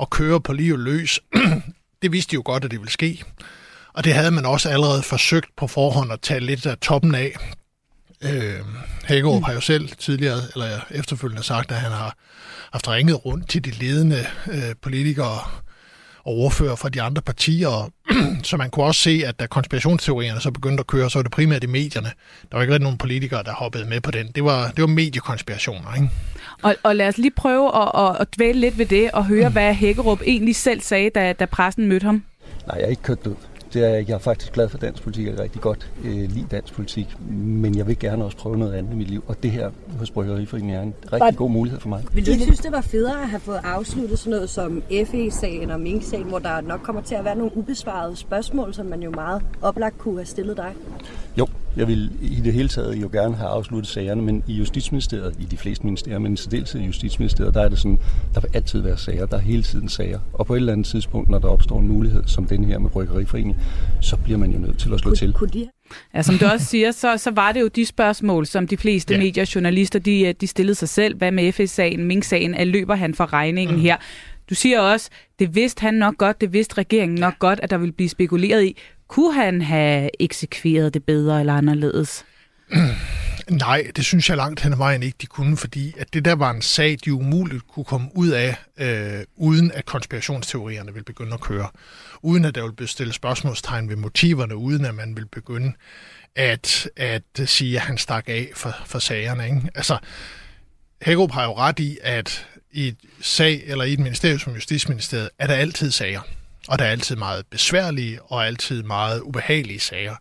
at 0.01 0.09
køre 0.09 0.41
på 0.41 0.53
liv 0.53 0.77
løs. 0.77 1.19
det 2.01 2.11
vidste 2.11 2.31
de 2.31 2.35
jo 2.35 2.41
godt, 2.45 2.65
at 2.65 2.71
det 2.71 2.79
ville 2.79 2.91
ske. 2.91 3.23
Og 3.93 4.03
det 4.03 4.13
havde 4.13 4.31
man 4.31 4.45
også 4.45 4.69
allerede 4.69 5.03
forsøgt 5.03 5.49
på 5.57 5.67
forhånd 5.67 6.11
at 6.11 6.21
tage 6.21 6.39
lidt 6.39 6.65
af 6.65 6.77
toppen 6.77 7.15
af. 7.15 7.31
Øh, 8.23 8.59
Hækkerup 9.05 9.43
har 9.43 9.53
jo 9.53 9.61
selv 9.61 9.89
tidligere, 9.89 10.39
eller 10.53 10.79
efterfølgende 10.91 11.43
sagt, 11.43 11.71
at 11.71 11.77
han 11.77 11.91
har 11.91 12.15
haft 12.71 12.89
ringet 12.89 13.25
rundt 13.25 13.49
til 13.49 13.65
de 13.65 13.71
ledende 13.71 14.25
øh, 14.47 14.75
politikere 14.81 15.39
og 16.27 16.33
ordfører 16.33 16.75
fra 16.75 16.89
de 16.89 17.01
andre 17.01 17.21
partier, 17.21 17.91
så 18.43 18.57
man 18.57 18.69
kunne 18.69 18.85
også 18.85 19.01
se, 19.01 19.23
at 19.25 19.39
da 19.39 19.47
konspirationsteorierne 19.47 20.41
så 20.41 20.51
begyndte 20.51 20.81
at 20.81 20.87
køre, 20.87 21.09
så 21.09 21.19
var 21.19 21.23
det 21.23 21.31
primært 21.31 21.63
i 21.63 21.67
medierne. 21.67 22.11
Der 22.51 22.57
var 22.57 22.61
ikke 22.61 22.73
rigtig 22.73 22.83
nogen 22.83 22.97
politikere, 22.97 23.43
der 23.43 23.53
hoppede 23.53 23.85
med 23.85 24.01
på 24.01 24.11
den. 24.11 24.31
Det 24.35 24.43
var, 24.43 24.71
det 24.71 24.81
var 24.81 24.87
mediekonspirationer, 24.87 25.95
ikke? 25.95 26.09
Og, 26.63 26.75
og 26.83 26.95
lad 26.95 27.07
os 27.07 27.17
lige 27.17 27.31
prøve 27.31 27.75
at, 27.81 27.91
at, 27.95 28.21
at 28.21 28.27
dvæle 28.35 28.59
lidt 28.59 28.77
ved 28.77 28.85
det 28.85 29.11
og 29.11 29.25
høre, 29.25 29.49
mm. 29.49 29.53
hvad 29.53 29.73
Hækkerup 29.73 30.21
egentlig 30.25 30.55
selv 30.55 30.81
sagde, 30.81 31.09
da, 31.09 31.33
da 31.33 31.45
pressen 31.45 31.87
mødte 31.87 32.03
ham. 32.03 32.23
Nej, 32.67 32.75
jeg 32.77 32.85
er 32.85 32.89
ikke 32.89 33.01
kørt 33.01 33.25
død. 33.25 33.35
Det 33.73 33.83
er, 33.85 33.89
jeg 33.89 34.09
er 34.09 34.17
faktisk 34.17 34.53
glad 34.53 34.69
for 34.69 34.77
dansk 34.77 35.03
politik. 35.03 35.25
Jeg 35.25 35.33
er 35.33 35.39
rigtig 35.43 35.61
godt 35.61 35.91
øh, 36.03 36.11
lide 36.13 36.45
dansk 36.51 36.73
politik. 36.73 37.15
Men 37.29 37.77
jeg 37.77 37.87
vil 37.87 37.99
gerne 37.99 38.25
også 38.25 38.37
prøve 38.37 38.57
noget 38.57 38.73
andet 38.73 38.93
i 38.93 38.95
mit 38.95 39.09
liv. 39.09 39.23
Og 39.27 39.43
det 39.43 39.51
her 39.51 39.69
hos 39.99 40.11
Bryggeriforeningen 40.11 40.75
er 40.77 40.81
en 40.81 40.93
rigtig 41.03 41.19
Var- 41.19 41.31
god 41.31 41.49
mulighed 41.49 41.79
for 41.79 41.89
mig. 41.89 42.03
Vil 42.13 42.25
du 42.25 42.31
ikke 42.31 42.43
synes, 42.43 42.59
det 42.59 42.71
var 42.71 42.81
federe 42.81 43.21
at 43.21 43.29
have 43.29 43.39
fået 43.39 43.59
afsluttet 43.63 44.19
sådan 44.19 44.31
noget 44.31 44.49
som 44.49 44.83
FE-sagen 45.05 45.71
og 45.71 45.79
Mink-sagen, 45.79 46.23
hvor 46.25 46.39
der 46.39 46.61
nok 46.61 46.79
kommer 46.83 47.01
til 47.01 47.15
at 47.15 47.25
være 47.25 47.35
nogle 47.35 47.57
ubesvarede 47.57 48.15
spørgsmål, 48.15 48.73
som 48.73 48.85
man 48.85 49.01
jo 49.03 49.11
meget 49.11 49.41
oplagt 49.61 49.97
kunne 49.97 50.15
have 50.17 50.25
stillet 50.25 50.57
dig? 50.57 50.73
Jo, 51.37 51.47
jeg 51.77 51.87
vil 51.87 52.11
i 52.21 52.35
det 52.35 52.53
hele 52.53 52.69
taget 52.69 53.01
jo 53.01 53.09
gerne 53.11 53.35
have 53.35 53.49
afsluttet 53.49 53.91
sagerne, 53.91 54.21
men 54.21 54.43
i 54.47 54.53
Justitsministeriet, 54.53 55.35
i 55.39 55.45
de 55.45 55.57
fleste 55.57 55.85
ministerier, 55.85 56.19
men 56.19 56.33
i 56.33 56.37
særdeleshed 56.37 56.81
i 56.81 56.85
Justitsministeriet, 56.85 57.53
der 57.53 57.61
er 57.61 57.69
det 57.69 57.77
sådan, 57.77 57.99
der 58.33 58.41
vil 58.41 58.49
altid 58.53 58.81
være 58.81 58.97
sager, 58.97 59.25
der 59.25 59.37
er 59.37 59.41
hele 59.41 59.63
tiden 59.63 59.89
sager. 59.89 60.19
Og 60.33 60.45
på 60.45 60.53
et 60.53 60.57
eller 60.57 60.73
andet 60.73 60.87
tidspunkt, 60.87 61.29
når 61.29 61.39
der 61.39 61.47
opstår 61.47 61.79
en 61.79 61.87
mulighed, 61.87 62.23
som 62.25 62.45
den 62.45 62.63
her 62.63 62.79
med 62.79 62.89
Bryggeriforeningen, 62.89 63.55
så 64.01 64.17
bliver 64.17 64.37
man 64.39 64.51
jo 64.51 64.59
nødt 64.59 64.79
til 64.79 64.93
at 64.93 64.99
slå 64.99 65.15
til. 65.15 65.33
Kunne 65.33 65.49
de 65.49 65.67
Ja, 66.13 66.21
som 66.21 66.37
du 66.37 66.45
også 66.45 66.65
siger, 66.65 66.91
så, 66.91 67.17
så 67.17 67.31
var 67.31 67.51
det 67.51 67.61
jo 67.61 67.67
de 67.67 67.85
spørgsmål, 67.85 68.45
som 68.45 68.67
de 68.67 68.77
fleste 68.77 69.13
ja. 69.13 69.19
medier 69.19 69.43
og 69.43 69.55
journalister, 69.55 69.99
de, 69.99 70.21
øh, 70.21 70.33
de 70.41 70.47
stillede 70.47 70.75
sig 70.75 70.89
selv. 70.89 71.17
Hvad 71.17 71.31
med 71.31 71.51
FS-sagen, 71.51 72.03
Mink-sagen, 72.05 72.55
at 72.55 72.67
løber 72.67 72.95
han 72.95 73.13
for 73.13 73.33
regningen 73.33 73.75
mm. 73.75 73.81
her? 73.81 73.97
Du 74.49 74.55
siger 74.55 74.79
også, 74.79 75.09
det 75.39 75.55
vidste 75.55 75.81
han 75.81 75.93
nok 75.93 76.17
godt, 76.17 76.41
det 76.41 76.53
vidste 76.53 76.77
regeringen 76.77 77.19
nok 77.19 77.39
godt, 77.39 77.59
at 77.63 77.69
der 77.69 77.77
ville 77.77 77.93
blive 77.93 78.09
spekuleret 78.09 78.63
i. 78.63 78.77
Kunne 79.07 79.33
han 79.33 79.61
have 79.61 80.09
eksekveret 80.19 80.93
det 80.93 81.03
bedre 81.03 81.39
eller 81.39 81.53
anderledes? 81.53 82.25
Nej, 83.49 83.91
det 83.95 84.05
synes 84.05 84.29
jeg 84.29 84.37
langt 84.37 84.59
hen 84.59 84.73
ad 84.73 84.77
vejen 84.77 85.03
ikke, 85.03 85.17
de 85.21 85.25
kunne, 85.25 85.57
fordi 85.57 85.93
at 85.97 86.13
det 86.13 86.25
der 86.25 86.35
var 86.35 86.51
en 86.51 86.61
sag, 86.61 86.97
de 87.05 87.13
umuligt 87.13 87.67
kunne 87.67 87.85
komme 87.85 88.09
ud 88.15 88.29
af, 88.29 88.55
øh, 88.77 89.23
uden 89.35 89.71
at 89.71 89.85
konspirationsteorierne 89.85 90.93
ville 90.93 91.03
begynde 91.03 91.33
at 91.33 91.39
køre. 91.39 91.67
Uden 92.21 92.45
at 92.45 92.55
der 92.55 92.61
ville 92.61 92.75
blive 92.75 92.87
stillet 92.87 93.15
spørgsmålstegn 93.15 93.89
ved 93.89 93.95
motiverne, 93.95 94.55
uden 94.55 94.85
at 94.85 94.95
man 94.95 95.15
ville 95.15 95.29
begynde 95.31 95.73
at, 96.35 96.89
at 96.95 97.21
sige, 97.45 97.75
at 97.75 97.81
han 97.81 97.97
stak 97.97 98.23
af 98.27 98.51
for, 98.55 98.75
for 98.85 98.99
sagerne. 98.99 99.45
Ikke? 99.45 99.61
Altså, 99.75 99.97
Hækkerup 101.01 101.31
har 101.31 101.43
jo 101.43 101.57
ret 101.57 101.79
i, 101.79 101.97
at 102.03 102.47
i 102.71 102.87
et 102.87 102.97
sag 103.21 103.63
eller 103.65 103.83
i 103.83 103.93
et 103.93 103.99
ministerium 103.99 104.39
som 104.39 104.53
Justitsministeriet, 104.53 105.29
er 105.39 105.47
der 105.47 105.53
altid 105.53 105.91
sager. 105.91 106.21
Og 106.67 106.79
der 106.79 106.85
er 106.85 106.89
altid 106.89 107.15
meget 107.15 107.45
besværlige 107.45 108.21
og 108.21 108.47
altid 108.47 108.83
meget 108.83 109.21
ubehagelige 109.21 109.79
sager, 109.79 110.15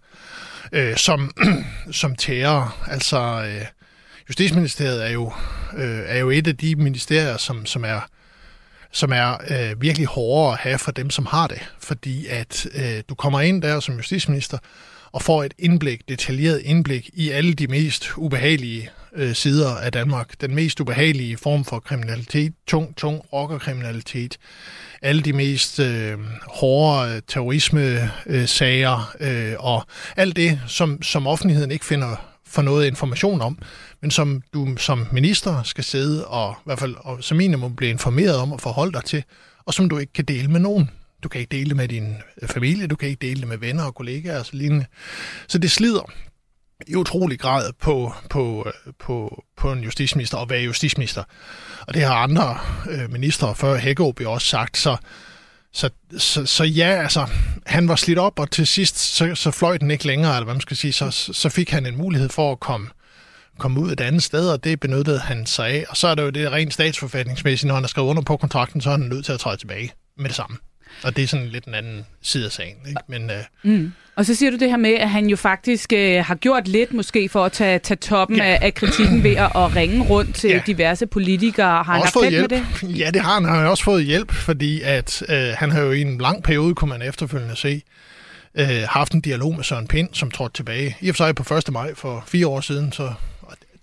øh, 0.72 0.96
som, 0.96 1.30
som 2.00 2.16
tærer. 2.16 2.86
Altså, 2.90 3.44
øh, 3.46 3.66
Justitsministeriet 4.28 5.06
er 5.06 5.10
jo, 5.10 5.32
øh, 5.76 6.02
er 6.06 6.18
jo 6.18 6.30
et 6.30 6.46
af 6.46 6.56
de 6.56 6.76
ministerier, 6.76 7.36
som, 7.36 7.66
som 7.66 7.84
er 7.84 8.00
som 8.90 9.12
er 9.12 9.36
øh, 9.50 9.82
virkelig 9.82 10.06
hårdere 10.06 10.52
at 10.52 10.58
have 10.58 10.78
for 10.78 10.92
dem, 10.92 11.10
som 11.10 11.26
har 11.26 11.46
det. 11.46 11.58
Fordi 11.78 12.26
at 12.26 12.66
øh, 12.74 13.02
du 13.08 13.14
kommer 13.14 13.40
ind 13.40 13.62
der 13.62 13.80
som 13.80 13.96
justitsminister 13.96 14.58
og 15.12 15.22
får 15.22 15.44
et 15.44 15.54
indblik, 15.58 16.08
detaljeret 16.08 16.62
indblik 16.64 17.10
i 17.12 17.30
alle 17.30 17.54
de 17.54 17.66
mest 17.66 18.10
ubehagelige 18.16 18.90
øh, 19.12 19.34
sider 19.34 19.76
af 19.76 19.92
Danmark. 19.92 20.40
Den 20.40 20.54
mest 20.54 20.80
ubehagelige 20.80 21.36
form 21.36 21.64
for 21.64 21.78
kriminalitet, 21.78 22.52
tung, 22.66 22.96
tung 22.96 23.22
rockerkriminalitet, 23.32 24.38
alle 25.02 25.22
de 25.22 25.32
mest 25.32 25.80
øh, 25.80 26.18
hårde 26.46 27.14
øh, 27.14 27.22
terrorisme-sager 27.28 29.14
øh, 29.20 29.54
og 29.58 29.86
alt 30.16 30.36
det, 30.36 30.60
som, 30.66 31.02
som 31.02 31.26
offentligheden 31.26 31.70
ikke 31.70 31.84
finder 31.84 32.16
for 32.46 32.62
noget 32.62 32.86
information 32.86 33.40
om, 33.40 33.58
men 34.02 34.10
som 34.10 34.42
du 34.54 34.76
som 34.76 35.06
minister 35.12 35.62
skal 35.62 35.84
sidde 35.84 36.26
og 36.26 36.54
i 36.58 36.62
hvert 36.64 36.78
fald 36.78 36.94
og 36.98 37.24
som 37.24 37.36
minimum 37.36 37.76
blive 37.76 37.90
informeret 37.90 38.36
om 38.36 38.52
og 38.52 38.60
forholde 38.60 38.92
dig 38.92 39.04
til, 39.04 39.24
og 39.64 39.74
som 39.74 39.88
du 39.88 39.98
ikke 39.98 40.12
kan 40.12 40.24
dele 40.24 40.48
med 40.48 40.60
nogen. 40.60 40.90
Du 41.22 41.28
kan 41.28 41.40
ikke 41.40 41.56
dele 41.56 41.68
det 41.68 41.76
med 41.76 41.88
din 41.88 42.16
familie, 42.46 42.86
du 42.86 42.96
kan 42.96 43.08
ikke 43.08 43.26
dele 43.26 43.40
det 43.40 43.48
med 43.48 43.58
venner 43.58 43.84
og 43.84 43.94
kollegaer 43.94 44.38
og 44.38 44.46
så 44.46 44.56
lignende. 44.56 44.84
Så 45.48 45.58
det 45.58 45.70
slider 45.70 46.12
i 46.86 46.94
utrolig 46.94 47.38
grad 47.38 47.72
på, 47.80 48.12
på, 48.30 48.70
på, 48.98 49.44
på 49.56 49.72
en 49.72 49.80
justitsminister 49.80 50.38
og 50.38 50.50
være 50.50 50.60
justitsminister. 50.62 51.24
Og 51.86 51.94
det 51.94 52.02
har 52.02 52.14
andre 52.14 52.58
øh, 52.90 53.12
ministre 53.12 53.54
før 53.54 53.76
Hækkerup 53.76 54.20
jo 54.20 54.32
også 54.32 54.48
sagt, 54.48 54.76
så, 54.76 54.96
så, 55.72 55.90
så, 56.18 56.46
så 56.46 56.64
ja, 56.64 57.02
altså, 57.02 57.26
han 57.66 57.88
var 57.88 57.96
slidt 57.96 58.18
op, 58.18 58.38
og 58.38 58.50
til 58.50 58.66
sidst, 58.66 58.98
så, 58.98 59.34
så 59.34 59.50
fløj 59.50 59.78
den 59.78 59.90
ikke 59.90 60.06
længere, 60.06 60.36
eller 60.36 60.44
hvad 60.44 60.54
man 60.54 60.60
skal 60.60 60.76
sige, 60.76 60.92
så, 60.92 61.10
så 61.10 61.48
fik 61.48 61.70
han 61.70 61.86
en 61.86 61.96
mulighed 61.96 62.28
for 62.28 62.52
at 62.52 62.60
komme, 62.60 62.88
komme 63.58 63.80
ud 63.80 63.92
et 63.92 64.00
andet 64.00 64.22
sted, 64.22 64.48
og 64.50 64.64
det 64.64 64.80
benyttede 64.80 65.18
han 65.18 65.46
sig 65.46 65.68
af. 65.68 65.84
Og 65.88 65.96
så 65.96 66.08
er 66.08 66.14
det 66.14 66.22
jo 66.22 66.30
det 66.30 66.52
rent 66.52 66.74
statsforfatningsmæssigt, 66.74 67.66
når 67.68 67.74
han 67.74 67.82
har 67.82 67.88
skrevet 67.88 68.08
under 68.08 68.22
på 68.22 68.36
kontrakten, 68.36 68.80
så 68.80 68.90
er 68.90 68.96
han 68.96 69.08
nødt 69.08 69.24
til 69.24 69.32
at 69.32 69.40
træde 69.40 69.56
tilbage 69.56 69.92
med 70.16 70.28
det 70.28 70.36
samme. 70.36 70.56
Og 71.04 71.16
det 71.16 71.24
er 71.24 71.28
sådan 71.28 71.46
lidt 71.46 71.64
en 71.64 71.74
anden 71.74 72.06
side 72.22 72.46
af 72.46 72.52
sagen. 72.52 72.76
Ikke? 72.88 73.00
Men, 73.08 73.30
øh, 73.30 73.36
Mm. 73.62 73.92
Og 74.16 74.26
så 74.26 74.34
siger 74.34 74.50
du 74.50 74.56
det 74.56 74.70
her 74.70 74.76
med, 74.76 74.94
at 74.94 75.10
han 75.10 75.26
jo 75.26 75.36
faktisk 75.36 75.92
øh, 75.92 76.24
har 76.24 76.34
gjort 76.34 76.68
lidt 76.68 76.92
måske 76.92 77.28
for 77.28 77.44
at 77.44 77.52
tage, 77.52 77.78
tage 77.78 77.98
toppen 77.98 78.36
ja. 78.36 78.44
af, 78.44 78.58
af 78.62 78.74
kritikken 78.74 79.22
ved 79.22 79.36
at, 79.36 79.52
at 79.54 79.76
ringe 79.76 80.04
rundt 80.04 80.34
til 80.34 80.50
ja. 80.50 80.60
diverse 80.66 81.06
politikere. 81.06 81.66
Har 81.84 81.92
han 81.92 82.02
også 82.02 82.12
fået 82.12 82.30
hjælp. 82.30 82.50
med 82.50 82.58
det? 82.58 82.98
Ja, 83.00 83.10
det 83.10 83.22
har 83.22 83.34
han. 83.34 83.44
Han 83.44 83.54
har 83.54 83.66
også 83.66 83.84
fået 83.84 84.04
hjælp, 84.04 84.32
fordi 84.32 84.80
at 84.82 85.22
øh, 85.28 85.48
han 85.56 85.70
har 85.70 85.80
jo 85.80 85.92
i 85.92 86.00
en 86.00 86.18
lang 86.18 86.42
periode, 86.42 86.74
kunne 86.74 86.88
man 86.88 87.02
efterfølgende 87.02 87.56
se, 87.56 87.82
øh, 88.54 88.82
haft 88.88 89.12
en 89.12 89.20
dialog 89.20 89.54
med 89.56 89.64
Søren 89.64 89.86
Pind, 89.86 90.08
som 90.12 90.30
trådte 90.30 90.54
tilbage. 90.54 90.96
I 91.00 91.08
og 91.08 91.16
for 91.16 91.24
sig 91.24 91.34
på 91.34 91.54
1. 91.54 91.72
maj 91.72 91.94
for 91.94 92.24
fire 92.26 92.46
år 92.46 92.60
siden, 92.60 92.92
så 92.92 93.12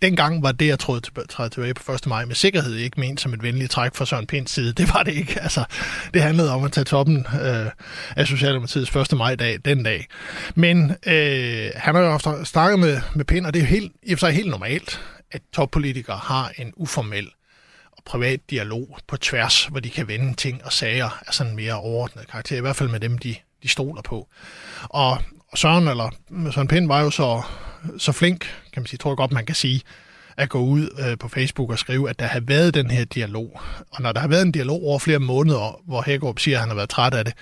dengang 0.04 0.44
var 0.44 0.52
det, 0.52 0.68
jeg 0.68 0.80
trådte 0.80 1.08
tilbage, 1.08 1.50
tilbage 1.50 1.74
på 1.74 1.92
1. 1.92 2.08
maj 2.08 2.26
med 2.26 2.36
sikkerhed 2.36 2.76
ikke 2.76 3.00
ment 3.00 3.22
som 3.22 3.34
et 3.34 3.44
venligt 3.44 3.72
træk 3.72 3.96
fra 3.96 4.06
Søren 4.06 4.28
Pinds 4.28 4.52
side. 4.52 4.74
Det 4.74 4.94
var 4.94 5.04
det 5.04 5.14
ikke. 5.14 5.42
Altså, 5.42 5.66
det 6.14 6.22
handlede 6.22 6.52
om 6.52 6.64
at 6.64 6.72
tage 6.72 6.86
toppen 6.86 7.28
øh, 7.42 7.68
af 8.16 8.28
Socialdemokratiets 8.28 8.96
1. 8.96 9.18
maj-dag 9.18 9.60
den 9.66 9.84
dag. 9.84 10.08
Men 10.56 10.96
øh, 11.08 11.70
han 11.76 11.96
har 11.96 12.02
jo 12.02 12.12
ofte 12.12 12.30
snakket 12.46 12.80
med, 12.80 13.02
med 13.16 13.26
Pind, 13.26 13.46
og 13.46 13.54
det 13.54 13.60
er 13.60 13.64
jo 13.64 13.70
helt, 13.70 13.92
i 14.04 14.14
og 14.14 14.20
for 14.20 14.26
sig 14.26 14.36
helt 14.36 14.50
normalt, 14.50 15.02
at 15.32 15.42
toppolitikere 15.54 16.18
har 16.18 16.52
en 16.58 16.74
uformel 16.76 17.30
og 17.92 18.04
privat 18.06 18.40
dialog 18.50 18.98
på 19.08 19.18
tværs, 19.18 19.66
hvor 19.66 19.80
de 19.80 19.90
kan 19.90 20.08
vende 20.08 20.34
ting 20.34 20.66
og 20.66 20.74
sager 20.74 21.20
af 21.28 21.34
sådan 21.34 21.52
en 21.52 21.56
mere 21.56 21.74
overordnet 21.74 22.28
karakter, 22.28 22.58
i 22.58 22.62
hvert 22.62 22.76
fald 22.76 22.90
med 22.90 23.00
dem, 23.00 23.18
de, 23.18 23.36
de 23.64 23.68
stoler 23.68 24.02
på. 24.02 24.28
Og, 24.84 25.18
og 25.48 25.58
Søren, 25.58 25.88
eller 25.88 26.10
Søren 26.52 26.68
Pind 26.68 26.88
var 26.88 27.02
jo 27.02 27.10
så, 27.10 27.42
så 27.98 28.12
flink, 28.12 28.40
kan 28.74 28.82
man 28.82 28.86
sige, 28.86 28.98
tror 28.98 29.12
jeg 29.12 29.18
godt, 29.18 29.32
man 29.32 29.46
kan 29.46 29.56
sige, 29.56 29.82
at 30.38 30.50
gå 30.50 30.60
ud 30.60 30.90
øh, 31.00 31.18
på 31.18 31.28
Facebook 31.28 31.72
og 31.72 31.80
skrive, 31.80 32.10
at 32.10 32.20
der 32.20 32.26
har 32.26 32.40
været 32.40 32.74
den 32.74 32.92
her 32.92 33.06
dialog. 33.06 33.62
Og 33.92 34.02
når 34.02 34.12
der 34.12 34.20
har 34.20 34.28
været 34.28 34.42
en 34.42 34.52
dialog 34.52 34.84
over 34.84 35.00
flere 35.00 35.20
måneder, 35.20 35.82
hvor 35.88 36.04
Hækkerup 36.06 36.40
siger, 36.40 36.58
at 36.58 36.60
han 36.60 36.70
har 36.70 36.76
været 36.76 36.90
træt 36.90 37.14
af 37.14 37.26
det, 37.26 37.34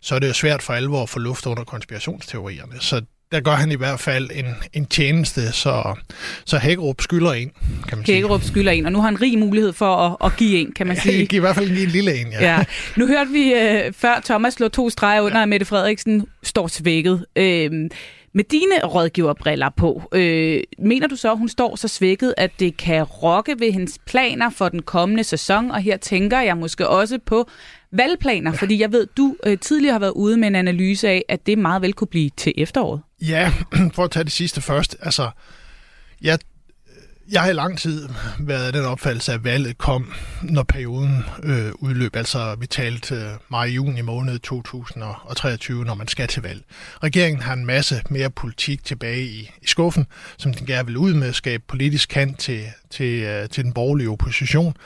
så 0.00 0.14
er 0.14 0.18
det 0.18 0.28
jo 0.28 0.32
svært 0.32 0.62
for 0.62 0.72
alvor 0.72 1.02
at 1.02 1.08
få 1.08 1.18
luft 1.18 1.46
under 1.46 1.64
konspirationsteorierne. 1.64 2.72
Så 2.80 3.02
der 3.32 3.40
gør 3.40 3.52
han 3.52 3.72
i 3.72 3.74
hvert 3.74 4.00
fald 4.00 4.30
en, 4.34 4.46
en 4.72 4.86
tjeneste, 4.86 5.52
så, 5.52 5.94
så 6.44 6.58
Hækkerup 6.58 7.00
skylder 7.00 7.32
en, 7.32 7.50
kan 7.88 7.98
man 7.98 8.06
sige. 8.06 8.14
Hækkerup 8.14 8.42
skylder 8.42 8.72
en, 8.72 8.86
og 8.86 8.92
nu 8.92 8.98
har 9.00 9.04
han 9.04 9.20
rig 9.20 9.38
mulighed 9.38 9.72
for 9.72 9.96
at, 9.96 10.16
at 10.24 10.36
give 10.36 10.60
en, 10.60 10.72
kan 10.72 10.86
man 10.86 10.96
sige. 10.96 11.28
I 11.36 11.38
hvert 11.38 11.54
fald 11.54 11.70
en 11.70 11.88
lille 11.88 12.20
en, 12.20 12.26
ja. 12.32 12.56
ja. 12.56 12.64
Nu 12.96 13.06
hørte 13.06 13.30
vi 13.30 13.52
øh, 13.52 13.92
før 13.92 14.20
Thomas 14.24 14.54
slå 14.54 14.68
to 14.68 14.90
streger 14.90 15.20
under, 15.20 15.42
at 15.42 15.48
Mette 15.48 15.66
Frederiksen 15.66 16.26
står 16.42 16.66
svækket. 16.66 17.26
Øh, 17.36 17.90
med 18.34 18.44
dine 18.44 18.84
rådgiverbriller 18.84 19.70
på, 19.76 20.02
øh, 20.12 20.62
mener 20.78 21.06
du 21.06 21.16
så, 21.16 21.32
at 21.32 21.38
hun 21.38 21.48
står 21.48 21.76
så 21.76 21.88
svækket, 21.88 22.34
at 22.36 22.50
det 22.58 22.76
kan 22.76 23.02
rokke 23.02 23.56
ved 23.58 23.72
hendes 23.72 23.98
planer 24.06 24.50
for 24.50 24.68
den 24.68 24.82
kommende 24.82 25.24
sæson? 25.24 25.70
Og 25.70 25.80
her 25.80 25.96
tænker 25.96 26.40
jeg 26.40 26.56
måske 26.56 26.88
også 26.88 27.18
på 27.26 27.48
valgplaner, 27.92 28.50
ja. 28.50 28.56
fordi 28.56 28.80
jeg 28.80 28.92
ved, 28.92 29.06
du 29.16 29.36
øh, 29.46 29.58
tidligere 29.58 29.92
har 29.92 29.98
været 29.98 30.12
ude 30.12 30.36
med 30.36 30.48
en 30.48 30.54
analyse 30.54 31.08
af, 31.08 31.24
at 31.28 31.46
det 31.46 31.58
meget 31.58 31.82
vel 31.82 31.92
kunne 31.92 32.08
blive 32.08 32.30
til 32.36 32.52
efteråret. 32.56 33.00
Ja, 33.22 33.52
for 33.94 34.04
at 34.04 34.10
tage 34.10 34.24
det 34.24 34.32
sidste 34.32 34.60
først. 34.60 34.96
Altså, 35.00 35.30
jeg 36.22 36.38
jeg 37.32 37.42
har 37.42 37.50
i 37.50 37.52
lang 37.52 37.78
tid 37.78 38.08
været 38.38 38.66
af 38.66 38.72
den 38.72 38.84
opfattelse, 38.84 39.32
at 39.32 39.44
valget 39.44 39.78
kom, 39.78 40.12
når 40.42 40.62
perioden 40.62 41.24
øh, 41.42 41.72
udløb. 41.74 42.16
Altså, 42.16 42.56
vi 42.60 42.66
talte 42.66 43.14
øh, 43.14 43.30
maj-juni 43.48 44.00
måned 44.00 44.38
2023, 44.38 45.84
når 45.84 45.94
man 45.94 46.08
skal 46.08 46.28
til 46.28 46.42
valg. 46.42 46.62
Regeringen 47.02 47.42
har 47.42 47.52
en 47.52 47.66
masse 47.66 48.02
mere 48.10 48.30
politik 48.30 48.84
tilbage 48.84 49.22
i, 49.22 49.50
i 49.62 49.66
skuffen, 49.66 50.06
som 50.36 50.54
den 50.54 50.66
gerne 50.66 50.86
vil 50.86 50.96
ud 50.96 51.14
med 51.14 51.28
at 51.28 51.34
skabe 51.34 51.62
politisk 51.68 52.08
kant 52.08 52.38
til, 52.38 52.64
til, 52.90 53.22
øh, 53.22 53.48
til 53.48 53.64
den 53.64 53.72
borgerlige 53.72 54.10
opposition. 54.10 54.76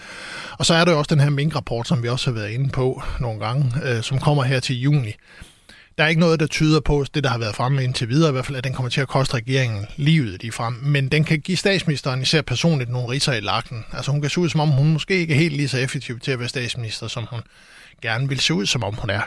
Og 0.58 0.66
så 0.66 0.74
er 0.74 0.84
der 0.84 0.92
jo 0.92 0.98
også 0.98 1.14
den 1.14 1.20
her 1.20 1.30
minkrapport, 1.30 1.88
som 1.88 2.02
vi 2.02 2.08
også 2.08 2.30
har 2.30 2.34
været 2.34 2.50
inde 2.50 2.70
på 2.70 3.02
nogle 3.20 3.40
gange, 3.40 3.72
øh, 3.84 4.02
som 4.02 4.18
kommer 4.18 4.42
her 4.42 4.60
til 4.60 4.80
juni. 4.80 5.14
Der 5.98 6.04
er 6.04 6.08
ikke 6.08 6.20
noget, 6.20 6.40
der 6.40 6.46
tyder 6.46 6.80
på, 6.80 7.04
det 7.14 7.24
der 7.24 7.30
har 7.30 7.38
været 7.38 7.54
fremme 7.54 7.84
indtil 7.84 8.08
videre, 8.08 8.28
i 8.28 8.32
hvert 8.32 8.46
fald, 8.46 8.56
at 8.56 8.64
den 8.64 8.72
kommer 8.72 8.90
til 8.90 9.00
at 9.00 9.08
koste 9.08 9.34
regeringen 9.34 9.86
livet 9.96 10.42
lige 10.42 10.52
frem. 10.52 10.74
Men 10.82 11.08
den 11.08 11.24
kan 11.24 11.40
give 11.40 11.56
statsministeren 11.56 12.22
især 12.22 12.42
personligt 12.42 12.90
nogle 12.90 13.08
riser 13.08 13.32
i 13.32 13.40
lakken. 13.40 13.84
Altså 13.92 14.10
hun 14.10 14.20
kan 14.20 14.30
se 14.30 14.40
ud, 14.40 14.48
som 14.48 14.60
om 14.60 14.68
hun 14.68 14.92
måske 14.92 15.14
ikke 15.14 15.34
er 15.34 15.38
helt 15.38 15.56
lige 15.56 15.68
så 15.68 15.78
effektiv 15.78 16.20
til 16.20 16.30
at 16.30 16.38
være 16.38 16.48
statsminister, 16.48 17.08
som 17.08 17.26
hun 17.30 17.40
gerne 18.02 18.28
vil 18.28 18.40
se 18.40 18.54
ud, 18.54 18.66
som 18.66 18.84
om 18.84 18.94
hun 18.94 19.10
er. 19.10 19.20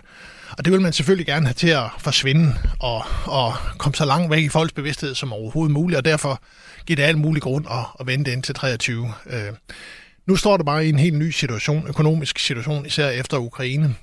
Og 0.57 0.65
det 0.65 0.73
vil 0.73 0.81
man 0.81 0.93
selvfølgelig 0.93 1.25
gerne 1.25 1.45
have 1.45 1.53
til 1.53 1.67
at 1.67 1.83
forsvinde 1.99 2.55
og, 2.79 3.05
og 3.25 3.53
komme 3.77 3.95
så 3.95 4.05
langt 4.05 4.31
væk 4.31 4.43
i 4.43 4.49
folks 4.49 4.73
bevidsthed 4.73 5.15
som 5.15 5.33
overhovedet 5.33 5.73
muligt, 5.73 5.97
og 5.97 6.05
derfor 6.05 6.41
giver 6.85 6.95
det 6.95 7.03
alt 7.03 7.17
muligt 7.17 7.43
grund 7.43 7.65
at, 7.71 7.85
at 7.99 8.07
vente 8.07 8.33
ind 8.33 8.43
til 8.43 8.55
23. 8.55 9.13
Øh, 9.29 9.41
nu 10.25 10.35
står 10.35 10.57
der 10.57 10.63
bare 10.63 10.85
i 10.85 10.89
en 10.89 10.99
helt 10.99 11.17
ny 11.17 11.29
situation, 11.29 11.87
økonomisk 11.87 12.39
situation, 12.39 12.85
især 12.85 13.09
efter 13.09 13.37
Ukraine. 13.37 13.95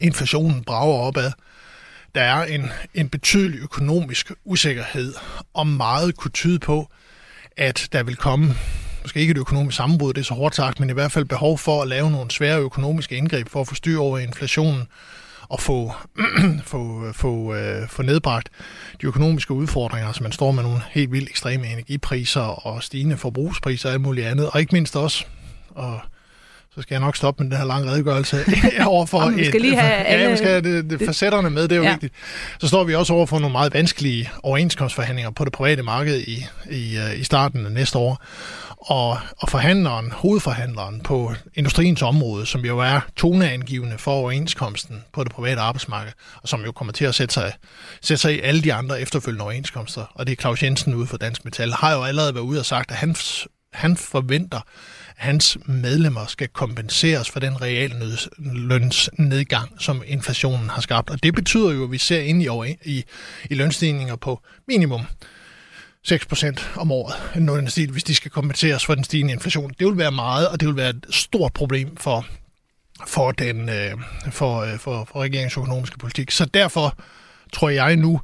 Inflationen 0.00 0.64
brager 0.64 0.98
opad 0.98 1.32
der 2.14 2.20
er 2.20 2.44
en, 2.44 2.70
en 2.94 3.08
betydelig 3.08 3.60
økonomisk 3.60 4.32
usikkerhed, 4.44 5.14
og 5.54 5.66
meget 5.66 6.16
kunne 6.16 6.30
tyde 6.30 6.58
på, 6.58 6.88
at 7.56 7.88
der 7.92 8.02
vil 8.02 8.16
komme, 8.16 8.54
måske 9.02 9.20
ikke 9.20 9.30
et 9.30 9.38
økonomisk 9.38 9.76
sammenbrud, 9.76 10.12
det 10.12 10.20
er 10.20 10.24
så 10.24 10.34
hårdt 10.34 10.54
sagt, 10.54 10.80
men 10.80 10.90
i 10.90 10.92
hvert 10.92 11.12
fald 11.12 11.24
behov 11.24 11.58
for 11.58 11.82
at 11.82 11.88
lave 11.88 12.10
nogle 12.10 12.30
svære 12.30 12.60
økonomiske 12.60 13.16
indgreb 13.16 13.48
for 13.48 13.60
at 13.60 13.68
få 13.68 13.74
styr 13.74 13.98
over 13.98 14.18
inflationen 14.18 14.88
og 15.48 15.60
få, 15.60 15.92
få, 16.72 17.12
få, 17.12 17.54
øh, 17.54 17.88
få 17.88 18.02
nedbragt 18.02 18.48
de 19.00 19.06
økonomiske 19.06 19.54
udfordringer. 19.54 20.06
Altså 20.06 20.22
man 20.22 20.32
står 20.32 20.52
med 20.52 20.62
nogle 20.62 20.82
helt 20.90 21.12
vildt 21.12 21.30
ekstreme 21.30 21.66
energipriser 21.66 22.66
og 22.66 22.82
stigende 22.82 23.16
forbrugspriser 23.16 23.88
og 23.88 23.92
alt 23.92 24.02
muligt 24.02 24.26
andet, 24.26 24.50
og 24.50 24.60
ikke 24.60 24.74
mindst 24.74 24.96
også, 24.96 25.24
og 25.70 26.00
så 26.74 26.82
skal 26.82 26.94
jeg 26.94 27.00
nok 27.00 27.16
stoppe 27.16 27.42
med 27.42 27.50
den 27.50 27.58
her 27.58 27.64
lange 27.64 27.90
redegørelse 27.90 28.44
overfor 28.86 29.20
og 29.20 29.32
et, 29.32 29.46
skal 29.46 29.60
lige 29.60 29.76
have 29.76 29.92
ja, 29.92 30.02
alle, 30.02 30.36
skal 30.36 30.48
have 30.48 30.62
det, 30.62 30.90
det, 30.90 31.06
facetterne 31.06 31.50
med, 31.50 31.62
det 31.62 31.72
er 31.72 31.76
jo 31.76 31.82
ja. 31.82 31.90
vigtigt. 31.90 32.14
Så 32.58 32.68
står 32.68 32.84
vi 32.84 32.94
også 32.94 33.12
over 33.12 33.26
for 33.26 33.38
nogle 33.38 33.52
meget 33.52 33.74
vanskelige 33.74 34.30
overenskomstforhandlinger 34.42 35.30
på 35.30 35.44
det 35.44 35.52
private 35.52 35.82
marked 35.82 36.20
i, 36.20 36.46
i, 36.70 36.96
øh, 36.96 37.20
i 37.20 37.24
starten 37.24 37.66
af 37.66 37.72
næste 37.72 37.98
år. 37.98 38.24
Og, 38.78 39.18
og 39.38 39.48
forhandleren, 39.48 40.12
hovedforhandleren 40.12 41.00
på 41.00 41.34
industriens 41.54 42.02
område, 42.02 42.46
som 42.46 42.60
jo 42.60 42.78
er 42.78 43.00
toneangivende 43.16 43.98
for 43.98 44.12
overenskomsten 44.12 45.04
på 45.12 45.24
det 45.24 45.32
private 45.32 45.60
arbejdsmarked, 45.60 46.12
og 46.42 46.48
som 46.48 46.64
jo 46.64 46.72
kommer 46.72 46.92
til 46.92 47.04
at 47.04 47.14
sætte 47.14 47.34
sig, 47.34 47.52
sætte 48.00 48.20
sig 48.20 48.34
i 48.34 48.40
alle 48.40 48.62
de 48.62 48.72
andre 48.72 49.00
efterfølgende 49.00 49.42
overenskomster, 49.42 50.04
og 50.14 50.26
det 50.26 50.32
er 50.32 50.36
Claus 50.36 50.62
Jensen 50.62 50.94
ude 50.94 51.06
for 51.06 51.16
Dansk 51.16 51.44
Metal, 51.44 51.72
har 51.72 51.92
jo 51.92 52.02
allerede 52.02 52.34
været 52.34 52.44
ude 52.44 52.60
og 52.60 52.66
sagt, 52.66 52.90
at 52.90 52.96
han, 52.96 53.16
han 53.72 53.96
forventer, 53.96 54.60
hans 55.22 55.58
medlemmer 55.66 56.26
skal 56.26 56.48
kompenseres 56.48 57.30
for 57.30 57.40
den 57.40 57.62
reallønsnedgang, 57.62 59.70
som 59.78 60.02
inflationen 60.06 60.68
har 60.68 60.80
skabt. 60.80 61.10
Og 61.10 61.22
det 61.22 61.34
betyder 61.34 61.72
jo, 61.72 61.84
at 61.84 61.90
vi 61.90 61.98
ser 61.98 62.20
ind 62.20 62.42
i, 62.42 62.48
år, 62.48 62.64
i, 62.64 63.04
i 63.50 63.54
lønstigninger 63.54 64.16
på 64.16 64.40
minimum 64.68 65.00
6% 66.08 66.80
om 66.80 66.92
året, 66.92 67.42
noget 67.42 67.72
stil, 67.72 67.90
hvis 67.90 68.04
de 68.04 68.14
skal 68.14 68.30
kompenseres 68.30 68.86
for 68.86 68.94
den 68.94 69.04
stigende 69.04 69.32
inflation. 69.32 69.72
Det 69.78 69.86
vil 69.86 69.98
være 69.98 70.12
meget, 70.12 70.48
og 70.48 70.60
det 70.60 70.68
vil 70.68 70.76
være 70.76 70.90
et 70.90 71.06
stort 71.10 71.52
problem 71.52 71.96
for, 71.96 72.26
for, 73.06 73.32
den, 73.32 73.68
øh, 73.68 73.92
for, 74.30 74.60
øh, 74.60 74.78
for, 74.78 75.08
for 75.12 75.22
regeringens 75.22 75.56
økonomiske 75.56 75.98
politik. 75.98 76.30
Så 76.30 76.44
derfor 76.44 76.98
tror 77.52 77.68
jeg 77.68 77.96
nu, 77.96 78.20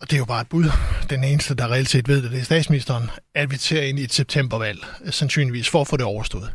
og 0.00 0.10
det 0.10 0.12
er 0.12 0.18
jo 0.18 0.24
bare 0.24 0.40
et 0.40 0.48
bud, 0.48 0.70
den 1.10 1.24
eneste, 1.24 1.54
der 1.54 1.72
reelt 1.72 1.88
set 1.88 2.08
ved 2.08 2.22
det, 2.22 2.30
det 2.30 2.40
er 2.40 2.44
statsministeren, 2.44 3.10
at 3.34 3.50
vi 3.50 3.56
ser 3.56 3.82
ind 3.82 3.98
i 3.98 4.04
et 4.04 4.12
septembervalg, 4.12 4.86
sandsynligvis 5.10 5.68
for 5.68 5.80
at 5.80 5.88
få 5.88 5.96
det 5.96 6.06
overstået. 6.06 6.52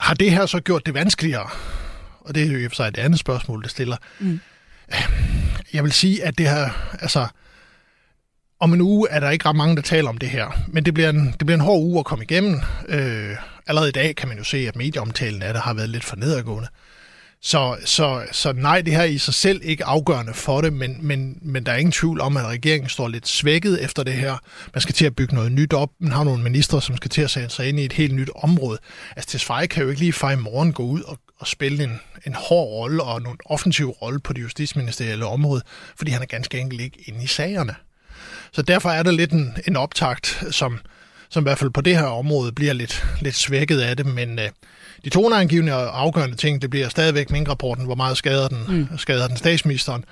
Har 0.00 0.14
det 0.14 0.30
her 0.30 0.46
så 0.46 0.60
gjort 0.60 0.86
det 0.86 0.94
vanskeligere? 0.94 1.48
Og 2.20 2.34
det 2.34 2.42
er 2.42 2.52
jo 2.52 2.58
i 2.58 2.64
og 2.64 2.70
for 2.70 2.76
sig 2.76 2.88
et 2.88 2.98
andet 2.98 3.18
spørgsmål, 3.18 3.62
det 3.62 3.70
stiller. 3.70 3.96
Mm. 4.18 4.40
Jeg 5.72 5.84
vil 5.84 5.92
sige, 5.92 6.24
at 6.24 6.38
det 6.38 6.48
her, 6.48 6.70
altså, 7.00 7.26
om 8.60 8.72
en 8.72 8.80
uge 8.80 9.08
er 9.10 9.20
der 9.20 9.30
ikke 9.30 9.48
ret 9.48 9.56
mange, 9.56 9.76
der 9.76 9.82
taler 9.82 10.08
om 10.08 10.18
det 10.18 10.28
her, 10.28 10.64
men 10.68 10.84
det 10.84 10.94
bliver 10.94 11.10
en, 11.10 11.26
det 11.26 11.46
bliver 11.46 11.54
en 11.54 11.64
hård 11.64 11.82
uge 11.82 11.98
at 11.98 12.04
komme 12.04 12.24
igennem. 12.24 12.60
Øh, 12.88 13.36
allerede 13.66 13.88
i 13.88 13.92
dag 13.92 14.16
kan 14.16 14.28
man 14.28 14.38
jo 14.38 14.44
se, 14.44 14.68
at 14.68 14.76
medieomtalen 14.76 15.42
af 15.42 15.52
det 15.52 15.62
har 15.62 15.74
været 15.74 15.88
lidt 15.88 16.04
for 16.04 16.16
nedadgående. 16.16 16.68
Så, 17.46 17.76
så, 17.84 18.26
så 18.32 18.52
nej, 18.52 18.80
det 18.80 18.92
her 18.92 19.00
er 19.00 19.04
i 19.04 19.18
sig 19.18 19.34
selv 19.34 19.60
ikke 19.64 19.84
afgørende 19.84 20.34
for 20.34 20.60
det, 20.60 20.72
men, 20.72 20.98
men, 21.00 21.38
men 21.42 21.66
der 21.66 21.72
er 21.72 21.76
ingen 21.76 21.92
tvivl 21.92 22.20
om, 22.20 22.36
at 22.36 22.46
regeringen 22.46 22.88
står 22.88 23.08
lidt 23.08 23.28
svækket 23.28 23.84
efter 23.84 24.02
det 24.02 24.12
her. 24.12 24.36
Man 24.74 24.80
skal 24.80 24.94
til 24.94 25.06
at 25.06 25.16
bygge 25.16 25.34
noget 25.34 25.52
nyt 25.52 25.72
op. 25.72 25.90
Man 25.98 26.12
har 26.12 26.24
nogle 26.24 26.42
ministre, 26.42 26.82
som 26.82 26.96
skal 26.96 27.10
til 27.10 27.22
at 27.22 27.30
sætte 27.30 27.50
sig 27.50 27.68
ind 27.68 27.80
i 27.80 27.84
et 27.84 27.92
helt 27.92 28.14
nyt 28.14 28.30
område. 28.34 28.78
Altså, 29.16 29.30
Tesfaye 29.30 29.66
kan 29.66 29.82
jo 29.82 29.88
ikke 29.88 30.00
lige 30.00 30.12
fra 30.12 30.32
i 30.32 30.36
morgen 30.36 30.72
gå 30.72 30.82
ud 30.82 31.02
og, 31.02 31.18
og 31.38 31.46
spille 31.46 31.84
en, 31.84 32.00
en 32.26 32.34
hård 32.34 32.68
rolle 32.68 33.02
og 33.02 33.16
en 33.18 33.26
offensiv 33.44 33.88
rolle 33.88 34.20
på 34.20 34.32
det 34.32 34.42
justitsministerielle 34.42 35.26
område, 35.26 35.62
fordi 35.96 36.10
han 36.10 36.22
er 36.22 36.26
ganske 36.26 36.58
enkelt 36.58 36.80
ikke 36.80 36.98
inde 37.06 37.24
i 37.24 37.26
sagerne. 37.26 37.74
Så 38.52 38.62
derfor 38.62 38.90
er 38.90 39.02
der 39.02 39.10
lidt 39.10 39.32
en, 39.32 39.56
en 39.66 39.76
optakt, 39.76 40.44
som, 40.50 40.78
som 41.28 41.42
i 41.42 41.46
hvert 41.46 41.58
fald 41.58 41.70
på 41.70 41.80
det 41.80 41.96
her 41.96 42.06
område 42.06 42.52
bliver 42.52 42.72
lidt, 42.72 43.06
lidt 43.20 43.34
svækket 43.34 43.80
af 43.80 43.96
det, 43.96 44.06
men 44.06 44.38
øh, 44.38 44.48
de 45.04 45.10
toneangivende 45.10 45.74
og 45.74 46.00
afgørende 46.00 46.36
ting, 46.36 46.62
det 46.62 46.70
bliver 46.70 46.88
stadigvæk 46.88 47.30
mingrapporten, 47.30 47.84
hvor 47.84 47.94
meget 47.94 48.16
skader 48.16 48.48
den, 48.48 48.64
mm. 48.68 48.98
skader 48.98 49.28
den 49.28 49.36
statsministeren, 49.36 50.04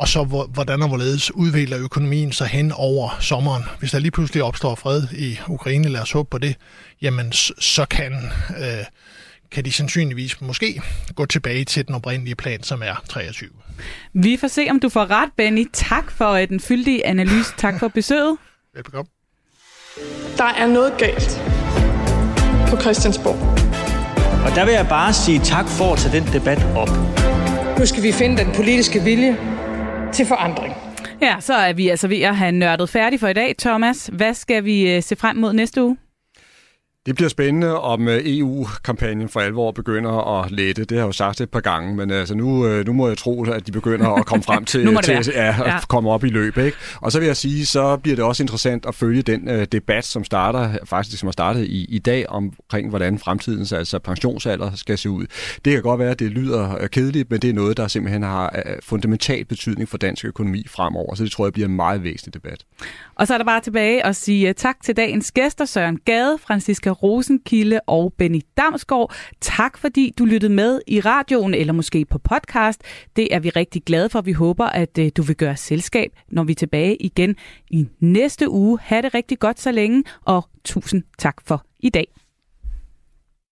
og 0.00 0.08
så 0.08 0.24
hvordan 0.24 0.82
og 0.82 0.88
hvorledes 0.88 1.34
udvikler 1.34 1.78
økonomien 1.78 2.32
sig 2.32 2.46
hen 2.46 2.72
over 2.72 3.16
sommeren. 3.20 3.62
Hvis 3.78 3.90
der 3.90 3.98
lige 3.98 4.10
pludselig 4.10 4.42
opstår 4.42 4.74
fred 4.74 5.02
i 5.12 5.38
Ukraine, 5.48 5.88
lad 5.88 6.00
os 6.00 6.12
håbe 6.12 6.30
på 6.30 6.38
det, 6.38 6.56
jamen 7.02 7.32
så 7.32 7.86
kan, 7.90 8.12
øh, 8.58 8.84
kan 9.50 9.64
de 9.64 9.72
sandsynligvis 9.72 10.40
måske 10.40 10.82
gå 11.14 11.26
tilbage 11.26 11.64
til 11.64 11.86
den 11.86 11.94
oprindelige 11.94 12.34
plan, 12.34 12.62
som 12.62 12.82
er 12.82 13.02
23. 13.08 13.50
Vi 14.12 14.36
får 14.36 14.48
se, 14.48 14.66
om 14.70 14.80
du 14.80 14.88
får 14.88 15.10
ret, 15.10 15.30
Benny. 15.36 15.66
Tak 15.72 16.10
for 16.10 16.30
øh, 16.30 16.48
den 16.48 16.60
fyldige 16.60 17.06
analyse. 17.06 17.54
Tak 17.56 17.78
for 17.80 17.88
besøget. 17.88 18.36
Velbekomme. 18.74 19.19
Der 20.36 20.44
er 20.58 20.66
noget 20.66 20.92
galt 20.98 21.42
på 22.68 22.80
Christiansborg. 22.80 23.38
Og 24.46 24.56
der 24.56 24.64
vil 24.64 24.74
jeg 24.74 24.86
bare 24.88 25.12
sige 25.12 25.38
tak 25.38 25.68
for 25.68 25.92
at 25.92 25.98
tage 25.98 26.20
den 26.20 26.32
debat 26.32 26.66
op. 26.76 26.90
Nu 27.78 27.86
skal 27.86 28.02
vi 28.02 28.12
finde 28.12 28.36
den 28.44 28.52
politiske 28.54 29.00
vilje 29.02 29.36
til 30.12 30.26
forandring. 30.26 30.74
Ja, 31.22 31.36
så 31.40 31.54
er 31.54 31.72
vi 31.72 31.88
altså 31.88 32.08
ved 32.08 32.20
at 32.20 32.36
have 32.36 32.52
nørdet 32.52 32.88
færdig 32.88 33.20
for 33.20 33.28
i 33.28 33.32
dag. 33.32 33.54
Thomas, 33.58 34.10
hvad 34.12 34.34
skal 34.34 34.64
vi 34.64 34.96
øh, 34.96 35.02
se 35.02 35.16
frem 35.16 35.36
mod 35.36 35.52
næste 35.52 35.84
uge? 35.84 35.96
Det 37.06 37.14
bliver 37.14 37.28
spændende, 37.28 37.80
om 37.80 38.08
øh, 38.08 38.20
EU-kampagnen 38.24 39.28
for 39.28 39.40
alvor 39.40 39.70
begynder 39.70 40.40
at 40.40 40.50
lette. 40.50 40.84
Det 40.84 40.90
har 40.90 40.96
jeg 40.96 41.06
jo 41.06 41.12
sagt 41.12 41.40
et 41.40 41.50
par 41.50 41.60
gange, 41.60 41.94
men 41.96 42.10
altså 42.10 42.34
nu, 42.34 42.66
øh, 42.66 42.86
nu 42.86 42.92
må 42.92 43.08
jeg 43.08 43.18
tro, 43.18 43.44
at 43.44 43.66
de 43.66 43.72
begynder 43.72 44.08
at 44.08 44.26
komme 44.26 44.42
frem 44.42 44.64
til, 44.70 44.96
til 45.02 45.32
at 45.32 45.54
ja, 45.58 45.78
komme 45.88 46.10
op 46.10 46.24
i 46.24 46.28
løb. 46.28 46.58
Ikke? 46.58 46.76
Og 47.00 47.12
så 47.12 47.18
vil 47.18 47.26
jeg 47.26 47.36
sige, 47.36 47.66
så 47.66 47.96
bliver 47.96 48.16
det 48.16 48.24
også 48.24 48.42
interessant 48.42 48.86
at 48.86 48.94
følge 48.94 49.22
den 49.22 49.48
uh, 49.48 49.62
debat, 49.62 50.04
som 50.04 50.24
starter 50.24 50.76
faktisk 50.84 51.18
som 51.18 51.26
har 51.26 51.32
startet 51.32 51.64
i, 51.64 51.84
i 51.84 51.98
dag, 51.98 52.28
omkring 52.28 52.88
hvordan 52.88 53.18
fremtidens 53.18 53.72
altså 53.72 53.98
pensionsalder 53.98 54.70
skal 54.74 54.98
se 54.98 55.10
ud. 55.10 55.26
Det 55.64 55.72
kan 55.72 55.82
godt 55.82 55.98
være, 55.98 56.10
at 56.10 56.18
det 56.18 56.30
lyder 56.30 56.86
kedeligt, 56.86 57.30
men 57.30 57.40
det 57.40 57.50
er 57.50 57.54
noget, 57.54 57.76
der 57.76 57.88
simpelthen 57.88 58.22
har 58.22 58.62
fundamental 58.82 59.44
betydning 59.44 59.88
for 59.88 59.98
dansk 59.98 60.24
økonomi 60.24 60.66
fremover. 60.68 61.14
Så 61.14 61.24
det 61.24 61.32
tror 61.32 61.46
jeg 61.46 61.52
bliver 61.52 61.68
en 61.68 61.76
meget 61.76 62.02
væsentlig 62.02 62.34
debat. 62.34 62.64
Og 63.20 63.26
så 63.26 63.34
er 63.34 63.38
der 63.38 63.44
bare 63.44 63.60
tilbage 63.60 64.06
at 64.06 64.16
sige 64.16 64.48
øh, 64.48 64.54
tak 64.54 64.76
til 64.82 64.96
dagens 64.96 65.32
gæster, 65.32 65.64
Søren 65.64 65.98
Gade, 66.04 66.38
Franziska 66.38 66.90
Rosenkilde 66.90 67.80
og 67.86 68.12
Benny 68.18 68.40
Damsgaard. 68.56 69.14
Tak 69.40 69.78
fordi 69.78 70.14
du 70.18 70.24
lyttede 70.24 70.52
med 70.52 70.80
i 70.86 71.00
radioen 71.00 71.54
eller 71.54 71.72
måske 71.72 72.04
på 72.04 72.18
podcast. 72.18 72.82
Det 73.16 73.34
er 73.34 73.38
vi 73.38 73.48
rigtig 73.50 73.82
glade 73.84 74.08
for. 74.08 74.20
Vi 74.20 74.32
håber, 74.32 74.66
at 74.66 74.98
øh, 74.98 75.10
du 75.16 75.22
vil 75.22 75.36
gøre 75.36 75.56
selskab, 75.56 76.12
når 76.28 76.44
vi 76.44 76.52
er 76.52 76.56
tilbage 76.56 76.96
igen 76.96 77.36
i 77.70 77.86
næste 78.00 78.50
uge. 78.50 78.78
Ha' 78.82 79.00
det 79.00 79.14
rigtig 79.14 79.38
godt 79.38 79.60
så 79.60 79.72
længe, 79.72 80.04
og 80.24 80.48
tusind 80.64 81.02
tak 81.18 81.36
for 81.46 81.64
i 81.78 81.88
dag. 81.88 82.19